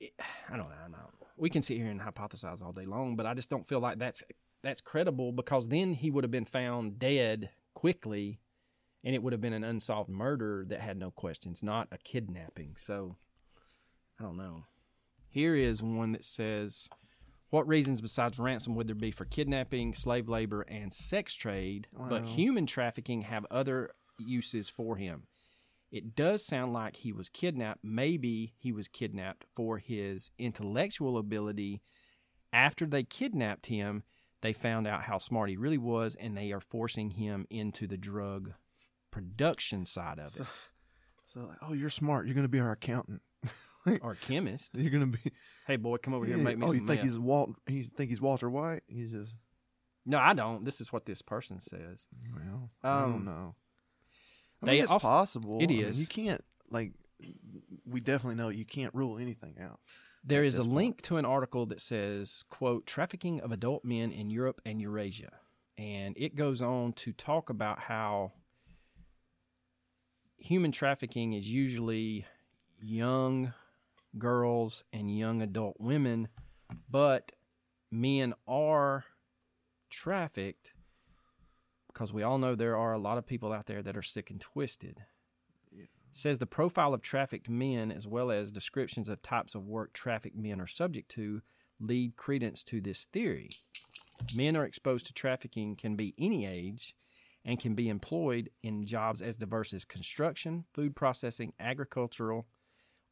it, 0.00 0.12
I 0.48 0.56
don't 0.56 0.68
know. 0.70 0.76
I 0.84 0.88
know. 0.88 1.23
We 1.36 1.50
can 1.50 1.62
sit 1.62 1.76
here 1.76 1.88
and 1.88 2.00
hypothesize 2.00 2.62
all 2.62 2.72
day 2.72 2.86
long, 2.86 3.16
but 3.16 3.26
I 3.26 3.34
just 3.34 3.50
don't 3.50 3.66
feel 3.66 3.80
like 3.80 3.98
that's 3.98 4.22
that's 4.62 4.80
credible 4.80 5.32
because 5.32 5.68
then 5.68 5.92
he 5.92 6.10
would 6.10 6.24
have 6.24 6.30
been 6.30 6.44
found 6.44 6.98
dead 6.98 7.50
quickly, 7.74 8.40
and 9.02 9.14
it 9.14 9.22
would 9.22 9.32
have 9.32 9.40
been 9.42 9.52
an 9.52 9.64
unsolved 9.64 10.08
murder 10.08 10.64
that 10.68 10.80
had 10.80 10.96
no 10.96 11.10
questions, 11.10 11.62
not 11.62 11.88
a 11.92 11.98
kidnapping. 11.98 12.76
So, 12.76 13.16
I 14.18 14.22
don't 14.22 14.36
know. 14.36 14.64
Here 15.28 15.54
is 15.56 15.82
one 15.82 16.12
that 16.12 16.24
says, 16.24 16.88
"What 17.50 17.66
reasons 17.66 18.00
besides 18.00 18.38
ransom 18.38 18.74
would 18.76 18.86
there 18.86 18.94
be 18.94 19.10
for 19.10 19.24
kidnapping, 19.24 19.94
slave 19.94 20.28
labor, 20.28 20.62
and 20.62 20.92
sex 20.92 21.34
trade, 21.34 21.88
but 22.08 22.24
human 22.24 22.66
trafficking 22.66 23.22
have 23.22 23.44
other 23.50 23.90
uses 24.18 24.68
for 24.68 24.96
him?" 24.96 25.26
It 25.94 26.16
does 26.16 26.44
sound 26.44 26.72
like 26.72 26.96
he 26.96 27.12
was 27.12 27.28
kidnapped. 27.28 27.80
Maybe 27.84 28.52
he 28.58 28.72
was 28.72 28.88
kidnapped 28.88 29.44
for 29.54 29.78
his 29.78 30.32
intellectual 30.40 31.16
ability. 31.16 31.82
After 32.52 32.84
they 32.84 33.04
kidnapped 33.04 33.66
him, 33.66 34.02
they 34.42 34.52
found 34.52 34.88
out 34.88 35.04
how 35.04 35.18
smart 35.18 35.50
he 35.50 35.56
really 35.56 35.78
was, 35.78 36.16
and 36.16 36.36
they 36.36 36.50
are 36.50 36.60
forcing 36.60 37.10
him 37.10 37.46
into 37.48 37.86
the 37.86 37.96
drug 37.96 38.54
production 39.12 39.86
side 39.86 40.18
of 40.18 40.34
it, 40.34 40.38
So, 40.38 40.46
so 41.26 41.40
like, 41.46 41.58
oh, 41.62 41.72
you're 41.74 41.90
smart. 41.90 42.26
You're 42.26 42.34
gonna 42.34 42.48
be 42.48 42.58
our 42.58 42.72
accountant. 42.72 43.22
or 44.02 44.16
chemist. 44.16 44.70
You're 44.74 44.90
gonna 44.90 45.06
be. 45.06 45.32
Hey, 45.66 45.76
boy, 45.76 45.98
come 45.98 46.12
over 46.14 46.26
here 46.26 46.34
and 46.34 46.42
make 46.44 46.58
me 46.58 46.64
oh, 46.64 46.70
some 46.70 46.80
you 46.80 46.86
think 46.86 47.00
meth. 47.02 47.04
he's 47.08 47.18
Walt? 47.20 47.50
You 47.68 47.84
think 47.96 48.10
he's 48.10 48.20
Walter 48.20 48.50
White? 48.50 48.82
He's 48.88 49.12
just. 49.12 49.32
No, 50.04 50.18
I 50.18 50.34
don't. 50.34 50.64
This 50.64 50.80
is 50.80 50.92
what 50.92 51.06
this 51.06 51.22
person 51.22 51.60
says. 51.60 52.08
Well, 52.34 52.70
I 52.82 53.02
Um, 53.04 53.12
don't 53.12 53.24
know. 53.24 53.54
I 54.64 54.66
they 54.66 54.72
mean, 54.76 54.82
it's 54.82 54.92
also- 54.92 55.08
possible. 55.08 55.58
It 55.60 55.70
is. 55.70 55.86
I 55.86 55.90
mean, 55.92 56.00
you 56.00 56.06
can't 56.06 56.44
like. 56.70 56.92
We 57.86 58.00
definitely 58.00 58.36
know 58.36 58.48
you 58.48 58.64
can't 58.64 58.94
rule 58.94 59.18
anything 59.18 59.56
out. 59.62 59.80
There 60.26 60.42
is 60.44 60.56
a 60.56 60.62
point. 60.62 60.72
link 60.72 61.02
to 61.02 61.16
an 61.18 61.24
article 61.26 61.66
that 61.66 61.80
says, 61.82 62.44
quote, 62.48 62.86
trafficking 62.86 63.40
of 63.40 63.52
adult 63.52 63.84
men 63.84 64.10
in 64.10 64.30
Europe 64.30 64.60
and 64.64 64.80
Eurasia. 64.80 65.32
And 65.76 66.16
it 66.16 66.34
goes 66.34 66.62
on 66.62 66.92
to 66.94 67.12
talk 67.12 67.50
about 67.50 67.78
how 67.78 68.32
human 70.38 70.72
trafficking 70.72 71.32
is 71.32 71.48
usually 71.48 72.26
young 72.80 73.52
girls 74.18 74.84
and 74.92 75.16
young 75.16 75.42
adult 75.42 75.76
women, 75.80 76.28
but 76.90 77.32
men 77.90 78.34
are 78.46 79.04
trafficked 79.90 80.72
because 81.94 82.12
we 82.12 82.22
all 82.22 82.36
know 82.38 82.54
there 82.54 82.76
are 82.76 82.92
a 82.92 82.98
lot 82.98 83.16
of 83.16 83.26
people 83.26 83.52
out 83.52 83.66
there 83.66 83.82
that 83.82 83.96
are 83.96 84.02
sick 84.02 84.30
and 84.30 84.40
twisted 84.40 85.04
says 86.16 86.38
the 86.38 86.46
profile 86.46 86.94
of 86.94 87.02
trafficked 87.02 87.48
men 87.48 87.90
as 87.90 88.06
well 88.06 88.30
as 88.30 88.52
descriptions 88.52 89.08
of 89.08 89.20
types 89.22 89.54
of 89.54 89.66
work 89.66 89.92
trafficked 89.92 90.36
men 90.36 90.60
are 90.60 90.66
subject 90.66 91.10
to 91.10 91.42
lead 91.80 92.16
credence 92.16 92.62
to 92.62 92.80
this 92.80 93.06
theory. 93.12 93.48
Men 94.34 94.56
are 94.56 94.64
exposed 94.64 95.06
to 95.06 95.12
trafficking 95.12 95.74
can 95.74 95.96
be 95.96 96.14
any 96.18 96.46
age 96.46 96.94
and 97.44 97.58
can 97.58 97.74
be 97.74 97.88
employed 97.88 98.48
in 98.62 98.86
jobs 98.86 99.20
as 99.20 99.36
diverse 99.36 99.74
as 99.74 99.84
construction, 99.84 100.64
food 100.72 100.94
processing, 100.94 101.52
agricultural, 101.58 102.46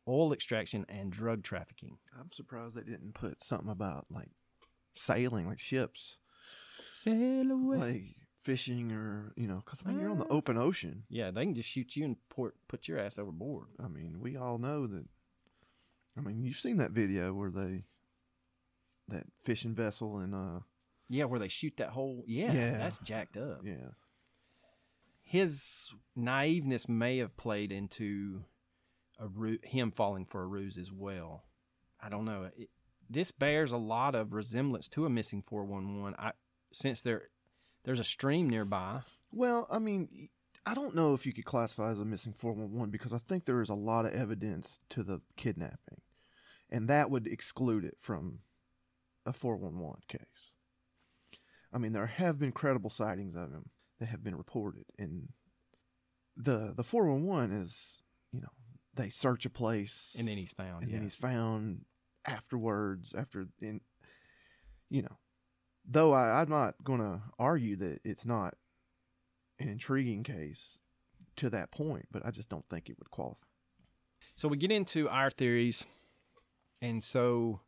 oil 0.06 0.32
extraction, 0.32 0.86
and 0.88 1.10
drug 1.10 1.42
trafficking. 1.42 1.98
I'm 2.18 2.30
surprised 2.30 2.76
they 2.76 2.82
didn't 2.82 3.14
put 3.14 3.42
something 3.42 3.68
about 3.70 4.06
like 4.10 4.30
sailing, 4.94 5.48
like 5.48 5.60
ships, 5.60 6.18
Sail 6.92 7.50
away. 7.50 7.76
like 7.78 8.16
fishing, 8.42 8.92
or 8.92 9.32
you 9.36 9.46
know, 9.46 9.62
because 9.64 9.82
I 9.84 9.88
mean, 9.88 10.00
you're 10.00 10.10
on 10.10 10.18
the 10.18 10.24
Uh, 10.26 10.34
open 10.34 10.56
ocean. 10.56 11.04
yeah, 11.08 11.30
they 11.30 11.44
can 11.44 11.54
just 11.54 11.68
shoot 11.68 11.96
you 11.96 12.04
and 12.04 12.16
port, 12.28 12.56
put 12.68 12.88
your 12.88 12.98
ass 12.98 13.18
overboard. 13.18 13.68
I 13.78 13.88
mean, 13.88 14.20
we 14.20 14.36
all 14.36 14.58
know 14.58 14.86
that. 14.86 15.06
I 16.16 16.20
mean, 16.20 16.42
you've 16.42 16.56
seen 16.58 16.76
that 16.78 16.90
video 16.90 17.32
where 17.32 17.50
they 17.50 17.84
that 19.08 19.26
fishing 19.42 19.74
vessel 19.74 20.18
and 20.18 20.34
uh 20.34 20.60
Yeah, 21.08 21.24
where 21.24 21.40
they 21.40 21.48
shoot 21.48 21.76
that 21.78 21.90
whole. 21.90 22.24
Yeah, 22.26 22.52
Yeah. 22.52 22.78
that's 22.78 22.98
jacked 22.98 23.36
up. 23.36 23.60
yeah 23.64 23.90
his 25.24 25.94
naiveness 26.16 26.88
may 26.88 27.18
have 27.18 27.36
played 27.36 27.72
into 27.72 28.44
a 29.18 29.26
ru- 29.28 29.58
him 29.62 29.90
falling 29.90 30.26
for 30.26 30.42
a 30.42 30.46
ruse 30.46 30.76
as 30.76 30.92
well. 30.92 31.44
I 32.02 32.08
don't 32.08 32.24
know. 32.24 32.50
It, 32.54 32.68
this 33.08 33.30
bears 33.30 33.72
a 33.72 33.76
lot 33.78 34.14
of 34.14 34.32
resemblance 34.34 34.88
to 34.88 35.06
a 35.06 35.10
missing 35.10 35.42
411. 35.46 36.14
I 36.18 36.32
since 36.72 37.00
there 37.02 37.28
there's 37.84 38.00
a 38.00 38.04
stream 38.04 38.48
nearby. 38.48 39.00
Well, 39.32 39.66
I 39.70 39.78
mean, 39.78 40.28
I 40.66 40.74
don't 40.74 40.94
know 40.94 41.14
if 41.14 41.26
you 41.26 41.32
could 41.32 41.44
classify 41.44 41.90
as 41.90 41.98
a 42.00 42.04
missing 42.04 42.34
411 42.36 42.90
because 42.90 43.12
I 43.12 43.18
think 43.18 43.44
there 43.44 43.62
is 43.62 43.70
a 43.70 43.74
lot 43.74 44.04
of 44.06 44.12
evidence 44.12 44.78
to 44.90 45.02
the 45.02 45.20
kidnapping, 45.36 46.00
and 46.70 46.88
that 46.88 47.10
would 47.10 47.26
exclude 47.26 47.84
it 47.84 47.96
from 48.00 48.40
a 49.26 49.32
411 49.32 50.00
case. 50.08 50.52
I 51.72 51.78
mean, 51.78 51.92
there 51.92 52.06
have 52.06 52.38
been 52.38 52.52
credible 52.52 52.90
sightings 52.90 53.34
of 53.34 53.50
him 53.50 53.70
that 53.98 54.06
have 54.08 54.22
been 54.22 54.36
reported, 54.36 54.84
and 54.98 55.28
the 56.36 56.72
the 56.76 56.84
411 56.84 57.52
is, 57.56 57.74
you 58.32 58.40
know, 58.40 58.48
they 58.94 59.08
search 59.10 59.46
a 59.46 59.50
place 59.50 60.14
And 60.18 60.28
then 60.28 60.36
he's 60.36 60.52
found. 60.52 60.82
and 60.82 60.90
yeah. 60.90 60.96
then 60.98 61.04
he's 61.04 61.14
found 61.14 61.84
afterwards 62.24 63.12
after 63.16 63.46
in 63.60 63.80
you 64.88 65.02
know 65.02 65.16
though 65.84 66.12
I, 66.12 66.40
i'm 66.40 66.48
not 66.48 66.74
going 66.84 67.00
to 67.00 67.20
argue 67.38 67.76
that 67.76 68.00
it's 68.04 68.24
not 68.24 68.54
an 69.58 69.68
intriguing 69.68 70.22
case 70.22 70.78
to 71.36 71.50
that 71.50 71.70
point 71.70 72.06
but 72.10 72.24
i 72.24 72.30
just 72.30 72.48
don't 72.48 72.68
think 72.68 72.88
it 72.88 72.98
would 72.98 73.10
qualify 73.10 73.46
So 74.34 74.48
we 74.48 74.56
get 74.56 74.72
into 74.72 75.08
our 75.08 75.30
theories, 75.30 75.84
and 76.80 77.02
so 77.02 77.60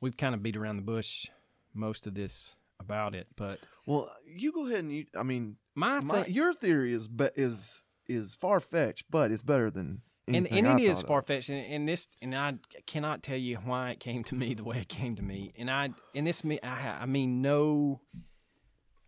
we've 0.00 0.16
kind 0.16 0.34
of 0.34 0.42
beat 0.42 0.56
around 0.56 0.76
the 0.76 0.82
bush 0.82 1.26
most 1.72 2.06
of 2.06 2.14
this 2.14 2.56
about 2.80 3.14
it. 3.14 3.28
But 3.36 3.58
well 3.86 4.10
you 4.26 4.52
go 4.52 4.66
ahead 4.66 4.80
and 4.80 4.92
you 4.92 5.06
i 5.16 5.22
mean 5.22 5.56
my, 5.74 6.00
my, 6.00 6.26
your 6.26 6.52
theory 6.54 6.92
is 6.92 7.08
be, 7.08 7.28
is 7.36 7.82
is 8.06 8.34
far-fetched 8.34 9.04
but 9.10 9.30
it's 9.30 9.42
better 9.42 9.70
than 9.70 10.02
and 10.26 10.46
and 10.50 10.80
it 10.80 10.84
is 10.84 11.02
far 11.02 11.22
fetched, 11.22 11.50
and, 11.50 11.64
and 11.66 11.88
this, 11.88 12.08
and 12.22 12.34
I 12.34 12.54
cannot 12.86 13.22
tell 13.22 13.36
you 13.36 13.56
why 13.56 13.90
it 13.90 14.00
came 14.00 14.24
to 14.24 14.34
me 14.34 14.54
the 14.54 14.64
way 14.64 14.78
it 14.78 14.88
came 14.88 15.16
to 15.16 15.22
me, 15.22 15.52
and 15.58 15.70
I, 15.70 15.90
and 16.14 16.26
this, 16.26 16.42
I, 16.62 16.98
I 17.02 17.06
mean 17.06 17.42
no, 17.42 18.00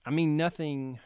I 0.05 0.11
mean 0.11 0.37
nothing 0.37 0.99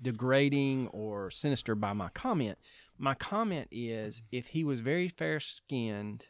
degrading 0.00 0.88
or 0.88 1.30
sinister 1.30 1.74
by 1.74 1.92
my 1.92 2.08
comment. 2.10 2.58
My 2.98 3.14
comment 3.14 3.68
is, 3.70 4.22
if 4.30 4.48
he 4.48 4.62
was 4.62 4.80
very 4.80 5.08
fair 5.08 5.40
skinned, 5.40 6.26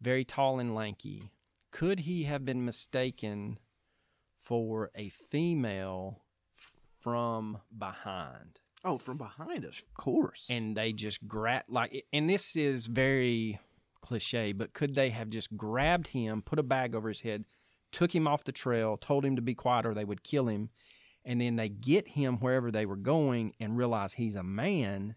very 0.00 0.24
tall 0.24 0.58
and 0.58 0.74
lanky, 0.74 1.30
could 1.70 2.00
he 2.00 2.24
have 2.24 2.44
been 2.44 2.64
mistaken 2.64 3.58
for 4.36 4.90
a 4.96 5.08
female 5.08 6.22
from 7.00 7.58
behind? 7.76 8.60
Oh 8.84 8.98
from 8.98 9.16
behind 9.18 9.64
us 9.64 9.78
of 9.78 9.94
course. 9.94 10.46
And 10.48 10.76
they 10.76 10.92
just 10.92 11.26
grab 11.26 11.62
like 11.68 12.04
and 12.12 12.28
this 12.28 12.56
is 12.56 12.86
very 12.86 13.58
cliche 14.00 14.52
but 14.52 14.72
could 14.72 14.94
they 14.94 15.10
have 15.10 15.30
just 15.30 15.56
grabbed 15.56 16.08
him 16.08 16.42
put 16.42 16.58
a 16.58 16.62
bag 16.62 16.94
over 16.94 17.08
his 17.08 17.20
head 17.20 17.44
took 17.92 18.12
him 18.14 18.26
off 18.26 18.42
the 18.42 18.50
trail 18.50 18.96
told 18.96 19.24
him 19.24 19.36
to 19.36 19.42
be 19.42 19.54
quiet 19.54 19.86
or 19.86 19.94
they 19.94 20.04
would 20.04 20.24
kill 20.24 20.48
him 20.48 20.70
and 21.24 21.40
then 21.40 21.54
they 21.56 21.68
get 21.68 22.08
him 22.08 22.38
wherever 22.38 22.70
they 22.70 22.84
were 22.84 22.96
going 22.96 23.52
and 23.60 23.76
realize 23.76 24.14
he's 24.14 24.34
a 24.34 24.42
man 24.42 25.14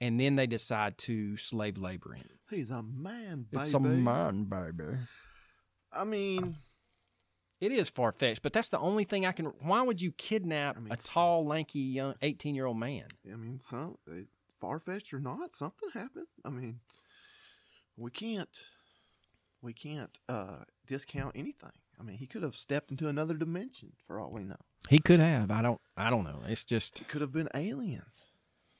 and 0.00 0.20
then 0.20 0.36
they 0.36 0.46
decide 0.46 0.98
to 0.98 1.36
slave 1.36 1.78
labor 1.78 2.12
him. 2.12 2.28
He's 2.50 2.70
a 2.70 2.82
man 2.82 3.46
baby. 3.50 3.62
it's 3.62 3.74
a 3.74 3.80
man 3.80 4.44
baby. 4.44 4.98
I 5.92 6.04
mean 6.04 6.56
It 7.60 7.72
is 7.72 7.88
far 7.88 8.12
fetched, 8.12 8.42
but 8.42 8.52
that's 8.52 8.68
the 8.68 8.78
only 8.78 9.04
thing 9.04 9.24
I 9.24 9.32
can. 9.32 9.46
Why 9.46 9.80
would 9.82 10.02
you 10.02 10.12
kidnap 10.12 10.76
I 10.76 10.80
mean, 10.80 10.92
a 10.92 10.96
tall, 10.96 11.46
lanky, 11.46 11.78
young, 11.80 12.14
eighteen-year-old 12.20 12.78
man? 12.78 13.04
I 13.32 13.36
mean, 13.36 13.58
some 13.60 13.96
far 14.58 14.78
fetched 14.78 15.14
or 15.14 15.20
not, 15.20 15.54
something 15.54 15.88
happened. 15.94 16.26
I 16.44 16.50
mean, 16.50 16.80
we 17.96 18.10
can't 18.10 18.48
we 19.62 19.72
can't 19.72 20.10
uh, 20.28 20.64
discount 20.86 21.32
anything. 21.36 21.70
I 21.98 22.02
mean, 22.02 22.16
he 22.16 22.26
could 22.26 22.42
have 22.42 22.56
stepped 22.56 22.90
into 22.90 23.08
another 23.08 23.34
dimension 23.34 23.92
for 24.06 24.18
all 24.18 24.30
we 24.32 24.42
know. 24.42 24.56
He 24.90 24.98
could 24.98 25.20
have. 25.20 25.50
I 25.50 25.62
don't. 25.62 25.80
I 25.96 26.10
don't 26.10 26.24
know. 26.24 26.40
It's 26.46 26.64
just 26.64 27.00
It 27.00 27.08
could 27.08 27.20
have 27.20 27.32
been 27.32 27.48
aliens. 27.54 28.26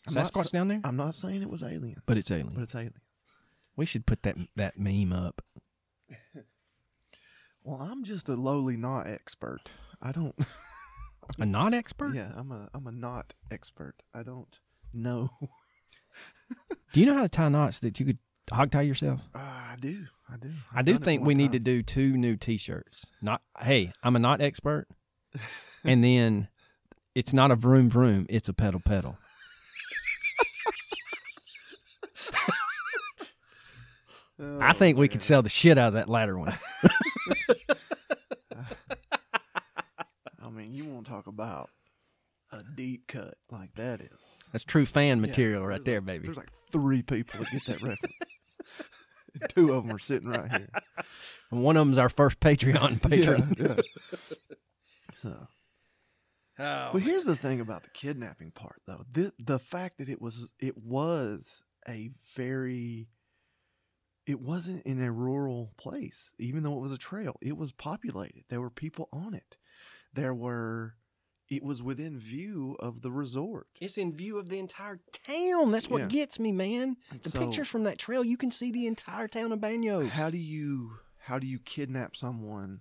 I'm 0.07 0.15
not, 0.15 0.27
Sasquatch 0.27 0.45
sa- 0.49 0.59
down 0.59 0.69
there, 0.69 0.81
I'm 0.85 0.97
not 0.97 1.15
saying 1.15 1.41
it 1.41 1.49
was 1.49 1.63
alien, 1.63 2.03
but 2.05 2.19
it's 2.19 2.31
aliens. 2.31 2.53
but 2.55 2.63
it's 2.65 2.75
alien. 2.75 3.01
We 3.77 3.87
should 3.87 4.05
put 4.05 4.23
that 4.25 4.37
that 4.57 4.79
meme 4.79 5.13
up. 5.13 5.43
Well, 7.65 7.81
I'm 7.81 8.05
just 8.05 8.29
a 8.29 8.35
lowly 8.35 8.77
not 8.77 9.07
expert. 9.09 9.71
I 10.01 10.13
don't. 10.13 10.35
A 11.39 11.47
not 11.47 11.73
expert. 11.73 12.15
yeah, 12.15 12.31
I'm 12.37 12.53
a 12.53 12.69
I'm 12.75 12.87
a 12.87 12.93
not 12.93 13.33
expert. 13.51 13.95
I 14.13 14.23
don't 14.23 14.59
know. 14.93 15.31
Do 16.93 17.01
you 17.01 17.07
know 17.07 17.15
how 17.15 17.23
to 17.23 17.31
tie 17.31 17.49
knots 17.49 17.79
that 17.79 17.99
you 17.99 18.05
could 18.05 18.19
hog 18.53 18.71
tie 18.71 18.83
yourself? 18.83 19.23
Uh, 19.35 19.39
I 19.39 19.77
do. 19.81 20.05
I 20.31 20.37
do. 20.37 20.51
I 20.75 20.83
do 20.83 20.99
think 20.99 21.25
we 21.25 21.35
need 21.35 21.53
to 21.53 21.59
do 21.59 21.83
two 21.83 22.19
new 22.19 22.37
T-shirts. 22.37 23.07
Not 23.23 23.41
hey, 23.59 23.91
I'm 24.03 24.17
a 24.17 24.19
not 24.19 24.43
expert, 24.43 24.87
and 25.85 26.05
then 26.05 26.49
it's 27.15 27.33
not 27.33 27.51
a 27.51 27.57
vroom 27.57 27.89
vroom. 27.89 28.27
It's 28.29 28.51
a 28.51 28.53
pedal 28.53 28.81
pedal. 28.81 29.17
Oh, 34.39 34.59
I 34.61 34.73
think 34.73 34.99
we 34.99 35.09
could 35.09 35.23
sell 35.23 35.43
the 35.43 35.49
shit 35.49 35.79
out 35.79 35.89
of 35.89 35.95
that 35.95 36.09
latter 36.09 36.37
one. 36.37 36.53
I 40.43 40.51
mean, 40.51 40.64
you 40.75 40.85
want 40.85 41.07
to 41.07 41.11
talk 41.13 41.27
about 41.27 41.71
a 42.53 42.61
deep 42.77 43.07
cut 43.09 43.35
like 43.51 43.75
that 43.75 44.01
is. 44.01 44.11
That's 44.53 44.65
true 44.65 44.87
fan 44.87 45.19
Yeah, 45.19 45.27
material 45.27 45.67
right 45.67 45.85
there, 45.85 46.01
like- 46.01 46.07
baby. 46.07 46.25
There's 46.27 46.37
like 46.37 46.53
three 46.71 47.03
people 47.03 47.41
that 47.41 47.51
get 47.51 47.67
that 47.67 47.83
reference. 47.83 48.15
Two 49.49 49.73
of 49.73 49.85
them 49.87 49.95
are 49.97 49.99
sitting 49.99 50.29
right 50.29 50.49
here. 50.49 50.69
And 51.51 51.63
one 51.65 51.77
of 51.77 51.85
them's 51.85 51.99
our 51.99 52.09
first 52.09 52.39
Patreon 52.39 53.03
patron. 53.09 53.55
Yeah, 53.59 53.75
yeah. 53.77 54.17
So, 55.23 55.47
Oh, 56.59 56.91
but 56.93 57.03
here's 57.03 57.25
the 57.25 57.35
thing 57.35 57.61
about 57.61 57.83
the 57.83 57.89
kidnapping 57.91 58.53
part, 58.53 58.81
though. 58.87 59.05
The 59.11 59.33
the 59.41 59.59
fact 59.59 59.99
that 59.99 60.09
it 60.09 60.21
was 60.23 60.49
it 60.61 60.77
was 60.79 61.63
a 61.89 62.11
very 62.37 63.09
it 64.27 64.41
wasn't 64.41 64.85
in 64.87 65.03
a 65.03 65.11
rural 65.11 65.73
place, 65.79 66.31
even 66.39 66.63
though 66.63 66.75
it 66.77 66.81
was 66.83 66.93
a 66.93 66.99
trail. 66.99 67.37
It 67.43 67.57
was 67.57 67.73
populated. 67.73 68.45
There 68.51 68.61
were 68.61 68.71
people 68.71 69.09
on 69.13 69.35
it. 69.35 69.57
There 70.15 70.35
were. 70.35 70.95
It 71.51 71.63
was 71.63 71.83
within 71.83 72.19
view 72.19 72.75
of 72.81 73.03
the 73.03 73.13
resort. 73.13 73.67
It's 73.79 73.99
in 73.99 74.17
view 74.17 74.39
of 74.39 74.49
the 74.49 74.59
entire 74.59 75.01
town. 75.13 75.73
That's 75.73 75.91
what 75.91 76.03
Yeah. 76.03 76.09
gets 76.09 76.39
me, 76.39 76.53
man. 76.53 76.97
The 77.23 77.31
So- 77.31 77.39
pictures 77.41 77.69
from 77.69 77.85
that 77.85 77.99
trail, 77.99 78.25
you 78.25 78.39
can 78.39 78.51
see 78.51 78.71
the 78.73 78.87
entire 78.87 79.29
town 79.29 79.53
of 79.53 79.61
Banos. 79.61 80.11
How 80.11 80.31
do 80.31 80.39
you 80.39 80.99
how 81.19 81.39
do 81.39 81.47
you 81.47 81.59
kidnap 81.59 82.17
someone 82.17 82.81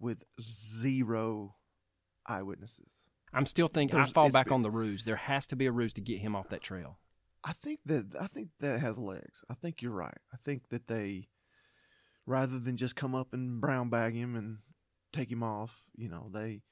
with 0.00 0.24
zero 0.40 1.56
eyewitnesses? 2.26 2.88
I'm 3.32 3.46
still 3.46 3.68
thinking. 3.68 3.94
I 3.96 4.00
There's- 4.00 4.12
fall 4.12 4.26
it's 4.26 4.32
back 4.32 4.46
been- 4.46 4.54
on 4.54 4.62
the 4.62 4.70
ruse. 4.70 5.04
There 5.04 5.16
has 5.16 5.46
to 5.48 5.56
be 5.56 5.66
a 5.66 5.72
ruse 5.72 5.92
to 5.94 6.00
get 6.00 6.18
him 6.20 6.34
off 6.34 6.48
that 6.50 6.62
trail. 6.62 6.98
I 7.44 7.52
think 7.52 7.80
that 7.86 8.16
I 8.20 8.26
think 8.26 8.50
that 8.58 8.80
has 8.80 8.98
legs. 8.98 9.42
I 9.48 9.54
think 9.54 9.82
you're 9.82 9.92
right. 9.92 10.18
I 10.32 10.36
think 10.38 10.68
that 10.70 10.88
they 10.88 11.28
rather 12.26 12.58
than 12.58 12.76
just 12.76 12.96
come 12.96 13.14
up 13.14 13.32
and 13.32 13.60
brown 13.60 13.88
bag 13.88 14.14
him 14.14 14.34
and 14.34 14.58
take 15.12 15.30
him 15.30 15.42
off, 15.42 15.84
you 15.96 16.08
know, 16.08 16.30
they 16.32 16.62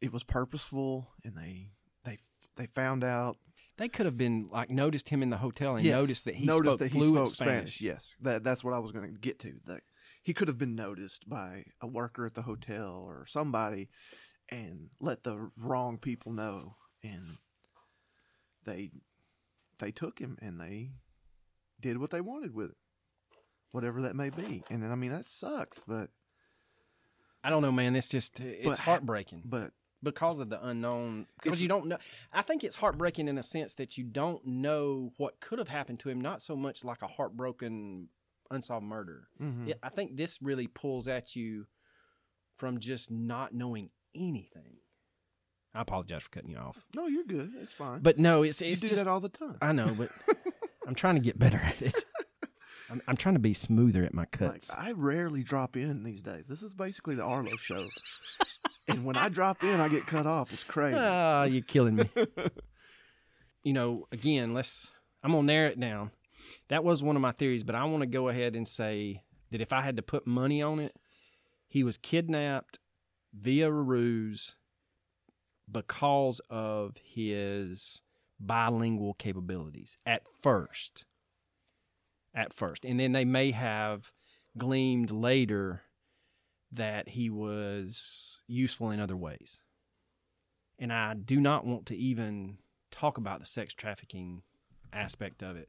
it 0.00 0.12
was 0.12 0.24
purposeful 0.24 1.08
and 1.24 1.36
they 1.36 1.70
they 2.04 2.18
they 2.56 2.66
found 2.66 3.02
out 3.02 3.36
They 3.76 3.88
could 3.88 4.06
have 4.06 4.18
been 4.18 4.48
like 4.52 4.70
noticed 4.70 5.08
him 5.08 5.22
in 5.22 5.30
the 5.30 5.38
hotel 5.38 5.76
and 5.76 5.84
Yes, 5.84 5.92
noticed 5.94 6.24
that 6.26 6.34
he 6.34 6.46
noticed 6.46 6.74
spoke 6.74 6.78
that 6.80 6.92
he 6.92 6.98
fluent 6.98 7.28
spoke 7.28 7.36
Spanish. 7.36 7.80
Yes, 7.80 8.14
that 8.20 8.44
that's 8.44 8.62
what 8.62 8.74
I 8.74 8.78
was 8.78 8.92
going 8.92 9.12
to 9.12 9.18
get 9.18 9.38
to. 9.40 9.54
That 9.66 9.80
he 10.22 10.34
could 10.34 10.48
have 10.48 10.58
been 10.58 10.74
noticed 10.74 11.28
by 11.28 11.64
a 11.80 11.86
worker 11.86 12.26
at 12.26 12.34
the 12.34 12.42
hotel 12.42 13.04
or 13.06 13.26
somebody, 13.26 13.88
and 14.50 14.90
let 15.00 15.24
the 15.24 15.50
wrong 15.56 15.98
people 15.98 16.32
know, 16.32 16.76
and 17.02 17.38
they 18.64 18.90
they 19.78 19.90
took 19.90 20.18
him 20.18 20.38
and 20.40 20.60
they 20.60 20.92
did 21.80 21.98
what 21.98 22.10
they 22.10 22.20
wanted 22.20 22.54
with 22.54 22.70
it, 22.70 22.76
whatever 23.72 24.02
that 24.02 24.16
may 24.16 24.30
be. 24.30 24.62
And 24.70 24.84
I 24.84 24.94
mean 24.94 25.10
that 25.10 25.28
sucks, 25.28 25.82
but 25.86 26.10
I 27.44 27.50
don't 27.50 27.62
know, 27.62 27.70
man. 27.72 27.94
It's 27.94 28.08
just 28.08 28.40
it's 28.40 28.64
But- 28.66 28.78
heartbreaking 28.78 29.42
but 29.44 29.70
because 30.02 30.38
of 30.40 30.48
the 30.50 30.62
unknown. 30.66 31.26
Because 31.42 31.62
you 31.62 31.68
don't 31.68 31.86
know. 31.86 31.98
I 32.32 32.42
think 32.42 32.64
it's 32.64 32.76
heartbreaking 32.76 33.28
in 33.28 33.38
a 33.38 33.42
sense 33.42 33.74
that 33.74 33.96
you 33.96 34.04
don't 34.04 34.44
know 34.46 35.12
what 35.18 35.40
could 35.40 35.58
have 35.58 35.68
happened 35.68 36.00
to 36.00 36.08
him. 36.10 36.20
Not 36.20 36.42
so 36.42 36.56
much 36.56 36.84
like 36.84 37.02
a 37.02 37.06
heartbroken 37.06 38.08
unsolved 38.50 38.84
murder. 38.86 39.28
mhm. 39.40 39.68
It, 39.68 39.78
I 39.82 39.88
think 39.90 40.16
this 40.16 40.40
really 40.42 40.66
pulls 40.66 41.06
at 41.08 41.34
you 41.36 41.66
from 42.56 42.78
just 42.80 43.10
not 43.10 43.54
knowing 43.54 43.90
anything. 44.14 44.76
I 45.74 45.80
apologize 45.80 46.22
for 46.22 46.28
cutting 46.30 46.50
you 46.50 46.58
off, 46.58 46.84
no, 46.94 47.06
you're 47.08 47.24
good. 47.24 47.52
It's 47.60 47.72
fine. 47.72 48.00
but 48.00 48.16
no, 48.18 48.42
it's 48.44 48.60
you 48.60 48.68
it's 48.68 48.80
do 48.80 48.86
just 48.88 49.04
that 49.04 49.10
all 49.10 49.20
the 49.20 49.28
time. 49.28 49.56
I 49.60 49.72
know, 49.72 49.92
but 49.98 50.10
I'm 50.86 50.94
trying 50.94 51.16
to 51.16 51.20
get 51.20 51.36
better 51.38 51.56
at 51.58 51.80
it. 51.82 52.04
I'm, 52.90 53.02
I'm 53.08 53.16
trying 53.16 53.34
to 53.34 53.40
be 53.40 53.54
smoother 53.54 54.04
at 54.04 54.14
my 54.14 54.22
Like 54.22 54.32
cuts. 54.32 54.70
I 54.70 54.92
rarely 54.92 55.42
drop 55.42 55.76
in 55.76 56.04
these 56.04 56.22
days. 56.22 56.46
This 56.46 56.62
is 56.62 56.74
basically 56.74 57.14
the 57.14 57.22
Arlo 57.24 57.56
show. 57.56 57.86
and 58.88 59.04
when 59.04 59.16
I 59.16 59.28
drop 59.28 59.62
in, 59.62 59.80
I 59.80 59.88
get 59.88 60.06
cut 60.06 60.26
off. 60.26 60.52
It's 60.52 60.64
crazy. 60.64 60.98
Ah, 60.98 61.44
you're 61.44 61.62
killing 61.62 61.96
me. 61.96 62.10
you 63.62 63.72
know, 63.72 64.06
again, 64.12 64.52
let's. 64.54 64.90
I'm 65.22 65.32
gonna 65.32 65.46
narrow 65.46 65.70
it 65.70 65.80
down. 65.80 66.10
That 66.68 66.84
was 66.84 67.02
one 67.02 67.16
of 67.16 67.22
my 67.22 67.32
theories, 67.32 67.62
but 67.64 67.74
I 67.74 67.84
want 67.84 68.02
to 68.02 68.06
go 68.06 68.28
ahead 68.28 68.54
and 68.54 68.68
say 68.68 69.22
that 69.50 69.62
if 69.62 69.72
I 69.72 69.80
had 69.80 69.96
to 69.96 70.02
put 70.02 70.26
money 70.26 70.60
on 70.60 70.78
it, 70.78 70.94
he 71.66 71.82
was 71.82 71.96
kidnapped 71.96 72.78
via 73.32 73.70
ruse 73.70 74.56
because 75.70 76.40
of 76.50 76.96
his 77.02 78.02
bilingual 78.38 79.14
capabilities 79.14 79.96
at 80.04 80.22
first. 80.42 81.06
At 82.34 82.52
first, 82.52 82.84
and 82.84 82.98
then 82.98 83.12
they 83.12 83.24
may 83.24 83.52
have 83.52 84.10
gleamed 84.58 85.10
later 85.10 85.82
that 86.72 87.10
he 87.10 87.30
was 87.30 88.42
useful 88.48 88.90
in 88.90 88.98
other 88.98 89.16
ways 89.16 89.60
and 90.78 90.92
I 90.92 91.14
do 91.14 91.40
not 91.40 91.64
want 91.64 91.86
to 91.86 91.96
even 91.96 92.58
talk 92.90 93.18
about 93.18 93.40
the 93.40 93.46
sex 93.46 93.74
trafficking 93.74 94.42
aspect 94.92 95.42
of 95.42 95.56
it. 95.56 95.68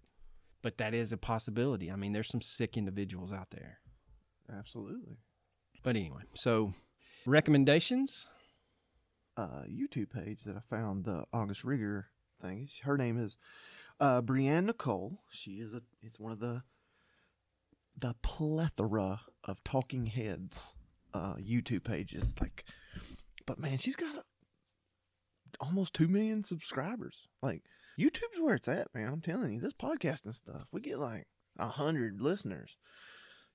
But 0.61 0.77
that 0.77 0.93
is 0.93 1.11
a 1.11 1.17
possibility. 1.17 1.91
I 1.91 1.95
mean, 1.95 2.11
there's 2.11 2.29
some 2.29 2.41
sick 2.41 2.75
individuals 2.75 3.31
out 3.31 3.47
there. 3.51 3.79
Absolutely. 4.51 5.17
But 5.83 5.95
anyway, 5.95 6.23
so 6.33 6.73
recommendations. 7.25 8.27
Uh, 9.37 9.63
YouTube 9.69 10.11
page 10.11 10.39
that 10.45 10.55
I 10.55 10.61
found 10.69 11.03
the 11.03 11.25
August 11.33 11.63
Reiger 11.63 12.05
thing. 12.41 12.69
Her 12.83 12.97
name 12.97 13.21
is 13.21 13.35
uh, 13.99 14.21
Brienne 14.21 14.65
Nicole. 14.65 15.19
She 15.31 15.51
is 15.53 15.73
a. 15.73 15.81
It's 16.01 16.19
one 16.19 16.31
of 16.31 16.39
the 16.39 16.63
the 17.97 18.15
plethora 18.21 19.21
of 19.43 19.63
talking 19.63 20.07
heads 20.07 20.73
uh, 21.13 21.35
YouTube 21.35 21.83
pages. 21.83 22.33
Like, 22.41 22.65
but 23.45 23.59
man, 23.59 23.77
she's 23.77 23.95
got 23.95 24.25
almost 25.59 25.93
two 25.93 26.07
million 26.07 26.43
subscribers. 26.43 27.27
Like, 27.41 27.63
YouTube's 27.99 28.41
where 28.41 28.55
it's 28.55 28.67
at, 28.67 28.93
man. 28.93 29.07
I'm 29.07 29.21
telling 29.21 29.53
you, 29.53 29.61
this 29.61 29.73
podcasting 29.73 30.35
stuff, 30.35 30.67
we 30.71 30.81
get 30.81 30.99
like 30.99 31.27
a 31.57 31.69
hundred 31.69 32.21
listeners. 32.21 32.77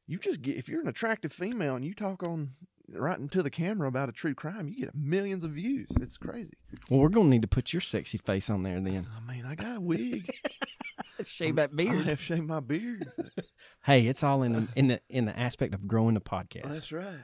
You 0.07 0.19
just 0.19 0.43
get 0.43 0.57
if 0.57 0.69
you're 0.69 0.81
an 0.81 0.89
attractive 0.89 1.33
female 1.33 1.77
and 1.77 1.85
you 1.85 1.95
talk 1.95 2.23
on 2.23 2.53
right 2.93 3.19
into 3.19 3.43
the 3.43 3.51
camera 3.51 3.89
about 3.89 4.09
a 4.09 4.13
true 4.13 4.35
crime, 4.35 4.69
you 4.69 4.85
get 4.85 4.95
millions 4.95 5.45
of 5.45 5.53
views. 5.53 5.89
It's 6.01 6.17
crazy. 6.17 6.55
Well, 6.89 7.01
we're 7.01 7.09
gonna 7.09 7.29
need 7.29 7.43
to 7.43 7.49
put 7.49 7.73
your 7.73 7.81
sexy 7.81 8.19
face 8.19 8.51
on 8.51 8.63
there 8.63 8.81
then. 8.81 9.07
I 9.17 9.33
mean, 9.33 9.45
I 9.47 9.55
got 9.55 9.77
a 9.77 9.81
wig. 9.81 10.35
Shave 11.25 11.57
that 11.57 11.77
beard. 11.77 11.91
I 11.91 11.93
beard. 11.95 12.07
have 12.07 12.21
shaved 12.21 12.47
my 12.47 12.61
beard. 12.61 13.11
Hey, 13.83 14.07
it's 14.07 14.23
all 14.23 14.43
in 14.43 14.53
the 14.53 14.69
in 14.77 14.89
the 14.89 15.01
in 15.09 15.25
the 15.25 15.39
aspect 15.39 15.73
of 15.73 15.89
growing 15.89 16.13
the 16.15 16.21
podcast. 16.21 16.71
That's 16.71 16.93
right. 16.93 17.21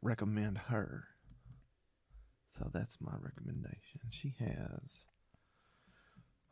Recommend 0.00 0.56
her. 0.56 1.04
So 2.58 2.70
that's 2.72 2.96
my 2.98 3.12
recommendation. 3.20 4.00
She 4.10 4.34
has. 4.38 5.04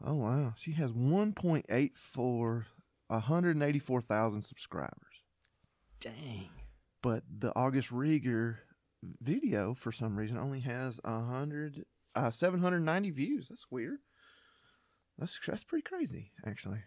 Oh 0.04 0.14
wow, 0.14 0.52
she 0.58 0.72
has 0.72 0.92
1.84, 0.92 2.64
184,000 3.08 4.42
subscribers. 4.42 4.92
Dang. 6.00 6.50
But 7.06 7.22
the 7.38 7.54
August 7.54 7.90
Reiger 7.90 8.56
video, 9.22 9.74
for 9.74 9.92
some 9.92 10.16
reason, 10.16 10.36
only 10.36 10.58
has 10.58 10.98
a 11.04 11.20
hundred, 11.20 11.84
uh, 12.16 12.32
790 12.32 13.10
views. 13.12 13.46
That's 13.46 13.70
weird. 13.70 13.98
That's 15.16 15.38
that's 15.46 15.62
pretty 15.62 15.84
crazy, 15.84 16.32
actually. 16.44 16.80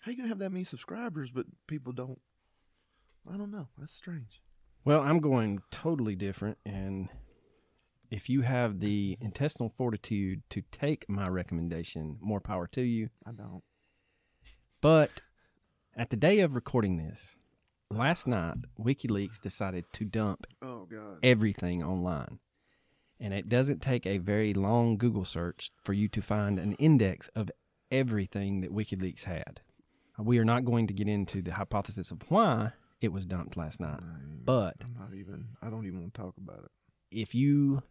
How 0.00 0.10
you 0.10 0.16
gonna 0.16 0.30
have 0.30 0.40
that 0.40 0.50
many 0.50 0.64
subscribers, 0.64 1.30
but 1.30 1.46
people 1.68 1.92
don't? 1.92 2.18
I 3.32 3.36
don't 3.36 3.52
know. 3.52 3.68
That's 3.78 3.94
strange. 3.94 4.42
Well, 4.84 5.00
I'm 5.00 5.20
going 5.20 5.60
totally 5.70 6.16
different. 6.16 6.58
And 6.66 7.08
if 8.10 8.28
you 8.28 8.40
have 8.40 8.80
the 8.80 9.16
intestinal 9.20 9.72
fortitude 9.76 10.42
to 10.50 10.62
take 10.72 11.08
my 11.08 11.28
recommendation, 11.28 12.18
more 12.20 12.40
power 12.40 12.66
to 12.72 12.82
you. 12.82 13.10
I 13.24 13.30
don't. 13.30 13.62
But 14.80 15.20
at 15.96 16.10
the 16.10 16.16
day 16.16 16.40
of 16.40 16.56
recording 16.56 16.96
this, 16.96 17.36
last 17.96 18.26
night, 18.26 18.56
WikiLeaks 18.80 19.40
decided 19.40 19.84
to 19.92 20.04
dump 20.04 20.46
Oh 20.62 20.86
God. 20.90 21.18
everything 21.22 21.82
online. 21.82 22.38
And 23.20 23.32
it 23.32 23.48
doesn't 23.48 23.80
take 23.80 24.06
a 24.06 24.18
very 24.18 24.52
long 24.54 24.96
Google 24.98 25.24
search 25.24 25.70
for 25.82 25.92
you 25.92 26.08
to 26.08 26.20
find 26.20 26.58
an 26.58 26.72
index 26.74 27.28
of 27.28 27.50
everything 27.90 28.60
that 28.60 28.72
WikiLeaks 28.74 29.24
had. 29.24 29.60
We 30.18 30.38
are 30.38 30.44
not 30.44 30.64
going 30.64 30.86
to 30.88 30.92
get 30.94 31.08
into 31.08 31.42
the 31.42 31.52
hypothesis 31.54 32.10
of 32.10 32.22
why 32.28 32.72
it 33.00 33.12
was 33.12 33.24
dumped 33.26 33.56
last 33.56 33.80
night. 33.80 34.00
But 34.44 34.76
I'm 34.82 34.94
not 34.98 35.14
even. 35.14 35.46
I 35.62 35.70
don't 35.70 35.86
even 35.86 36.00
want 36.02 36.14
to 36.14 36.20
talk 36.20 36.34
about 36.36 36.64
it. 36.64 36.70
if 37.10 37.34
you 37.34 37.82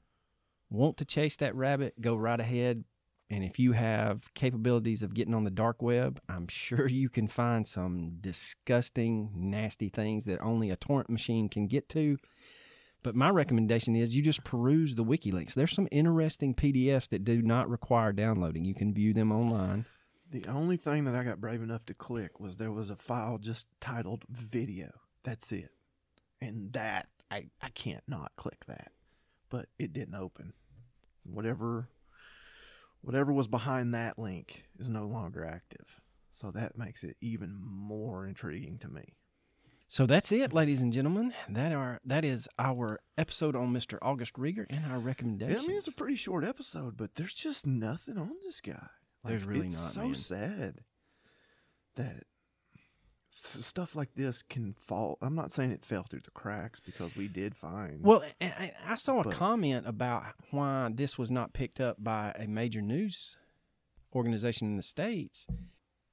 want 0.70 0.98
to 0.98 1.06
chase 1.06 1.36
that 1.38 1.56
rabbit, 1.56 2.00
go 2.02 2.16
right 2.16 2.40
ahead. 2.40 2.84
And 3.34 3.44
if 3.44 3.58
you 3.58 3.72
have 3.72 4.32
capabilities 4.36 5.02
of 5.02 5.16
getting 5.16 5.34
on 5.34 5.44
the 5.44 5.50
dark 5.50 5.82
web, 5.82 6.22
I'm 6.30 6.48
sure 6.48 6.88
you 6.88 7.10
can 7.10 7.28
find 7.28 7.68
some 7.68 8.18
disgusting, 8.22 9.32
nasty 9.34 9.90
things 9.90 10.26
that 10.26 10.40
only 10.40 10.70
a 10.70 10.76
torrent 10.76 11.10
machine 11.10 11.50
can 11.50 11.66
get 11.66 11.90
to. 11.90 12.20
But 13.02 13.16
my 13.16 13.30
recommendation 13.30 13.96
is 13.96 14.16
you 14.16 14.22
just 14.22 14.44
peruse 14.44 14.94
the 14.94 15.04
WikiLeaks. 15.04 15.56
There's 15.56 15.74
some 15.74 15.88
interesting 15.92 16.54
PDFs 16.54 17.10
that 17.10 17.26
do 17.26 17.42
not 17.42 17.72
require 17.72 18.14
downloading. 18.14 18.66
You 18.66 18.76
can 18.76 18.94
view 18.94 19.16
them 19.16 19.32
online. 19.32 19.88
The 20.30 20.46
only 20.46 20.78
thing 20.78 21.06
that 21.06 21.16
I 21.16 21.24
got 21.24 21.42
brave 21.42 21.64
enough 21.64 21.88
to 21.88 21.96
click 21.96 22.40
was 22.40 22.58
there 22.58 22.72
was 22.72 22.92
a 22.92 22.96
file 22.96 23.40
just 23.40 23.66
titled 23.82 24.26
video. 24.30 24.92
That's 25.24 25.52
it. 25.52 25.72
And 26.40 26.72
that 26.74 27.08
I 27.32 27.48
I 27.64 27.70
can't 27.70 28.04
not 28.08 28.32
click 28.36 28.66
that. 28.68 28.92
But 29.50 29.70
it 29.80 29.92
didn't 29.92 30.16
open. 30.16 30.54
Whatever 31.24 31.88
whatever 33.04 33.32
was 33.32 33.48
behind 33.48 33.94
that 33.94 34.18
link 34.18 34.64
is 34.80 34.90
no 34.90 35.06
longer 35.06 35.46
active. 35.46 36.02
So 36.32 36.50
that 36.52 36.78
makes 36.78 37.04
it 37.04 37.16
even 37.22 37.56
more 37.64 38.26
intriguing 38.26 38.80
to 38.80 38.88
me. 38.90 39.14
So 39.88 40.08
that's 40.08 40.32
it, 40.32 40.54
ladies 40.54 40.82
and 40.82 40.92
gentlemen. 40.92 41.34
That 41.48 41.72
are 41.72 42.00
that 42.06 42.26
is 42.26 42.50
our 42.58 43.00
episode 43.18 43.56
on 43.56 43.72
Mr. 43.72 44.00
August 44.02 44.34
Reiger 44.34 44.66
and 44.70 44.86
our 44.92 45.00
Yeah. 45.00 45.60
I 45.60 45.68
mean 45.68 45.78
it's 45.78 45.88
a 45.88 45.92
pretty 45.92 46.16
short 46.16 46.44
episode, 46.44 46.98
but 46.98 47.14
there's 47.16 47.34
just 47.36 47.68
nothing 47.68 48.18
on 48.18 48.32
this 48.44 48.60
guy. 48.60 48.88
There's 49.24 49.44
really 49.44 49.68
it's 49.68 49.76
not, 49.76 49.92
So 49.92 50.02
man. 50.02 50.16
sad 50.16 50.80
that 51.96 52.24
stuff 53.46 53.96
like 53.96 54.10
this 54.16 54.42
can 54.50 54.74
fall. 54.80 55.18
I'm 55.22 55.36
not 55.36 55.52
saying 55.52 55.72
it 55.72 55.84
fell 55.86 56.04
through 56.04 56.22
the 56.24 56.32
cracks 56.32 56.80
because 56.80 57.16
we 57.16 57.28
did 57.28 57.56
find. 57.56 58.02
Well, 58.02 58.24
I, 58.42 58.72
I- 58.88 58.96
saw 58.96 59.20
a 59.20 59.24
But- 59.24 59.34
comment 59.34 59.88
about 59.88 60.24
why 60.52 60.90
this 60.94 61.18
was 61.18 61.30
not 61.32 61.54
picked 61.54 61.80
up 61.82 62.04
by 62.04 62.34
a 62.38 62.48
major 62.48 62.82
news 62.82 63.36
organization 64.16 64.68
in 64.68 64.78
the 64.78 64.84
states, 64.84 65.48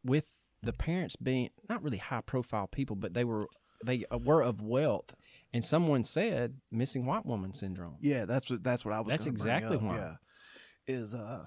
with 0.04 0.26
the 0.62 0.72
parents 0.72 1.16
being 1.16 1.50
not 1.68 1.82
really 1.82 1.98
high 1.98 2.20
profile 2.22 2.66
people, 2.66 2.96
but 2.96 3.14
they 3.14 3.24
were 3.24 3.46
they 3.84 4.04
uh, 4.10 4.18
were 4.18 4.42
of 4.42 4.60
wealth, 4.60 5.14
and 5.54 5.64
someone 5.64 6.04
said 6.04 6.54
missing 6.70 7.06
white 7.06 7.24
woman 7.26 7.54
syndrome. 7.54 7.96
yeah, 8.00 8.24
that's 8.26 8.50
what 8.50 8.62
that's 8.62 8.84
what 8.84 8.94
I 8.94 9.00
was. 9.00 9.08
That's 9.08 9.26
exactly 9.26 9.76
why. 9.76 9.96
Yeah, 9.96 10.14
is 10.86 11.14
uh 11.14 11.44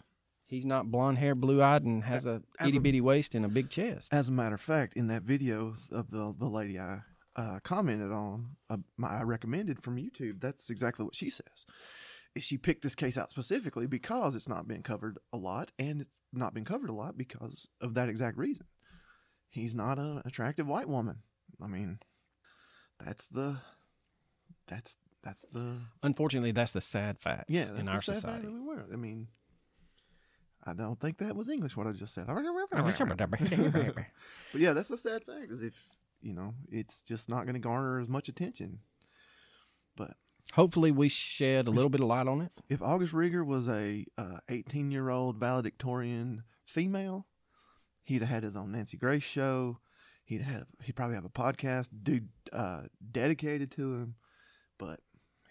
He's 0.54 0.68
not 0.68 0.92
blonde 0.92 1.18
hair, 1.18 1.34
blue 1.34 1.64
eyed, 1.64 1.82
and 1.82 2.04
has 2.04 2.28
a 2.28 2.44
As 2.60 2.68
itty 2.68 2.78
bitty 2.78 3.02
waist 3.02 3.34
and 3.34 3.44
a 3.44 3.48
big 3.48 3.72
chest. 3.72 4.14
as 4.14 4.30
a 4.30 4.32
matter 4.32 4.54
of 4.54 4.62
fact, 4.62 4.94
in 4.96 5.08
that 5.08 5.24
video 5.24 5.74
of 5.92 6.12
the 6.12 6.32
the 6.38 6.46
lady 6.46 6.78
I 6.80 7.00
uh, 7.36 7.60
commented 7.64 8.12
on, 8.12 8.50
uh, 8.70 8.78
my, 8.96 9.08
I 9.08 9.24
recommended 9.24 9.82
from 9.82 9.98
YouTube. 9.98 10.42
That's 10.42 10.70
exactly 10.70 11.06
what 11.06 11.16
she 11.16 11.32
says. 11.32 11.66
She 12.38 12.60
picked 12.60 12.84
this 12.84 12.94
case 12.94 13.18
out 13.18 13.32
specifically 13.32 13.88
because 13.88 14.36
it's 14.36 14.48
not 14.48 14.68
been 14.68 14.84
covered 14.84 15.18
a 15.34 15.38
lot, 15.38 15.72
and 15.80 16.02
it's 16.02 16.22
not 16.32 16.54
been 16.54 16.66
covered 16.66 16.92
a 16.92 16.94
lot 16.94 17.18
because 17.18 17.68
of 17.82 17.96
that 17.96 18.08
exact 18.08 18.38
reason. 18.38 18.68
He's 19.50 19.74
not 19.74 19.98
an 19.98 20.22
attractive 20.24 20.68
white 20.68 20.88
woman. 20.88 21.24
I 21.60 21.66
mean, 21.66 21.98
that's 23.04 23.26
the 23.26 23.58
that's 24.68 24.96
that's 25.24 25.46
the 25.52 25.80
Unfortunately, 26.04 26.52
that's 26.52 26.74
the 26.74 26.82
sad 26.82 27.18
fact 27.18 27.46
yeah 27.50 27.70
in 27.76 27.90
our 27.90 28.02
sad 28.02 28.18
fact 28.18 28.22
society. 28.22 28.46
that 28.46 28.54
we 28.54 28.62
were. 28.62 28.86
I 28.94 28.98
mean, 28.98 29.30
I 30.66 30.74
don't 30.74 31.00
think 31.00 31.18
that 31.18 31.36
was 31.36 31.50
English 31.50 31.76
what 31.76 31.88
I 31.88 31.92
just 31.92 32.14
said. 32.14 32.26
But 34.52 34.62
yeah, 34.62 34.74
that's 34.74 34.90
the 34.90 34.98
sad 34.98 35.24
fact 35.24 35.52
is 35.52 35.62
if 35.62 35.84
you 36.22 36.34
know 36.34 36.54
it's 36.72 37.02
just 37.02 37.30
not 37.30 37.44
going 37.44 37.56
to 37.56 37.60
garner 37.60 38.00
as 38.00 38.10
much 38.10 38.30
attention. 38.30 38.80
But 39.96 40.16
Hopefully, 40.54 40.92
we 40.92 41.10
shed 41.10 41.68
a 41.68 41.72
little 41.72 41.90
bit 41.90 42.02
of 42.02 42.08
light 42.08 42.28
on 42.28 42.42
it. 42.42 42.52
if 42.70 42.82
August 42.82 43.14
Reiger 43.14 43.46
was 43.46 43.68
a 43.68 44.06
uh, 44.18 44.38
18 44.50 44.92
year 44.92 45.10
old 45.10 45.38
valedictorian 45.38 46.44
female, 46.66 47.26
he'd 48.04 48.22
have 48.22 48.30
had 48.30 48.44
his 48.44 48.56
own 48.56 48.72
Nancy 48.72 48.98
Grace 48.98 49.24
show. 49.24 49.80
He'd 50.26 50.42
have 50.42 50.68
he'd 50.84 50.96
probably 50.96 51.16
have 51.16 51.26
a 51.26 51.30
podcast 51.30 51.90
dude 52.04 52.30
uh, 52.52 52.84
dedicated 53.12 53.72
to 53.72 53.94
him. 53.96 54.16
But 54.78 55.00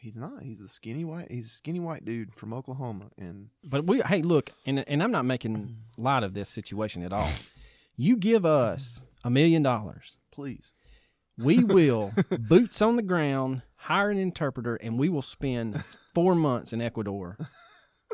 he's 0.02 0.16
not. 0.16 0.42
He's 0.42 0.60
a 0.60 0.68
skinny 0.68 1.04
white. 1.04 1.30
He's 1.30 1.46
a 1.46 1.50
skinny 1.50 1.80
white 1.80 2.04
dude 2.04 2.34
from 2.34 2.52
Oklahoma, 2.52 3.06
and 3.16 3.48
But 3.64 3.86
we, 3.86 4.02
hey, 4.04 4.20
look, 4.22 4.50
and 4.66 4.86
and 4.88 5.02
I'm 5.02 5.12
not 5.12 5.24
making 5.24 5.76
light 5.96 6.24
of 6.24 6.34
this 6.34 6.50
situation 6.50 7.02
at 7.04 7.12
all. 7.12 7.30
You 7.96 8.16
give 8.16 8.44
us 8.44 9.00
a 9.24 9.30
million 9.30 9.62
dollars, 9.62 10.16
please, 10.32 10.72
we 11.38 11.62
will 11.76 12.12
boots 12.38 12.82
on 12.82 12.96
the 12.96 13.02
ground, 13.02 13.62
hire 13.76 14.10
an 14.10 14.18
interpreter, 14.18 14.76
and 14.76 14.98
we 14.98 15.08
will 15.08 15.22
spend 15.22 15.84
four 16.14 16.34
months 16.34 16.72
in 16.72 16.82
Ecuador 16.82 17.38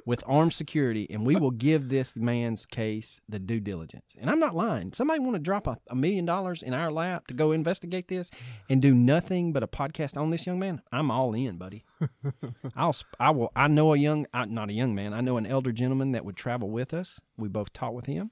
with 0.08 0.24
armed 0.26 0.54
security, 0.54 1.06
and 1.10 1.26
we 1.26 1.36
will 1.36 1.50
give 1.50 1.90
this 1.90 2.16
man's 2.16 2.64
case 2.64 3.20
the 3.28 3.38
due 3.38 3.60
diligence. 3.60 4.16
And 4.18 4.30
I'm 4.30 4.40
not 4.40 4.56
lying. 4.56 4.94
Somebody 4.94 5.20
want 5.20 5.34
to 5.34 5.38
drop 5.38 5.66
a, 5.66 5.76
a 5.90 5.94
million 5.94 6.24
dollars 6.24 6.62
in 6.62 6.72
our 6.72 6.90
lap 6.90 7.26
to 7.26 7.34
go 7.34 7.52
investigate 7.52 8.08
this 8.08 8.30
and 8.70 8.80
do 8.80 8.94
nothing 8.94 9.52
but 9.52 9.62
a 9.62 9.66
podcast 9.66 10.16
on 10.16 10.30
this 10.30 10.46
young 10.46 10.58
man? 10.58 10.80
I'm 10.90 11.10
all 11.10 11.34
in, 11.34 11.58
buddy. 11.58 11.84
I'll 12.74 12.96
I 13.20 13.32
will 13.32 13.52
I 13.54 13.68
know 13.68 13.92
a 13.92 13.98
young 13.98 14.26
I, 14.32 14.46
not 14.46 14.70
a 14.70 14.72
young 14.72 14.94
man 14.94 15.12
I 15.12 15.20
know 15.20 15.36
an 15.36 15.44
elder 15.44 15.72
gentleman 15.72 16.12
that 16.12 16.24
would 16.24 16.36
travel 16.36 16.70
with 16.70 16.94
us. 16.94 17.20
We 17.36 17.48
both 17.48 17.74
taught 17.74 17.92
with 17.92 18.06
him, 18.06 18.30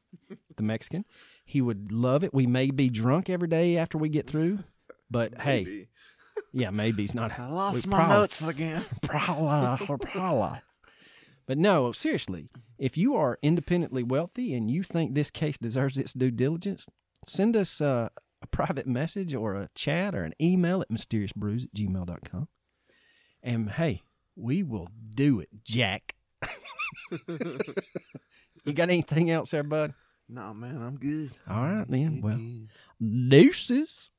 the 0.57 0.63
Mexican. 0.63 1.05
He 1.45 1.61
would 1.61 1.93
love 1.93 2.25
it. 2.25 2.33
We 2.33 2.47
may 2.47 2.71
be 2.71 2.89
drunk 2.89 3.29
every 3.29 3.49
day 3.49 3.77
after 3.77 3.99
we 3.99 4.09
get 4.09 4.27
through, 4.27 4.61
but 5.11 5.39
hey, 5.43 5.89
yeah, 6.55 6.71
maybe 6.71 7.03
he's 7.03 7.15
not. 7.15 7.39
I 7.39 7.51
lost 7.51 7.87
my 7.87 7.99
probably- 7.99 8.17
nuts 8.17 8.41
again. 8.41 8.85
Prala, 9.03 9.91
or 9.91 9.99
prala. 9.99 10.63
But 11.47 11.59
no, 11.59 11.93
seriously, 11.93 12.49
if 12.79 12.97
you 12.97 13.15
are 13.15 13.39
independently 13.43 14.03
wealthy 14.03 14.53
and 14.55 14.71
you 14.71 14.83
think 14.83 15.15
this 15.15 15.31
case 15.31 15.57
deserves 15.59 15.97
its 15.97 16.13
due 16.13 16.31
diligence, 16.31 16.87
send 17.27 17.57
us 17.57 17.81
uh, 17.81 18.09
a 18.43 18.47
private 18.49 18.87
message 18.87 19.35
or 19.35 19.55
a 19.55 19.69
chat 19.75 20.15
or 20.15 20.25
an 20.25 20.35
email 20.41 20.83
at 20.83 20.91
mysteriousbrews 20.91 21.65
at 21.65 21.75
gmail.com. 21.75 22.49
And 23.43 23.71
hey, 23.71 24.03
we 24.35 24.63
will 24.63 24.89
do 25.15 25.41
it, 25.41 25.49
Jack. 25.63 26.15
you 28.65 28.73
got 28.73 28.91
anything 28.91 29.31
else 29.31 29.53
there, 29.53 29.63
bud? 29.63 29.95
No 30.29 30.53
man, 30.53 30.83
I'm 30.83 30.97
good. 30.97 31.31
All 31.49 31.63
right, 31.63 31.89
then. 31.89 32.21
Well, 32.21 32.41
deuces. 33.29 34.11